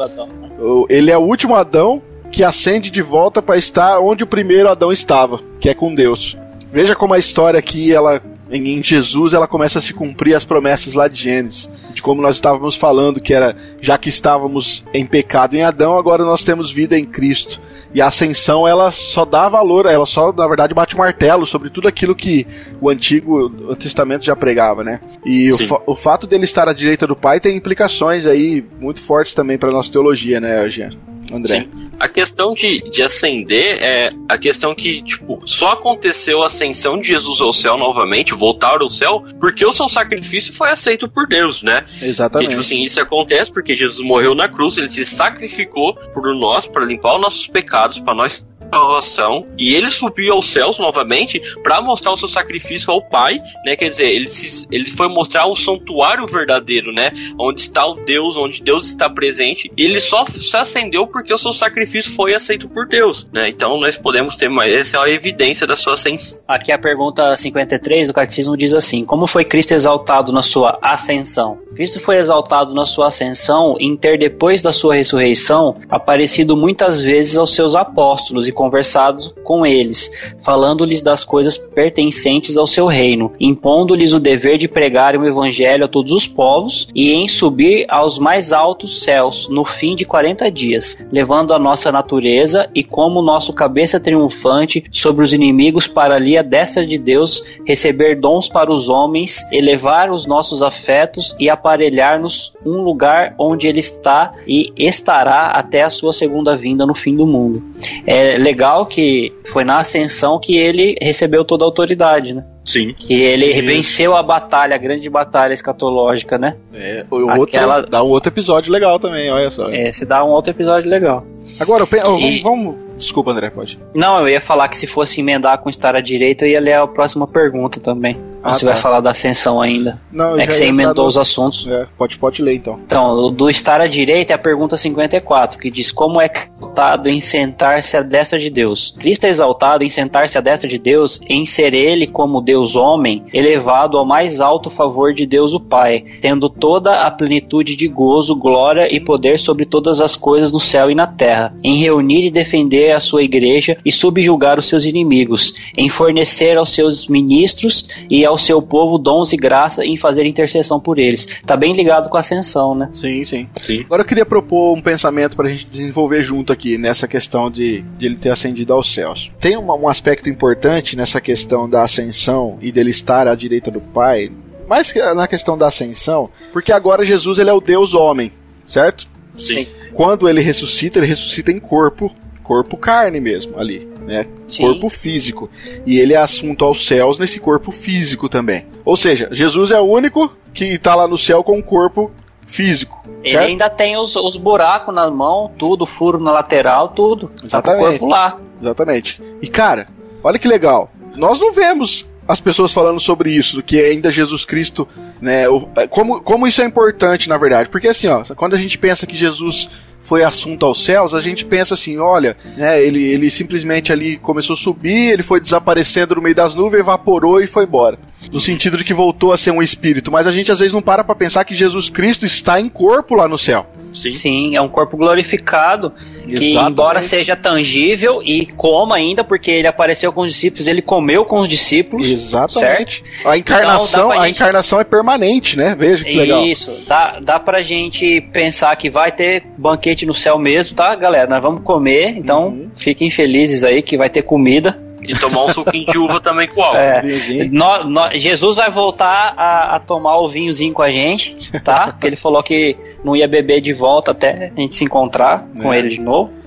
[0.89, 2.01] Ele é o último Adão
[2.31, 6.37] que ascende de volta para estar onde o primeiro Adão estava, que é com Deus.
[6.71, 8.21] Veja como a história aqui, ela
[8.53, 12.35] em Jesus, ela começa a se cumprir as promessas lá de Gênesis, de como nós
[12.35, 16.97] estávamos falando, que era já que estávamos em pecado em Adão, agora nós temos vida
[16.97, 17.59] em Cristo.
[17.93, 21.69] E a ascensão, ela só dá valor, ela só, na verdade, bate o martelo sobre
[21.69, 22.45] tudo aquilo que
[22.81, 24.99] o Antigo Testamento já pregava, né?
[25.25, 29.01] E o, fa o, fato dele estar à direita do Pai tem implicações aí muito
[29.01, 30.91] fortes também para nossa teologia, né, Jean?
[31.33, 31.61] André.
[31.61, 31.89] Sim.
[31.99, 37.07] A questão de, de ascender é a questão que, tipo, só aconteceu a ascensão de
[37.07, 41.63] Jesus ao céu novamente, voltar ao céu, porque o seu sacrifício foi aceito por Deus,
[41.63, 41.85] né?
[42.01, 42.47] Exatamente.
[42.47, 46.65] E, tipo assim, isso acontece porque Jesus morreu na cruz, ele se sacrificou por nós,
[46.65, 51.81] para limpar os nossos pecados, para nós salvação e ele subiu aos céus novamente para
[51.81, 53.75] mostrar o seu sacrifício ao Pai, né?
[53.75, 57.11] Quer dizer, ele, se, ele foi mostrar o santuário verdadeiro, né?
[57.39, 59.71] Onde está o Deus, onde Deus está presente.
[59.77, 63.49] Ele só se acendeu porque o seu sacrifício foi aceito por Deus, né?
[63.49, 66.39] Então nós podemos ter mais essa é a evidência da sua ascensão.
[66.47, 71.59] Aqui a pergunta 53 do catecismo diz assim: Como foi Cristo exaltado na sua ascensão?
[71.73, 77.35] Cristo foi exaltado na sua ascensão em ter depois da sua ressurreição aparecido muitas vezes
[77.35, 80.09] aos seus apóstolos e conversado com eles,
[80.41, 85.87] falando-lhes das coisas pertencentes ao seu reino, impondo-lhes o dever de pregar o evangelho a
[85.87, 90.97] todos os povos e em subir aos mais altos céus no fim de quarenta dias,
[91.11, 96.41] levando a nossa natureza e como nosso cabeça triunfante sobre os inimigos para ali a
[96.41, 102.81] destra de Deus receber dons para os homens, elevar os nossos afetos e aparelhar-nos um
[102.81, 107.61] lugar onde ele está e estará até a sua segunda vinda no fim do mundo.
[108.07, 108.52] É legal
[108.85, 112.45] que foi na ascensão que ele recebeu toda a autoridade, né?
[112.65, 112.93] Sim.
[112.97, 116.55] Que ele venceu a batalha, a grande batalha escatológica, né?
[116.73, 117.77] É, o Aquela...
[117.77, 119.69] outro, dá um outro episódio legal também, olha só.
[119.69, 121.25] É, se dá um outro episódio legal.
[121.59, 121.85] Agora,
[122.19, 122.41] e...
[122.41, 123.77] vamos, Desculpa, André, pode.
[123.93, 126.73] Não, eu ia falar que se fosse emendar com estar à direita, eu ia ler
[126.73, 128.17] a próxima pergunta também.
[128.43, 128.73] Ah, você tá.
[128.73, 129.99] vai falar da ascensão ainda.
[130.11, 131.65] Não, é que você emendou os assuntos.
[131.67, 132.79] É, pode, pode ler então.
[132.85, 136.27] Então, do estar à direita é a pergunta 54, que diz como é
[136.73, 138.95] exaltado em sentar-se à destra de Deus.
[138.97, 143.23] Cristo é exaltado em sentar-se à destra de Deus, em ser ele, como Deus homem,
[143.33, 148.35] elevado ao mais alto favor de Deus o Pai, tendo toda a plenitude de gozo,
[148.35, 152.31] glória e poder sobre todas as coisas no céu e na terra, em reunir e
[152.31, 158.25] defender a sua igreja e subjugar os seus inimigos, em fornecer aos seus ministros e
[158.33, 161.27] ao seu povo dons e graça em fazer intercessão por eles.
[161.45, 162.89] Tá bem ligado com a ascensão, né?
[162.93, 163.47] Sim, sim.
[163.61, 163.81] sim.
[163.81, 167.81] Agora eu queria propor um pensamento para a gente desenvolver junto aqui nessa questão de,
[167.97, 169.31] de ele ter ascendido aos céus.
[169.39, 173.79] Tem uma, um aspecto importante nessa questão da ascensão e dele estar à direita do
[173.79, 174.31] Pai,
[174.67, 178.31] mais que na questão da ascensão, porque agora Jesus ele é o Deus homem,
[178.65, 179.07] certo?
[179.37, 179.67] Sim.
[179.93, 184.27] Quando ele ressuscita, ele ressuscita em corpo corpo carne mesmo ali, né?
[184.47, 184.63] Sim.
[184.63, 185.49] Corpo físico.
[185.85, 188.65] E ele é assunto aos céus nesse corpo físico também.
[188.85, 192.11] Ou seja, Jesus é o único que está lá no céu com um corpo
[192.45, 193.01] físico.
[193.23, 193.47] Ele certo?
[193.47, 197.31] ainda tem os, os buracos na mão, tudo, furo na lateral, tudo.
[197.43, 197.81] Exatamente.
[197.81, 198.37] Tá com o corpo lá.
[198.61, 199.21] Exatamente.
[199.41, 199.87] E cara,
[200.23, 200.91] olha que legal.
[201.15, 204.87] Nós não vemos as pessoas falando sobre isso, que ainda Jesus Cristo,
[205.21, 205.43] né?
[205.89, 207.69] Como, como isso é importante, na verdade.
[207.69, 209.69] Porque assim, ó, quando a gente pensa que Jesus
[210.03, 214.53] foi assunto aos céus, a gente pensa assim, olha, né, ele, ele simplesmente ali começou
[214.53, 217.97] a subir, ele foi desaparecendo no meio das nuvens, evaporou e foi embora.
[218.31, 220.81] No sentido de que voltou a ser um espírito, mas a gente às vezes não
[220.81, 223.65] para para pensar que Jesus Cristo está em corpo lá no céu.
[223.93, 224.11] Sim.
[224.11, 225.93] Sim, é um corpo glorificado
[226.27, 226.71] que Exatamente.
[226.71, 231.39] embora seja tangível e coma ainda, porque ele apareceu com os discípulos, ele comeu com
[231.39, 232.09] os discípulos.
[232.09, 233.03] Exatamente.
[233.03, 233.27] Certo?
[233.27, 234.35] A encarnação, então, a gente...
[234.35, 235.75] encarnação é permanente, né?
[235.77, 236.43] Veja que legal.
[236.45, 241.27] Isso, dá, dá pra gente pensar que vai ter banquete no céu mesmo, tá, galera?
[241.27, 242.69] Nós vamos comer, então uhum.
[242.75, 244.81] fiquem felizes aí que vai ter comida.
[245.07, 246.77] E tomar um suquinho de uva também com álcool.
[246.77, 247.03] É,
[247.51, 251.87] no, no, Jesus vai voltar a, a tomar o vinhozinho com a gente, tá?
[251.87, 255.73] Porque ele falou que não ia beber de volta até a gente se encontrar com
[255.73, 255.79] é.
[255.79, 256.42] ele de novo.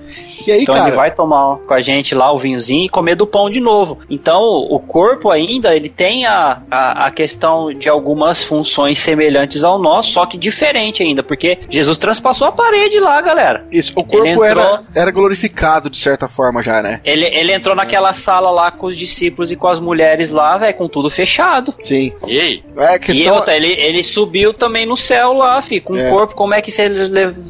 [0.47, 0.87] E aí, então cara?
[0.87, 3.99] ele vai tomar com a gente lá o vinhozinho e comer do pão de novo.
[4.09, 9.77] Então o corpo ainda ele tem a, a, a questão de algumas funções semelhantes ao
[9.77, 13.65] nosso, só que diferente ainda, porque Jesus transpassou a parede lá, galera.
[13.71, 17.01] Isso, o corpo entrou- era, era glorificado de certa forma já, né?
[17.03, 20.73] Ele, ele entrou naquela sala lá com os discípulos e com as mulheres lá, velho,
[20.75, 21.73] com tudo fechado.
[21.81, 22.13] Sim.
[22.25, 22.63] E aí?
[22.77, 23.35] É E questão.
[23.35, 26.07] outra, ele, ele subiu também no céu lá, fi, com É.
[26.09, 26.35] o corpo.
[26.35, 26.87] Como é que você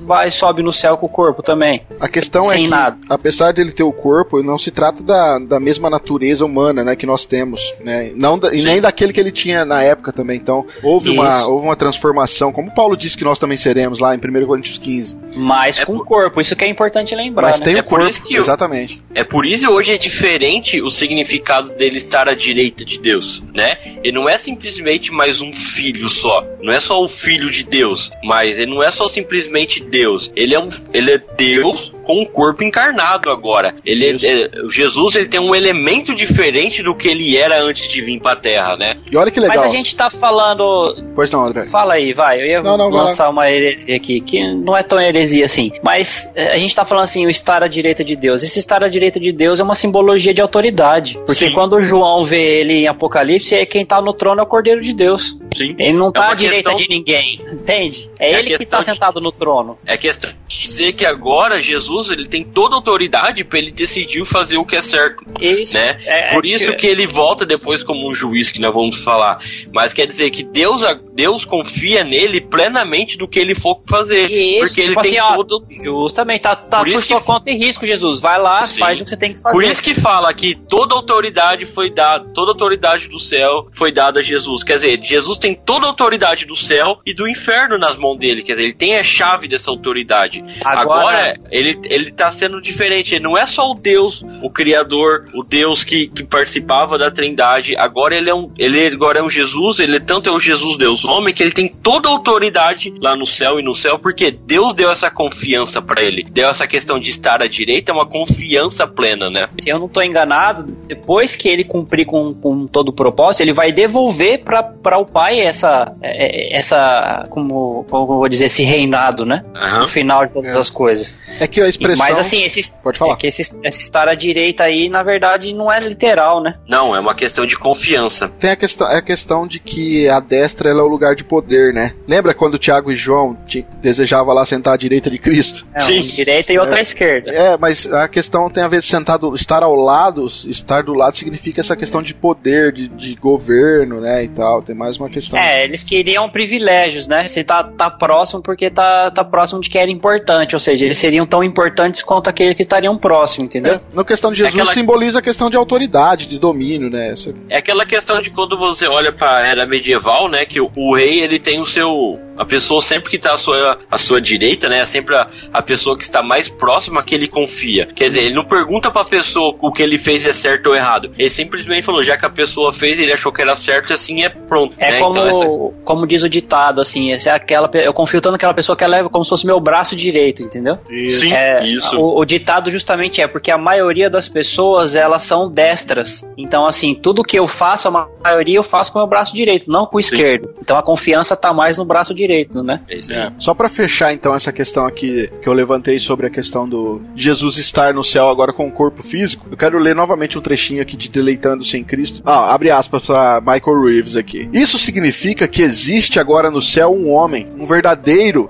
[0.03, 1.81] vai e sobe no céu com o corpo também?
[1.99, 2.86] A questão é Sem que, nada.
[3.09, 7.05] Apesar dele ter o corpo, não se trata da, da mesma natureza humana, né, que
[7.05, 8.11] nós temos, né?
[8.15, 10.38] Não da- e nem daquele que ele tinha na época também.
[10.38, 14.19] Então, houve uma, houve uma transformação, como Paulo disse que nós também seremos lá em
[14.19, 15.15] 1 Coríntios 15.
[15.35, 17.65] Mas É com o por- corpo, isso que é importante lembrar, Mas né?
[17.65, 18.97] tem É o por corpo, isso que eu- exatamente.
[19.14, 23.41] É por isso que hoje é diferente o significado dele estar à direita de Deus,
[23.53, 23.77] né?
[24.03, 26.45] Ele não é simplesmente mais um filho só.
[26.61, 30.31] Não é só o filho de Deus, mas ele não é só simplesmente Deus.
[30.35, 33.75] Ele é um, ele é Deus com um corpo encarnado agora.
[33.85, 38.01] Ele é- é- Jesus ele tem um elemento diferente do que ele era antes de
[38.01, 38.95] vir para a Terra, né?
[39.11, 39.57] E olha que legal.
[39.57, 40.95] Mas a gente tá falando.
[41.13, 41.65] Pois não, André.
[41.65, 42.41] Fala aí, vai.
[42.41, 45.71] Eu ia Não, não, vai lançar uma heresia aqui, que não é tão heresia assim.
[45.84, 48.41] Mas eh, a gente tá falando assim, o estar à direita de Deus.
[48.43, 51.19] Esse estar à direita de Deus é uma simbologia de autoridade.
[51.25, 51.51] Porque Sim.
[51.53, 54.81] quando o João vê ele em Apocalipse, é quem tá no trono é o Cordeiro
[54.81, 55.38] de Deus.
[55.55, 55.75] Sim.
[55.77, 58.09] Ele não É tá uma à direita questão- de ninguém, entende?
[58.19, 59.77] É, É ele que tá de- sentado no trono.
[59.85, 64.23] É questão de dizer que agora Jesus ele tem toda a autoridade para ele decidir
[64.25, 65.23] fazer o que é certo.
[65.41, 65.73] Isso.
[65.73, 65.99] né?
[66.05, 69.39] É- é Por isso que ele volta depois como um juiz, que nós vamos falar.
[69.73, 70.81] Mas quer dizer que Deus,
[71.13, 74.29] Deus confia nele plenamente do que ele for fazer.
[74.29, 75.65] Isso, porque ele tipo tem assim, todo.
[75.69, 78.19] Justamente, tá, tá Por por, isso que- sua conta e risco, Jesus.
[78.19, 78.79] Vai lá, Sim.
[78.79, 79.53] faz o que você tem que fazer.
[79.55, 84.19] Por isso que fala que toda autoridade foi dada, toda autoridade do céu foi dada
[84.19, 84.63] a Jesus.
[84.63, 88.41] Quer dizer, Jesus tem toda a autoridade do céu e do inferno nas mãos dele.
[88.43, 90.43] Quer dizer, ele tem a chave dessa autoridade.
[90.63, 93.15] Agora- Agora, ele, ele tá sendo diferente.
[93.15, 97.76] Ele não é só o Deus, o Criador, o Deus que, que participava da Trindade.
[97.77, 98.51] Agora ele é um.
[98.57, 101.68] Ele agora é um Jesus, ele tanto é o Jesus Deus homem, que ele tem
[101.68, 106.01] toda a autoridade lá no céu e no céu, porque Deus deu essa confiança pra
[106.01, 106.23] ele.
[106.23, 109.47] Deu essa questão de estar à direita, é uma confiança plena, né?
[109.61, 113.53] se eu não tô enganado, depois que ele cumprir com, com todo o propósito, ele
[113.53, 118.64] vai devolver para o pai essa, é, é, essa como, como eu vou dizer, esse
[118.64, 119.43] reinado, né?
[119.55, 119.81] Aham.
[119.81, 120.59] No final de todas É.
[120.59, 121.15] as coisas.
[121.39, 122.05] É que a expressão.
[122.07, 123.13] Mas assim, esse, Pode falar.
[123.13, 126.55] é que esse, esse estar à direita aí, na verdade, não é literal, né?
[126.67, 128.27] Não, é uma questão de confiança.
[128.39, 131.23] Tem a questão, é a questão de que a destra ela é o lugar de
[131.23, 131.93] poder, né?
[132.07, 135.65] Lembra quando Tiago e João te- desejavam lá sentar à direita de Cristo?
[135.73, 136.01] É, Sim.
[136.01, 137.31] uma direita e outra à esquerda.
[137.31, 141.17] É, mas a questão tem a ver de sentado, estar ao lado, estar do lado
[141.17, 144.61] significa essa questão de poder, de, de governo, né, e tal.
[144.61, 145.37] Tem mais uma questão.
[145.37, 147.27] É, eles queriam privilégios, né?
[147.27, 150.97] Você tá, tá próximo porque tá, tá próximo de que era importante, ou seja, eles
[150.97, 151.66] seriam tão importantes
[152.06, 153.76] quanto aqueles que estariam próximo, entendeu?
[153.76, 157.11] É, na questão de Jesus aquela- simboliza a questão de autoridade, de domínio, né?
[157.11, 160.45] Essa- É aquela questão de quando você olha pra era medieval, né?
[160.45, 162.19] Que o, o rei ele tem o seu.
[162.38, 164.80] A pessoa sempre que tá à sua, à sua direita, né?
[164.81, 167.88] É sempre a, a pessoa que está mais próxima que ele confia.
[167.88, 171.11] Quer dizer, ele não pergunta pra pessoa o que ele fez é certo ou errado.
[171.18, 174.30] Ele simplesmente falou, já que a pessoa fez, ele achou que era certo, assim é
[174.30, 174.76] pronto.
[174.77, 174.99] É né?
[174.99, 178.53] como, Então, essa- como diz o ditado, assim, esse é aquela, eu confio tanto naquela
[178.53, 180.77] pessoa que ela é como se fosse meu braço direito, entendeu?
[181.10, 181.99] Sim, É, isso.
[181.99, 186.27] O, o ditado justamente é porque a maioria das pessoas elas são destras.
[186.38, 189.71] Então, assim, tudo que eu faço, a maioria eu faço com o meu braço direito,
[189.71, 190.53] não com o esquerdo.
[190.61, 192.81] Então a confiança tá mais no braço direito, né?
[192.89, 193.31] É isso aí.
[193.38, 197.57] Só pra fechar então essa questão aqui que eu levantei sobre a questão do Jesus
[197.57, 200.95] estar no céu agora com o corpo físico, eu quero ler novamente um trechinho aqui
[200.95, 202.21] de Deleitando-se em Cristo.
[202.25, 204.49] Ah, abre aspas pra Michael Reeves aqui.
[204.53, 208.49] Isso significa que existe agora no céu um homem, um verdadeiro,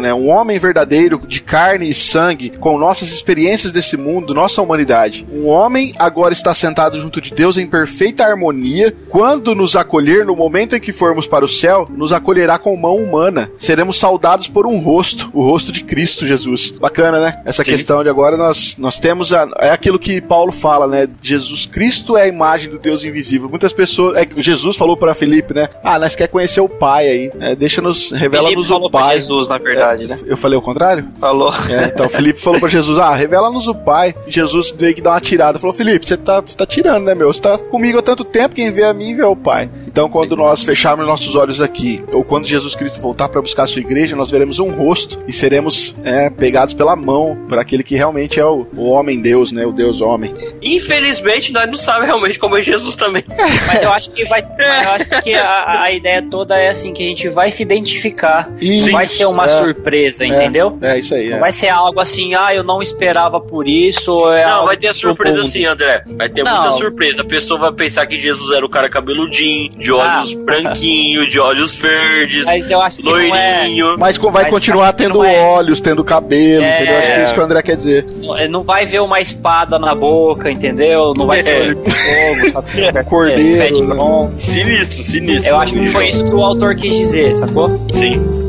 [0.00, 5.26] né, um homem verdadeiro de carne e sangue, com nossas experiências desse mundo, nossa humanidade.
[5.32, 8.94] Um homem agora está sentado junto de Deus em perfeita harmonia.
[9.08, 12.96] Quando nos acolher no momento em que formos para o céu, nos acolherá com mão
[12.96, 13.50] humana.
[13.58, 16.70] Seremos saudados por um rosto, o rosto de Cristo Jesus.
[16.70, 17.42] Bacana, né?
[17.44, 17.72] Essa Sim.
[17.72, 21.08] questão de agora nós, nós temos a, é aquilo que Paulo fala, né?
[21.22, 23.48] Jesus Cristo é a imagem do Deus invisível.
[23.48, 25.68] Muitas pessoas, é que Jesus falou para Felipe, né?
[25.82, 27.30] Ah, nós quer conhecer o Pai aí.
[27.40, 29.16] É, Deixa-nos, revela-nos Felipe o falou pra Pai.
[29.56, 30.18] Jesus, na verdade, É, né?
[30.26, 31.08] Eu falei o contrário?
[31.20, 31.52] Falou.
[31.70, 34.14] É, então Felipe falou pra Jesus: Ah, revela-nos o Pai.
[34.26, 35.58] Jesus veio que dar uma tirada.
[35.58, 37.32] Falou: Felipe, você tá, você tá tirando, né, meu?
[37.32, 39.70] Você tá comigo há tanto tempo, quem vê a mim vê o Pai.
[39.86, 43.66] Então, quando nós fecharmos nossos olhos aqui, ou quando Jesus Cristo voltar para buscar a
[43.66, 47.94] sua igreja, nós veremos um rosto e seremos é, pegados pela mão por aquele que
[47.94, 49.64] realmente é o, o homem Deus, né?
[49.66, 50.34] O Deus homem.
[50.62, 53.22] Infelizmente, nós não sabemos realmente como é Jesus também.
[53.66, 54.46] Mas eu acho que vai.
[54.56, 58.48] Eu acho que a, a, ideia toda é assim, que a gente vai se identificar.
[58.60, 60.78] Isso, vai ser uma é, surpresa, é, entendeu?
[60.82, 61.30] É, isso aí.
[61.30, 61.40] Não é.
[61.40, 64.30] vai ser algo assim, ah, eu não esperava por isso.
[64.32, 66.04] É não, vai ter surpresa sim, André.
[66.16, 66.52] Vai ter não.
[66.52, 67.22] muita surpresa.
[67.22, 70.44] A pessoa vai pensar que Jesus era o cara cabeludinho, de olhos ah.
[70.44, 73.94] branquinhos, de olhos verdes, Mas eu acho que loirinho.
[73.94, 73.96] É.
[73.96, 75.40] Mas vai Mas continuar tendo é.
[75.40, 76.98] olhos, tendo cabelo, entendeu?
[76.98, 78.06] Acho que é isso que o André quer dizer.
[78.16, 81.12] Não, não vai ver uma espada na boca, entendeu?
[81.16, 83.04] Não vai ser olho de fogo, sabe?
[83.04, 83.84] Cordeiro.
[83.84, 84.32] Né?
[84.36, 85.50] Sinistro, sinistro.
[85.50, 87.68] Eu acho que foi isso que o autor quis dizer, sacou?
[87.94, 88.45] Sim.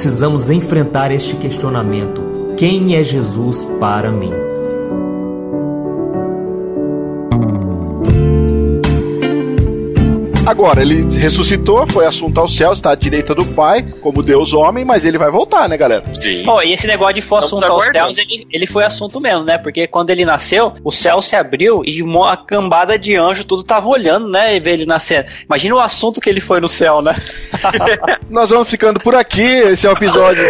[0.00, 4.49] Precisamos enfrentar este questionamento: quem é Jesus para mim?
[10.50, 14.84] Agora, ele ressuscitou, foi assunto ao céu, está à direita do Pai, como Deus homem,
[14.84, 16.02] mas ele vai voltar, né, galera?
[16.12, 16.42] Sim.
[16.42, 19.58] Pô, e esse negócio de foi assunto aos céus, ele, ele foi assunto mesmo, né?
[19.58, 23.86] Porque quando ele nasceu, o céu se abriu e uma cambada de anjo tudo tava
[23.86, 24.56] olhando, né?
[24.56, 25.24] E ver ele nascer.
[25.44, 27.14] Imagina o assunto que ele foi no céu, né?
[28.28, 30.42] Nós vamos ficando por aqui, esse é o episódio.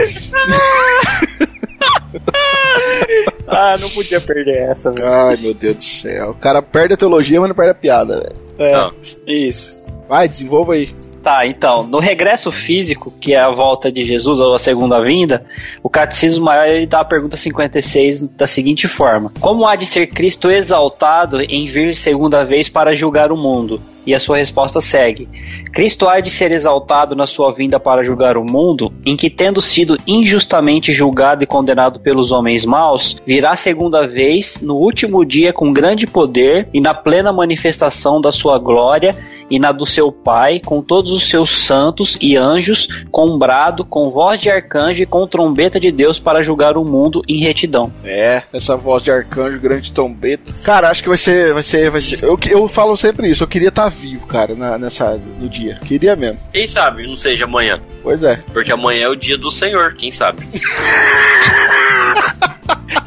[3.47, 5.07] ah, não podia perder essa, velho.
[5.07, 6.31] Ai, meu Deus do céu.
[6.31, 8.51] O cara perde a teologia, mas não perde a piada, velho.
[8.61, 8.93] É, não.
[9.27, 9.90] isso.
[10.11, 10.89] Vai, desenvolva aí.
[11.23, 15.45] Tá, então, no regresso físico, que é a volta de Jesus ou a segunda vinda,
[15.85, 20.09] o Catecismo Maior ele dá a pergunta 56 da seguinte forma: Como há de ser
[20.09, 23.81] Cristo exaltado em vir segunda vez para julgar o mundo?
[24.07, 25.29] E a sua resposta segue:
[25.73, 29.61] Cristo há de ser exaltado na sua vinda para julgar o mundo, em que, tendo
[29.61, 35.73] sido injustamente julgado e condenado pelos homens maus, virá segunda vez no último dia com
[35.73, 39.15] grande poder e na plena manifestação da sua glória
[39.51, 43.85] e na do seu Pai, com todos os seus santos e anjos, com um brado,
[43.85, 47.93] com voz de arcanjo e com trombeta de Deus para julgar o mundo em retidão.
[48.05, 50.53] É, essa voz de arcanjo, grande trombeta.
[50.63, 52.25] Cara, acho que vai ser, vai ser, vai ser.
[52.25, 53.43] Eu, eu falo sempre isso.
[53.43, 55.79] Eu queria estar vivo, cara, na, nessa no dia.
[55.85, 56.39] Queria mesmo.
[56.53, 57.81] Quem sabe não seja amanhã.
[58.03, 58.39] Pois é.
[58.53, 59.95] Porque amanhã é o dia do Senhor.
[59.95, 60.47] Quem sabe?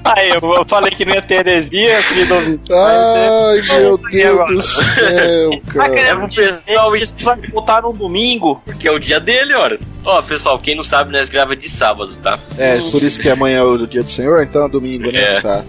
[0.03, 2.73] Aí, eu falei que não ia ter heresia, querido ouvinte.
[2.73, 5.99] Ai, meu Deus do céu, cara.
[5.99, 9.81] É, o pessoal vai voltar no domingo, porque é o dia dele, horas.
[10.05, 12.37] Ó, oh, pessoal, quem não sabe, nós grava de sábado, tá?
[12.57, 15.37] É, por isso que amanhã é o dia do Senhor, então é domingo, né?
[15.37, 15.41] É.
[15.41, 15.63] Tá.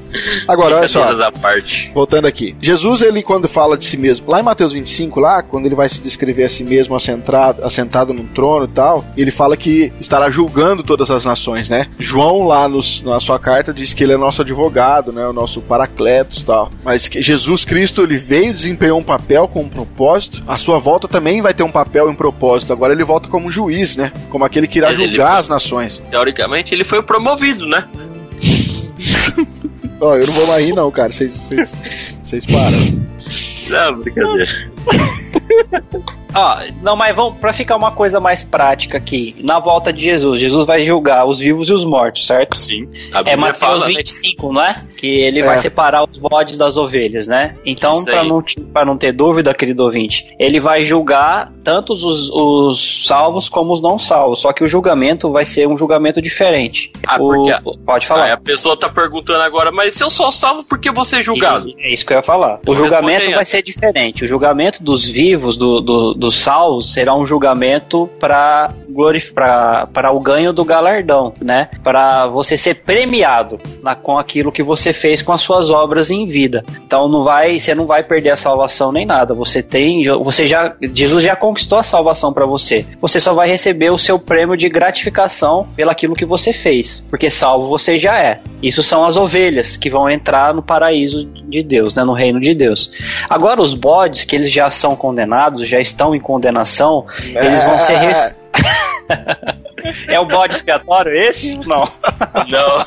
[0.48, 1.30] Agora, olha só.
[1.40, 1.92] parte.
[1.94, 2.56] Voltando aqui.
[2.60, 5.88] Jesus, ele quando fala de si mesmo, lá em Mateus 25, lá, quando ele vai
[5.88, 10.28] se descrever a si mesmo assentado, assentado num trono e tal, ele fala que estará
[10.30, 11.86] julgando todas as nações, né?
[11.96, 15.26] João, lá nos, na sua carta, diz que ele é nosso advogado, né?
[15.26, 16.70] O nosso paracletos e tal.
[16.82, 20.42] Mas que Jesus Cristo, ele veio, desempenhou um papel com um propósito.
[20.46, 22.72] A sua volta também vai ter um papel e um propósito.
[22.72, 24.12] Agora ele volta como juiz, né?
[24.30, 26.02] como aquele que irá Mas julgar foi, as nações.
[26.10, 27.86] Teoricamente, ele foi promovido, né?
[30.00, 31.12] Ó, oh, eu não vou mais rir, não, cara.
[31.12, 32.78] Vocês param.
[33.70, 34.48] Não, brincadeira.
[36.34, 39.36] Ah, não, mas vamos para ficar uma coisa mais prática aqui.
[39.38, 42.58] Na volta de Jesus, Jesus vai julgar os vivos e os mortos, certo?
[42.58, 42.88] Sim.
[43.26, 44.52] É Mateus fala, 25, né?
[44.52, 44.76] não é?
[44.96, 45.44] Que ele é.
[45.44, 47.54] vai separar os bodes das ovelhas, né?
[47.64, 48.42] Então, para não,
[48.72, 53.80] pra não ter dúvida, querido ouvinte, ele vai julgar tanto os, os salvos como os
[53.80, 54.40] não salvos.
[54.40, 56.90] Só que o julgamento vai ser um julgamento diferente.
[57.06, 58.30] Ah, o, porque pode falar.
[58.30, 61.22] Ah, a pessoa tá perguntando agora, mas se eu sou salvo, por que você é
[61.22, 61.68] julgado?
[61.68, 62.60] E, é isso que eu ia falar.
[62.66, 64.24] O julgamento vai ser diferente.
[64.24, 68.72] O julgamento dos vivos, do, do dos salvos será um julgamento para
[69.34, 71.68] para o ganho do galardão, né?
[71.82, 76.26] Para você ser premiado na, com aquilo que você fez com as suas obras em
[76.26, 76.64] vida.
[76.86, 79.34] Então não vai, você não vai perder a salvação nem nada.
[79.34, 82.86] Você tem, você já Jesus já conquistou a salvação para você.
[83.00, 87.68] Você só vai receber o seu prêmio de gratificação pelaquilo que você fez, porque salvo
[87.68, 88.40] você já é.
[88.62, 92.54] Isso são as ovelhas que vão entrar no paraíso de Deus, né, no reino de
[92.54, 92.90] Deus.
[93.28, 97.46] Agora os bodes que eles já são condenados, já estão em condenação, é.
[97.46, 97.94] eles vão ser
[100.08, 101.58] é o bode expiatório esse?
[101.66, 101.88] Não.
[102.48, 102.84] Não.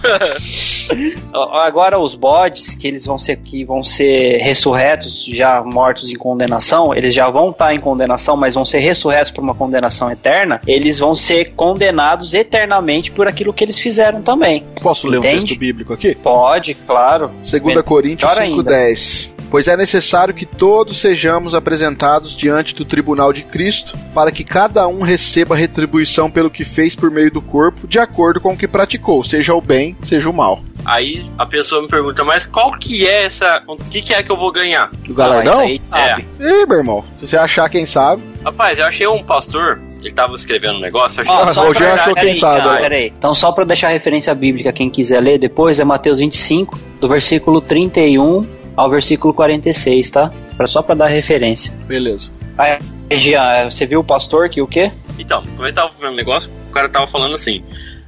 [1.61, 6.93] Agora os bodes que eles vão ser que vão ser ressurretos, já mortos em condenação,
[6.93, 10.59] eles já vão estar em condenação, mas vão ser ressurretos por uma condenação eterna.
[10.65, 14.63] Eles vão ser condenados eternamente por aquilo que eles fizeram também.
[14.81, 15.37] Posso ler Entende?
[15.37, 16.15] um texto bíblico aqui?
[16.15, 17.31] Pode, claro.
[17.43, 23.97] 2 Coríntios 5:10 pois é necessário que todos sejamos apresentados diante do tribunal de Cristo,
[24.13, 28.39] para que cada um receba retribuição pelo que fez por meio do corpo, de acordo
[28.39, 30.61] com o que praticou, seja o bem, seja o mal.
[30.85, 33.61] Aí a pessoa me pergunta, mas qual que é essa.
[33.67, 34.89] O que, que é que eu vou ganhar?
[35.09, 35.59] O galardão?
[35.59, 36.19] Ah, aí, é.
[36.39, 38.23] Ih, meu irmão, se você achar quem sabe.
[38.43, 41.21] Rapaz, eu achei um pastor ele tava escrevendo um negócio.
[41.21, 41.33] Achei...
[41.33, 41.93] Oh, só pra...
[41.93, 42.67] achou quem sabe.
[42.67, 43.13] Ah, peraí.
[43.17, 47.09] Então, só para deixar a referência bíblica, quem quiser ler depois, é Mateus 25, do
[47.09, 50.31] versículo 31 ao versículo 46, tá?
[50.55, 51.73] Pra, só para dar referência.
[51.87, 52.31] Beleza.
[52.55, 52.77] Aí,
[53.19, 54.91] Jean, você viu o pastor que o quê?
[55.17, 57.63] Então, como ele tava vendo o negócio, o cara tava falando assim: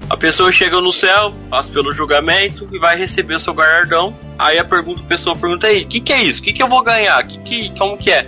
[0.07, 4.15] a pessoa chega no céu, passa pelo julgamento e vai receber o seu galardão.
[4.37, 6.39] Aí a pergunta, a pessoa pergunta aí: o que, que é isso?
[6.39, 7.21] O que, que eu vou ganhar?
[7.23, 8.27] Que, que, como que é?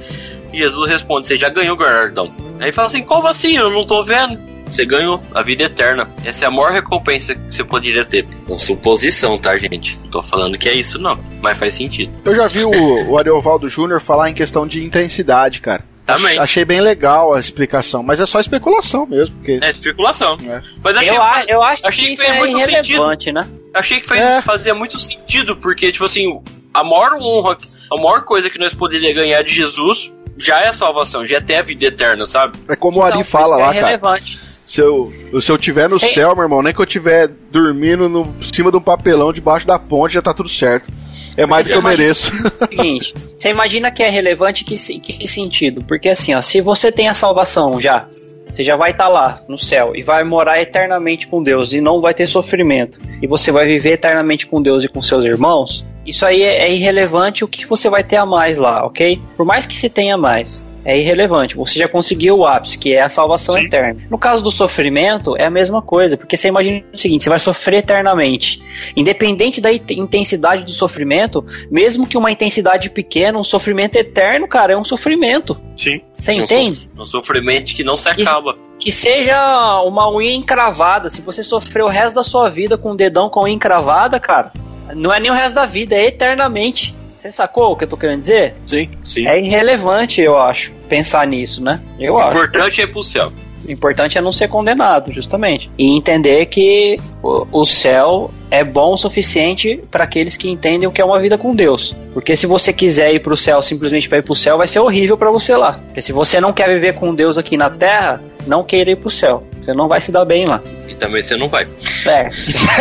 [0.51, 2.33] E Jesus responde: você já ganhou o galardão.
[2.59, 3.55] Aí fala assim: como assim?
[3.55, 6.09] Eu não tô vendo você ganhou a vida eterna.
[6.25, 8.25] Essa é a maior recompensa que você poderia ter.
[8.47, 9.97] Com suposição, tá, gente?
[10.01, 11.19] Não tô falando que é isso, não.
[11.41, 12.11] Mas faz sentido.
[12.25, 15.83] Eu já vi o, o Ariovaldo Júnior falar em questão de intensidade, cara.
[16.05, 16.39] Também.
[16.39, 19.35] Achei bem legal a explicação, mas é só especulação mesmo.
[19.37, 19.59] Porque...
[19.61, 20.35] É especulação.
[20.45, 20.61] É.
[20.83, 23.33] Mas achei, eu, eu acho achei que, que fez é muito sentido.
[23.33, 23.47] né?
[23.73, 24.41] Achei que fez, é.
[24.41, 26.41] fazia muito sentido, porque, tipo assim,
[26.73, 27.57] a maior honra,
[27.91, 31.41] a maior coisa que nós poderíamos ganhar de Jesus já é a salvação, já é
[31.41, 32.57] ter a vida eterna, sabe?
[32.67, 34.37] É como então, o Ari então, fala lá, é relevante.
[34.37, 34.50] cara.
[34.71, 35.11] Se eu,
[35.41, 36.13] se eu tiver no Sei.
[36.13, 39.77] céu, meu irmão, nem que eu tiver dormindo no cima de um papelão debaixo da
[39.77, 40.89] ponte, já tá tudo certo.
[41.35, 42.31] É mais do que eu mereço.
[42.69, 45.83] Seguinte, você imagina que é relevante que, que sentido?
[45.83, 48.07] Porque assim, ó, se você tem a salvação já,
[48.47, 51.81] você já vai estar tá lá no céu e vai morar eternamente com Deus e
[51.81, 52.97] não vai ter sofrimento.
[53.21, 55.85] E você vai viver eternamente com Deus e com seus irmãos.
[56.05, 59.19] Isso aí é, é irrelevante o que você vai ter a mais lá, ok?
[59.35, 61.55] Por mais que se tenha mais é irrelevante.
[61.55, 63.65] Você já conseguiu o ápice, que é a salvação Sim.
[63.65, 64.01] eterna.
[64.09, 67.39] No caso do sofrimento, é a mesma coisa, porque você imagina o seguinte: você vai
[67.39, 68.61] sofrer eternamente.
[68.95, 74.77] Independente da intensidade do sofrimento, mesmo que uma intensidade pequena, um sofrimento eterno, cara, é
[74.77, 75.59] um sofrimento.
[75.75, 76.01] Sim.
[76.13, 76.89] Você entende?
[76.97, 78.53] Um sofrimento que não se acaba.
[78.53, 81.09] Que, que seja uma unha encravada.
[81.09, 84.51] Se você sofrer o resto da sua vida com um dedão com unha encravada, cara,
[84.95, 86.95] não é nem o resto da vida, é eternamente.
[87.21, 88.55] Você sacou o que eu tô querendo dizer?
[88.65, 89.27] Sim, sim.
[89.27, 91.79] É irrelevante, eu acho, pensar nisso, né?
[91.99, 92.31] Eu o acho.
[92.31, 93.31] importante é ir pro céu.
[93.63, 95.69] O importante é não ser condenado, justamente.
[95.77, 100.91] E entender que o, o céu é bom o suficiente para aqueles que entendem o
[100.91, 101.95] que é uma vida com Deus.
[102.11, 105.15] Porque se você quiser ir pro céu simplesmente para ir pro céu, vai ser horrível
[105.15, 105.73] para você lá.
[105.73, 109.11] Porque se você não quer viver com Deus aqui na terra, não queira ir pro
[109.11, 109.45] céu.
[109.63, 110.59] Você não vai se dar bem lá.
[110.89, 111.67] E também você não vai.
[112.07, 112.31] É.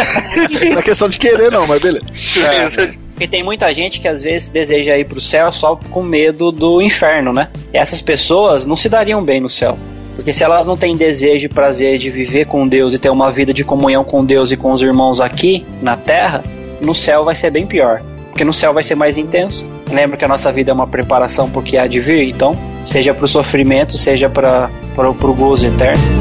[0.71, 2.07] não é questão de querer, não, mas beleza.
[2.43, 3.10] É.
[3.21, 6.81] Porque tem muita gente que às vezes deseja ir pro céu só com medo do
[6.81, 7.49] inferno, né?
[7.71, 9.77] E essas pessoas não se dariam bem no céu.
[10.17, 13.31] Porque se elas não têm desejo e prazer de viver com Deus e ter uma
[13.31, 16.43] vida de comunhão com Deus e com os irmãos aqui na terra,
[16.81, 18.01] no céu vai ser bem pior.
[18.31, 19.67] Porque no céu vai ser mais intenso.
[19.93, 23.27] Lembra que a nossa vida é uma preparação porque há de vir, então, seja para
[23.27, 26.20] o sofrimento, seja para o gozo eterno.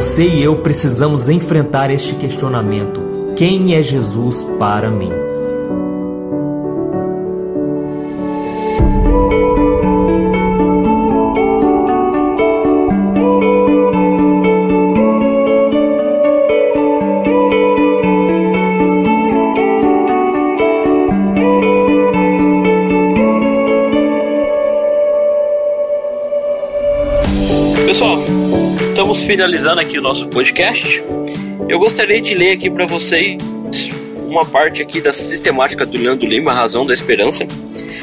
[0.00, 5.29] Você e eu precisamos enfrentar este questionamento: quem é Jesus para mim?
[29.30, 31.04] Finalizando aqui o nosso podcast,
[31.68, 33.40] eu gostaria de ler aqui para vocês
[34.26, 37.46] uma parte aqui da sistemática do Leandro Lima, Razão da Esperança.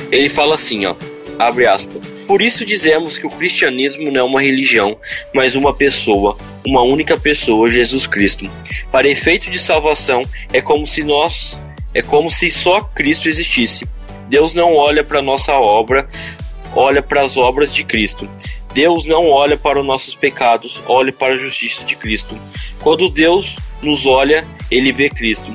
[0.10, 0.96] Ele fala assim, ó,
[1.38, 2.02] abre aspas.
[2.26, 4.98] Por isso dizemos que o cristianismo não é uma religião,
[5.36, 8.50] mas uma pessoa, uma única pessoa, Jesus Cristo.
[8.90, 10.24] Para efeito de salvação,
[10.54, 11.60] é como se nós,
[11.94, 13.86] é como se só Cristo existisse.
[14.30, 16.08] Deus não olha para nossa obra,
[16.74, 18.30] olha para as obras de Cristo.
[18.78, 22.38] Deus não olha para os nossos pecados, olha para a justiça de Cristo.
[22.80, 25.52] Quando Deus nos olha, ele vê Cristo.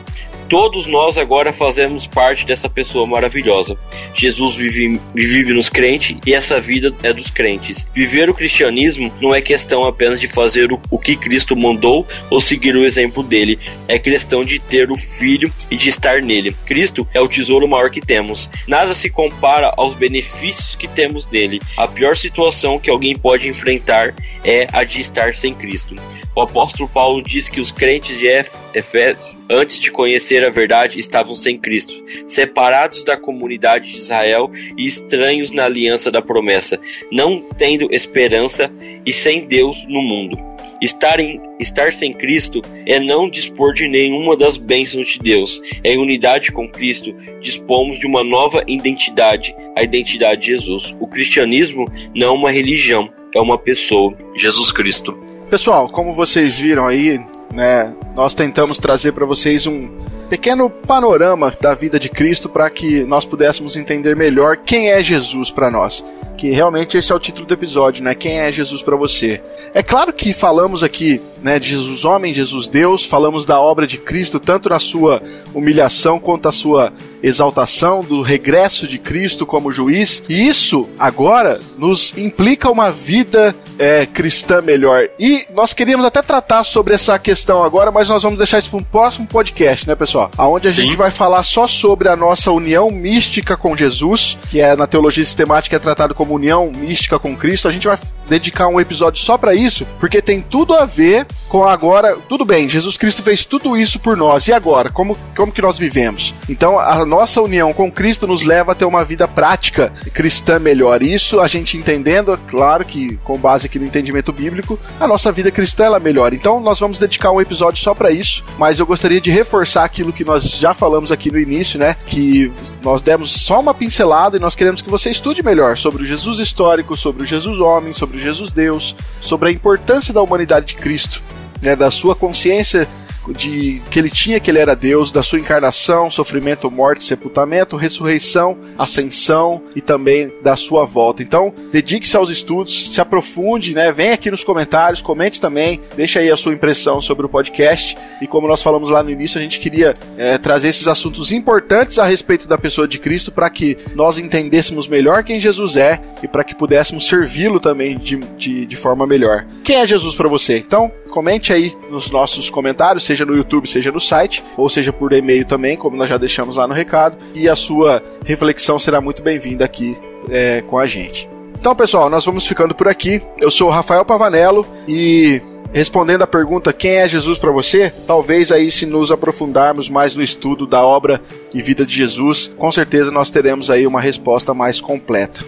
[0.53, 3.75] Todos nós agora fazemos parte dessa pessoa maravilhosa.
[4.15, 7.87] Jesus vive, vive nos crentes e essa vida é dos crentes.
[7.95, 12.39] Viver o cristianismo não é questão apenas de fazer o, o que Cristo mandou ou
[12.39, 13.59] seguir o exemplo dele,
[13.89, 16.55] é questão de ter o Filho e de estar nele.
[16.67, 18.51] Cristo é o tesouro maior que temos.
[18.69, 21.63] Nada se compara aos benefícios que temos nele.
[21.79, 24.15] A pior situação que alguém pode enfrentar
[24.45, 25.95] é a de estar sem Cristo.
[26.35, 28.27] O apóstolo Paulo diz que os crentes de
[28.75, 31.95] Efésios, antes de conhecer a verdade, estavam sem Cristo,
[32.27, 36.79] separados da comunidade de Israel e estranhos na aliança da promessa,
[37.11, 38.71] não tendo esperança
[39.05, 40.37] e sem Deus no mundo.
[40.81, 45.61] Estar, em, estar sem Cristo é não dispor de nenhuma das bênçãos de Deus.
[45.85, 50.95] Em unidade com Cristo, dispomos de uma nova identidade, a identidade de Jesus.
[50.99, 55.17] O cristianismo não é uma religião, é uma pessoa, Jesus Cristo.
[55.49, 57.21] Pessoal, como vocês viram aí,
[57.53, 59.89] né, nós tentamos trazer para vocês um
[60.33, 65.51] pequeno panorama da vida de Cristo para que nós pudéssemos entender melhor quem é Jesus
[65.51, 66.03] para nós.
[66.39, 68.15] Que realmente esse é o título do episódio, né?
[68.15, 69.43] Quem é Jesus para você?
[69.75, 73.99] É claro que falamos aqui, né, de Jesus homem, Jesus Deus, falamos da obra de
[73.99, 75.23] Cristo tanto na sua
[75.53, 80.23] humilhação quanto a sua exaltação, do regresso de Cristo como juiz.
[80.31, 85.09] E isso agora nos implica uma vida é, cristã melhor.
[85.19, 88.79] E nós queríamos até tratar sobre essa questão agora, mas nós vamos deixar isso para
[88.79, 90.31] um próximo podcast, né, pessoal?
[90.37, 90.83] Aonde a Sim.
[90.83, 95.25] gente vai falar só sobre a nossa união mística com Jesus, que é na teologia
[95.25, 97.69] sistemática é tratado como união mística com Cristo.
[97.69, 101.65] A gente vai dedicar um episódio só para isso, porque tem tudo a ver com
[101.65, 102.17] agora.
[102.29, 104.49] Tudo bem, Jesus Cristo fez tudo isso por nós.
[104.49, 106.35] E agora, como como que nós vivemos?
[106.49, 111.03] Então, a nossa união com Cristo nos leva a ter uma vida prática cristã melhor.
[111.03, 115.51] Isso a gente entendendo, claro que com base aqui no entendimento bíblico, a nossa vida
[115.51, 116.33] cristã ela melhor.
[116.33, 120.13] Então nós vamos dedicar um episódio só para isso, mas eu gostaria de reforçar aquilo
[120.13, 121.97] que nós já falamos aqui no início, né?
[122.07, 122.53] Que
[122.83, 126.39] nós demos só uma pincelada e nós queremos que você estude melhor sobre o Jesus
[126.39, 130.75] histórico, sobre o Jesus homem, sobre o Jesus Deus, sobre a importância da humanidade de
[130.75, 131.23] Cristo,
[131.61, 132.89] né, da sua consciência
[133.31, 138.59] de que ele tinha que ele era Deus, da sua encarnação, sofrimento, morte, sepultamento, ressurreição,
[138.79, 141.23] ascensão e também da sua volta.
[141.23, 143.93] Então, dedique-se aos estudos, se aprofunde, né?
[143.93, 147.97] Vem aqui nos comentários, comente também, deixa aí a sua impressão sobre o podcast.
[148.21, 151.99] E como nós falamos lá no início, a gente queria é, trazer esses assuntos importantes
[151.99, 156.29] a respeito da pessoa de Cristo para que nós entendêssemos melhor quem Jesus é e
[156.29, 159.47] para que pudéssemos servi-lo também de, de, de forma melhor.
[159.65, 160.59] Quem é Jesus para você?
[160.59, 165.13] Então, comente aí nos nossos comentários, seja no YouTube, seja no site, ou seja por
[165.13, 169.23] e-mail também, como nós já deixamos lá no recado, e a sua reflexão será muito
[169.23, 169.97] bem-vinda aqui
[170.31, 171.29] é, com a gente.
[171.55, 173.23] Então, pessoal, nós vamos ficando por aqui.
[173.39, 175.41] Eu sou o Rafael Pavanello e
[175.73, 180.23] respondendo a pergunta quem é Jesus para você, talvez aí se nos aprofundarmos mais no
[180.23, 181.23] estudo da obra
[181.55, 185.41] e vida de Jesus, com certeza nós teremos aí uma resposta mais completa.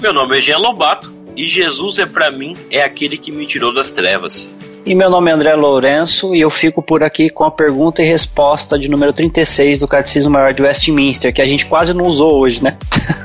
[0.00, 3.72] Meu nome é Jean Lobato e Jesus é para mim é aquele que me tirou
[3.72, 4.54] das trevas.
[4.84, 8.06] E meu nome é André Lourenço e eu fico por aqui com a pergunta e
[8.06, 12.40] resposta de número 36 do Catecismo Maior de Westminster, que a gente quase não usou
[12.40, 12.76] hoje, né?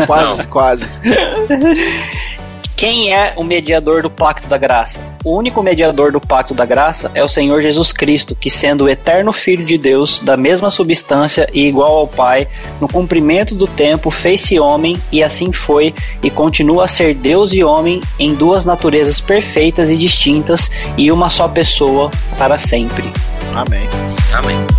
[0.06, 0.86] Quase, quase.
[2.76, 5.02] Quem é o mediador do pacto da graça?
[5.24, 8.90] O único mediador do pacto da graça é o Senhor Jesus Cristo, que, sendo o
[8.90, 12.50] eterno Filho de Deus, da mesma substância e igual ao Pai,
[12.82, 17.64] no cumprimento do tempo, fez-se homem e assim foi, e continua a ser Deus e
[17.64, 23.10] homem em duas naturezas perfeitas e distintas, e uma só pessoa para sempre.
[23.56, 23.88] Amém.
[24.34, 24.75] Amém.